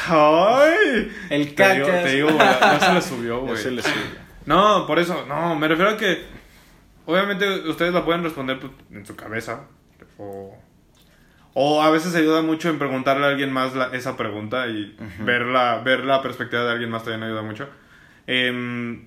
¡Ay! 0.09 1.11
el 1.30 1.54
Te 1.54 1.74
digo, 1.74 1.86
cacas 1.86 2.04
te 2.04 2.11
digo, 2.14 2.28
güey, 2.28 2.38
ya 2.38 2.80
se 2.80 2.92
le 2.94 3.02
subió, 3.02 3.40
güey. 3.42 3.56
se 3.56 3.70
le 3.70 3.82
subió. 3.82 4.02
No, 4.46 4.86
por 4.86 4.98
eso, 4.98 5.24
no, 5.26 5.56
me 5.56 5.66
refiero 5.68 5.90
a 5.92 5.96
que 5.96 6.24
obviamente 7.06 7.68
ustedes 7.68 7.92
la 7.92 8.04
pueden 8.04 8.22
responder 8.22 8.61
pues, 8.61 8.72
en 8.92 9.04
su 9.04 9.16
cabeza 9.16 9.62
o, 10.18 10.56
o 11.54 11.82
a 11.82 11.90
veces 11.90 12.14
ayuda 12.14 12.42
mucho 12.42 12.68
en 12.70 12.78
preguntarle 12.78 13.26
a 13.26 13.28
alguien 13.30 13.52
más 13.52 13.74
la- 13.74 13.88
esa 13.92 14.16
pregunta 14.16 14.66
y 14.68 14.96
Ujú. 14.98 15.24
ver, 15.24 15.42
la, 15.46 15.78
ver 15.78 16.04
la 16.04 16.22
perspectiva 16.22 16.64
de 16.64 16.70
alguien 16.72 16.90
más 16.90 17.02
también 17.04 17.24
ayuda 17.24 17.42
mucho. 17.42 17.68
Em, 18.26 19.06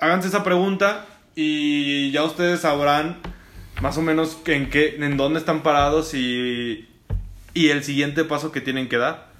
háganse 0.00 0.28
esa 0.28 0.42
pregunta 0.42 1.06
y 1.34 2.10
ya 2.10 2.24
ustedes 2.24 2.60
sabrán 2.60 3.18
más 3.80 3.96
o 3.98 4.02
menos 4.02 4.38
en 4.46 4.70
qué, 4.70 4.96
en 4.98 5.16
dónde 5.16 5.38
están 5.38 5.62
parados 5.62 6.14
y, 6.14 6.88
y 7.54 7.68
el 7.68 7.82
siguiente 7.84 8.24
paso 8.24 8.52
que 8.52 8.60
tienen 8.60 8.88
que 8.88 8.98
dar. 8.98 9.30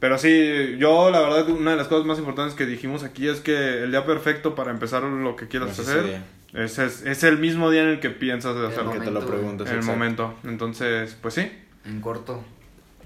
Pero 0.00 0.16
sí, 0.16 0.76
yo 0.78 1.10
la 1.10 1.20
verdad, 1.20 1.48
una 1.50 1.72
de 1.72 1.76
las 1.76 1.88
cosas 1.88 2.06
más 2.06 2.18
importantes 2.18 2.54
que 2.54 2.64
dijimos 2.64 3.02
aquí 3.02 3.28
es 3.28 3.40
que 3.40 3.82
el 3.82 3.90
día 3.90 4.06
perfecto 4.06 4.54
para 4.54 4.70
empezar 4.70 5.02
lo 5.02 5.36
que 5.36 5.46
quieras 5.46 5.78
hacer 5.78 6.22
es, 6.54 6.78
es, 6.78 7.02
es 7.04 7.22
el 7.24 7.38
mismo 7.38 7.70
día 7.70 7.82
en 7.82 7.88
el 7.88 8.00
que 8.00 8.10
piensas 8.10 8.54
de 8.54 8.62
El 8.62 8.66
hacerlo. 8.68 8.92
Que 8.92 9.00
te 9.00 9.10
lo 9.10 9.26
preguntas. 9.26 9.68
El 9.68 9.76
exacto. 9.76 9.98
momento. 9.98 10.34
Entonces, 10.44 11.16
pues 11.20 11.34
sí. 11.34 11.50
En 11.84 12.00
corto. 12.00 12.42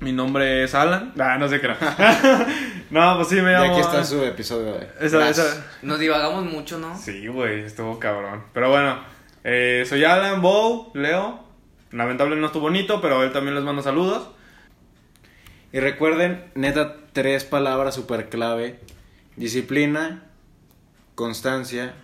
Mi 0.01 0.13
nombre 0.13 0.65
es 0.65 0.75
Alan. 0.75 1.13
Ah, 1.19 1.39
no 1.39 1.49
sé 1.49 1.61
qué. 1.61 1.69
no, 2.91 3.17
pues 3.17 3.29
sí, 3.29 3.37
me 3.37 3.51
Y 3.53 3.55
llamo. 3.55 3.73
aquí 3.73 3.81
está 3.81 4.05
su 4.05 4.23
episodio 4.25 4.75
de. 4.75 4.89
Esa, 5.01 5.29
esa- 5.29 5.67
Nos 5.83 5.99
divagamos 5.99 6.45
mucho, 6.45 6.79
¿no? 6.79 6.97
Sí, 6.99 7.27
güey, 7.29 7.61
estuvo 7.61 7.99
cabrón. 7.99 8.45
Pero 8.53 8.71
bueno, 8.71 8.99
eh, 9.45 9.85
soy 9.89 10.05
Alan, 10.05 10.43
Bow, 10.43 10.91
Leo. 10.95 11.45
Lamentable 11.93 12.37
no 12.37 12.47
estuvo 12.47 12.63
bonito, 12.65 13.01
pero 13.01 13.23
él 13.23 13.33
también 13.33 13.55
les 13.55 13.65
manda 13.65 13.83
saludos. 13.83 14.29
Y 15.73 15.81
recuerden, 15.81 16.45
neta, 16.55 16.97
tres 17.13 17.45
palabras 17.45 17.95
super 17.95 18.29
clave. 18.29 18.79
Disciplina, 19.37 20.25
constancia 21.15 21.95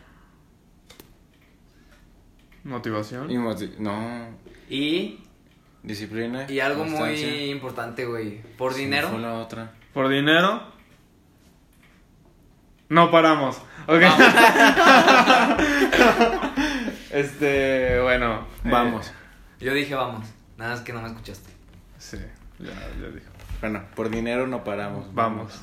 Motivación. 2.64 3.30
y 3.30 3.36
moti- 3.36 3.74
No, 3.78 4.28
Y, 4.70 5.21
disciplina. 5.82 6.46
y 6.50 6.60
algo 6.60 6.84
muy 6.84 7.50
importante, 7.50 8.04
güey. 8.06 8.40
Por 8.58 8.74
Sí, 8.74 8.82
dinero. 8.84 9.08
fue 9.10 9.18
la 9.20 9.34
otra. 9.34 9.72
Por 9.92 10.08
dinero. 10.08 10.62
No 12.88 13.10
paramos. 13.10 13.56
Ok. 13.86 14.02
este, 17.10 18.00
bueno. 18.00 18.46
eh, 18.64 18.68
Vamos. 18.70 19.12
Yo 19.60 19.72
dije, 19.74 19.94
vamos. 19.94 20.26
Nada, 20.56 20.74
es 20.74 20.80
que 20.80 20.92
no 20.92 21.02
me 21.02 21.08
escuchaste. 21.08 21.50
sí, 21.98 22.18
ya, 22.58 22.70
ya 23.00 23.08
dijo. 23.08 23.26
Bueno, 23.60 23.82
por 23.94 24.10
dinero 24.10 24.46
no 24.46 24.64
paramos. 24.64 25.12
Vamos. 25.14 25.60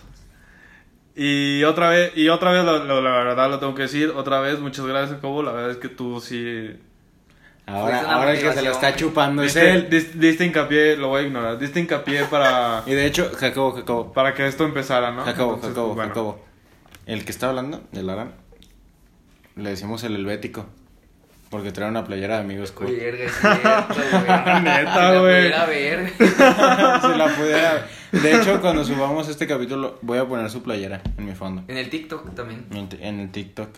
Y 1.15 1.63
otra 1.63 1.89
vez, 1.89 2.13
y 2.15 2.29
otra 2.29 2.51
vez, 2.51 2.63
lo- 2.63 2.85
lo- 2.85 3.01
la 3.01 3.11
verdad 3.11 3.49
lo 3.49 3.59
tengo 3.59 3.75
que 3.75 3.83
decir, 3.83 4.09
otra 4.15 4.39
vez, 4.39 4.59
muchas 4.59 4.85
gracias, 4.85 5.15
Jacobo. 5.17 5.43
La 5.43 5.51
verdad 5.51 5.71
es 5.71 5.77
que 5.77 5.89
tú 5.89 6.21
sí 6.21 6.79
Ahora, 7.69 7.99
una 8.01 8.13
ahora 8.15 8.31
el 8.33 8.39
que 8.41 8.53
se 8.53 8.61
lo 8.61 8.71
está 8.71 8.87
güey. 8.89 8.99
chupando 8.99 9.43
es 9.43 9.55
él. 9.55 9.89
dis- 9.89 10.11
diste 10.13 10.45
hincapié, 10.45 10.97
lo 10.97 11.09
voy 11.09 11.23
a 11.23 11.27
ignorar, 11.27 11.57
diste 11.59 11.79
hincapié 11.79 12.23
para, 12.25 12.83
Y 12.85 12.91
de 12.91 13.05
hecho, 13.05 13.31
Jacobo, 13.37 13.71
Jacobo. 13.73 14.11
para 14.13 14.33
que 14.33 14.47
esto 14.47 14.63
empezara, 14.65 15.11
¿no? 15.11 15.23
Jacobo, 15.23 15.55
Entonces, 15.55 15.69
Jacobo, 15.69 15.87
pues, 15.87 15.95
bueno. 15.95 16.09
Jacobo. 16.09 16.45
El 17.05 17.25
que 17.25 17.31
está 17.31 17.49
hablando, 17.49 17.81
el 17.93 18.09
Alan, 18.09 18.33
le 19.55 19.69
decimos 19.69 20.03
el 20.03 20.15
helvético. 20.15 20.65
Porque 21.49 21.71
trae 21.71 21.89
una 21.89 22.03
playera 22.03 22.35
de 22.35 22.41
amigos 22.41 22.71
cool. 22.71 22.85
Oye, 22.87 22.97
verga, 23.11 23.23
es 23.25 23.31
cierto, 23.33 23.95
güey. 23.95 24.61
Neta, 24.61 24.93
Si 24.93 24.99
la 24.99 25.19
güey. 25.19 25.35
pudiera 25.41 25.65
ver. 25.65 26.09
si 26.19 27.17
la 27.17 27.33
pudiera. 27.35 27.87
De 28.11 28.35
hecho, 28.35 28.61
cuando 28.61 28.85
subamos 28.85 29.27
este 29.29 29.47
capítulo, 29.47 29.97
voy 30.03 30.19
a 30.19 30.25
poner 30.25 30.47
su 30.51 30.61
playera 30.61 31.01
en 31.17 31.25
mi 31.25 31.33
fondo. 31.33 31.63
En 31.67 31.77
el 31.77 31.89
TikTok 31.89 32.35
también. 32.35 32.67
En 33.01 33.19
el 33.19 33.31
TikTok. 33.31 33.69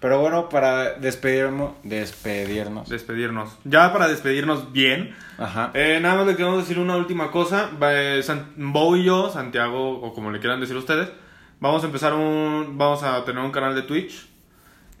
Pero 0.00 0.18
bueno, 0.20 0.48
para 0.48 0.94
despedirnos. 0.94 1.72
Despedirnos. 1.82 2.88
Despedirnos. 2.88 3.58
Ya 3.64 3.92
para 3.92 4.08
despedirnos 4.08 4.72
bien, 4.72 5.14
Ajá. 5.38 5.70
eh, 5.74 5.98
nada 6.00 6.16
más 6.16 6.26
le 6.26 6.36
queremos 6.36 6.58
decir 6.58 6.78
una 6.78 6.96
última 6.96 7.30
cosa. 7.30 7.70
Eh, 7.82 8.20
San- 8.22 8.52
Bo 8.56 8.96
y 8.96 9.04
yo, 9.04 9.30
Santiago, 9.30 10.00
o 10.00 10.14
como 10.14 10.30
le 10.30 10.40
quieran 10.40 10.58
decir 10.60 10.76
ustedes, 10.76 11.10
vamos 11.60 11.82
a 11.82 11.86
empezar 11.86 12.14
un, 12.14 12.78
vamos 12.78 13.02
a 13.02 13.22
tener 13.26 13.42
un 13.44 13.50
canal 13.52 13.74
de 13.74 13.82
Twitch. 13.82 14.26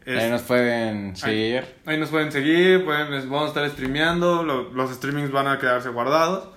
Es- 0.04 0.22
Ahí 0.22 0.30
nos 0.30 0.42
pueden 0.42 1.16
seguir. 1.16 1.64
Ahí 1.86 1.96
nos 1.98 2.10
pueden 2.10 2.30
seguir, 2.30 2.84
pueden, 2.84 3.10
vamos 3.30 3.44
a 3.44 3.48
estar 3.48 3.70
streameando, 3.70 4.42
lo- 4.42 4.70
los 4.72 4.90
streamings 4.90 5.30
van 5.32 5.46
a 5.48 5.58
quedarse 5.58 5.88
guardados. 5.88 6.48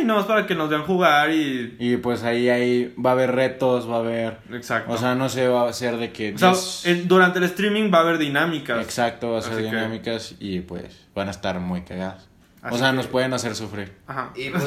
Y 0.00 0.04
no 0.04 0.20
es 0.20 0.26
para 0.26 0.46
que 0.46 0.54
nos 0.54 0.68
vean 0.70 0.82
jugar 0.84 1.30
y... 1.32 1.76
Y 1.78 1.96
pues 1.96 2.22
ahí, 2.22 2.48
ahí 2.48 2.94
va 3.04 3.10
a 3.10 3.12
haber 3.14 3.32
retos, 3.34 3.88
va 3.90 3.96
a 3.96 3.98
haber. 3.98 4.38
Exacto. 4.52 4.92
O 4.92 4.96
sea, 4.96 5.14
no 5.14 5.28
se 5.28 5.48
va 5.48 5.62
a 5.66 5.68
hacer 5.70 5.96
de 5.96 6.12
que. 6.12 6.34
O 6.34 6.38
sea, 6.38 6.50
10 6.50 6.86
en- 6.86 7.08
durante 7.08 7.38
el 7.38 7.44
streaming 7.44 7.90
va 7.92 7.98
a 7.98 8.00
haber 8.02 8.18
dinámicas. 8.18 8.80
Exacto, 8.82 9.32
va 9.32 9.38
a 9.38 9.42
ser 9.42 9.52
Así 9.54 9.62
que- 9.62 9.68
dinámicas 9.70 10.34
y 10.40 10.60
pues 10.60 11.06
van 11.14 11.28
a 11.28 11.30
estar 11.32 11.58
muy 11.60 11.82
cagadas. 11.82 12.28
Así 12.62 12.76
o 12.76 12.78
sea, 12.78 12.90
que- 12.90 12.96
nos 12.96 13.06
pueden 13.08 13.32
hacer 13.34 13.54
sufrir. 13.56 13.92
Ajá. 14.06 14.30
Y 14.36 14.50
pues, 14.50 14.64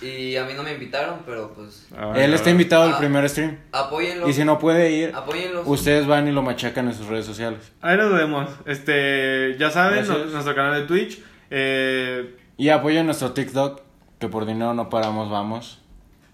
y 0.00 0.36
a 0.36 0.44
mí 0.44 0.52
no 0.56 0.62
me 0.62 0.72
invitaron, 0.74 1.20
pero 1.26 1.52
pues, 1.54 1.86
Ay, 1.96 2.22
Él 2.22 2.30
ay, 2.30 2.34
está 2.34 2.50
invitado 2.50 2.84
al 2.84 2.92
Ah. 2.94 2.98
primer 2.98 3.28
stream. 3.28 3.58
apóyenlo. 3.72 4.28
Y 4.28 4.32
si 4.32 4.44
no 4.44 4.58
puede 4.58 4.90
ir, 4.92 5.12
Apóyenlos. 5.14 5.64
ustedes 5.66 6.06
van 6.06 6.28
y 6.28 6.32
lo 6.32 6.42
machacan 6.42 6.86
en 6.88 6.94
sus 6.94 7.06
redes 7.08 7.26
sociales. 7.26 7.72
Ahí 7.80 7.96
nos 7.96 8.12
vemos. 8.12 8.48
Este, 8.64 9.56
ya 9.58 9.70
saben, 9.70 10.06
nuestro 10.06 10.54
canal 10.54 10.80
de 10.80 10.86
Twitch. 10.86 11.20
Eh, 11.50 12.36
Y 12.56 12.68
apoyen 12.68 13.06
nuestro 13.06 13.32
TikTok, 13.32 13.81
que 14.22 14.28
por 14.28 14.46
dinero 14.46 14.72
no 14.72 14.88
paramos, 14.88 15.28
vamos. 15.28 15.80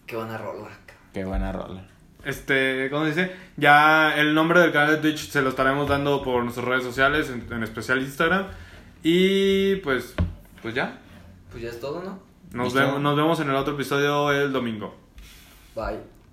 Qué 0.07 0.15
buena 0.15 0.37
rola. 0.37 0.69
Qué 1.15 1.25
buena 1.25 1.53
rola. 1.53 1.87
este, 2.23 2.91
¿cómo 2.91 3.07
dice? 3.07 3.35
Ya 3.57 4.15
el 4.15 4.35
nombre 4.35 4.61
del 4.61 4.73
canal 4.73 4.91
de 4.91 4.99
Twitch 4.99 5.31
se 5.31 5.41
lo 5.41 5.49
estaremos 5.49 5.89
dando 5.89 6.23
por 6.23 6.43
nuestras 6.43 6.67
redes 6.67 6.85
sociales, 6.85 7.31
en, 7.31 7.51
en 7.51 7.63
especial 7.63 8.03
Instagram. 8.03 8.49
Y 9.03 9.77
pues, 9.77 10.15
pues 10.61 10.75
ya. 10.75 10.99
Pues 11.51 11.63
ya 11.63 11.71
es 11.71 11.81
todo, 11.81 12.03
¿no? 12.03 12.19
Nos 12.53 12.75
¿Listo? 12.75 12.81
vemos, 12.81 13.01
nos 13.01 13.17
vemos 13.17 13.41
en 13.41 13.49
el 13.49 13.57
otro 13.57 13.73
episodio 13.73 14.33
el 14.33 14.53
domingo. 14.53 14.95
Bye. 15.75 16.01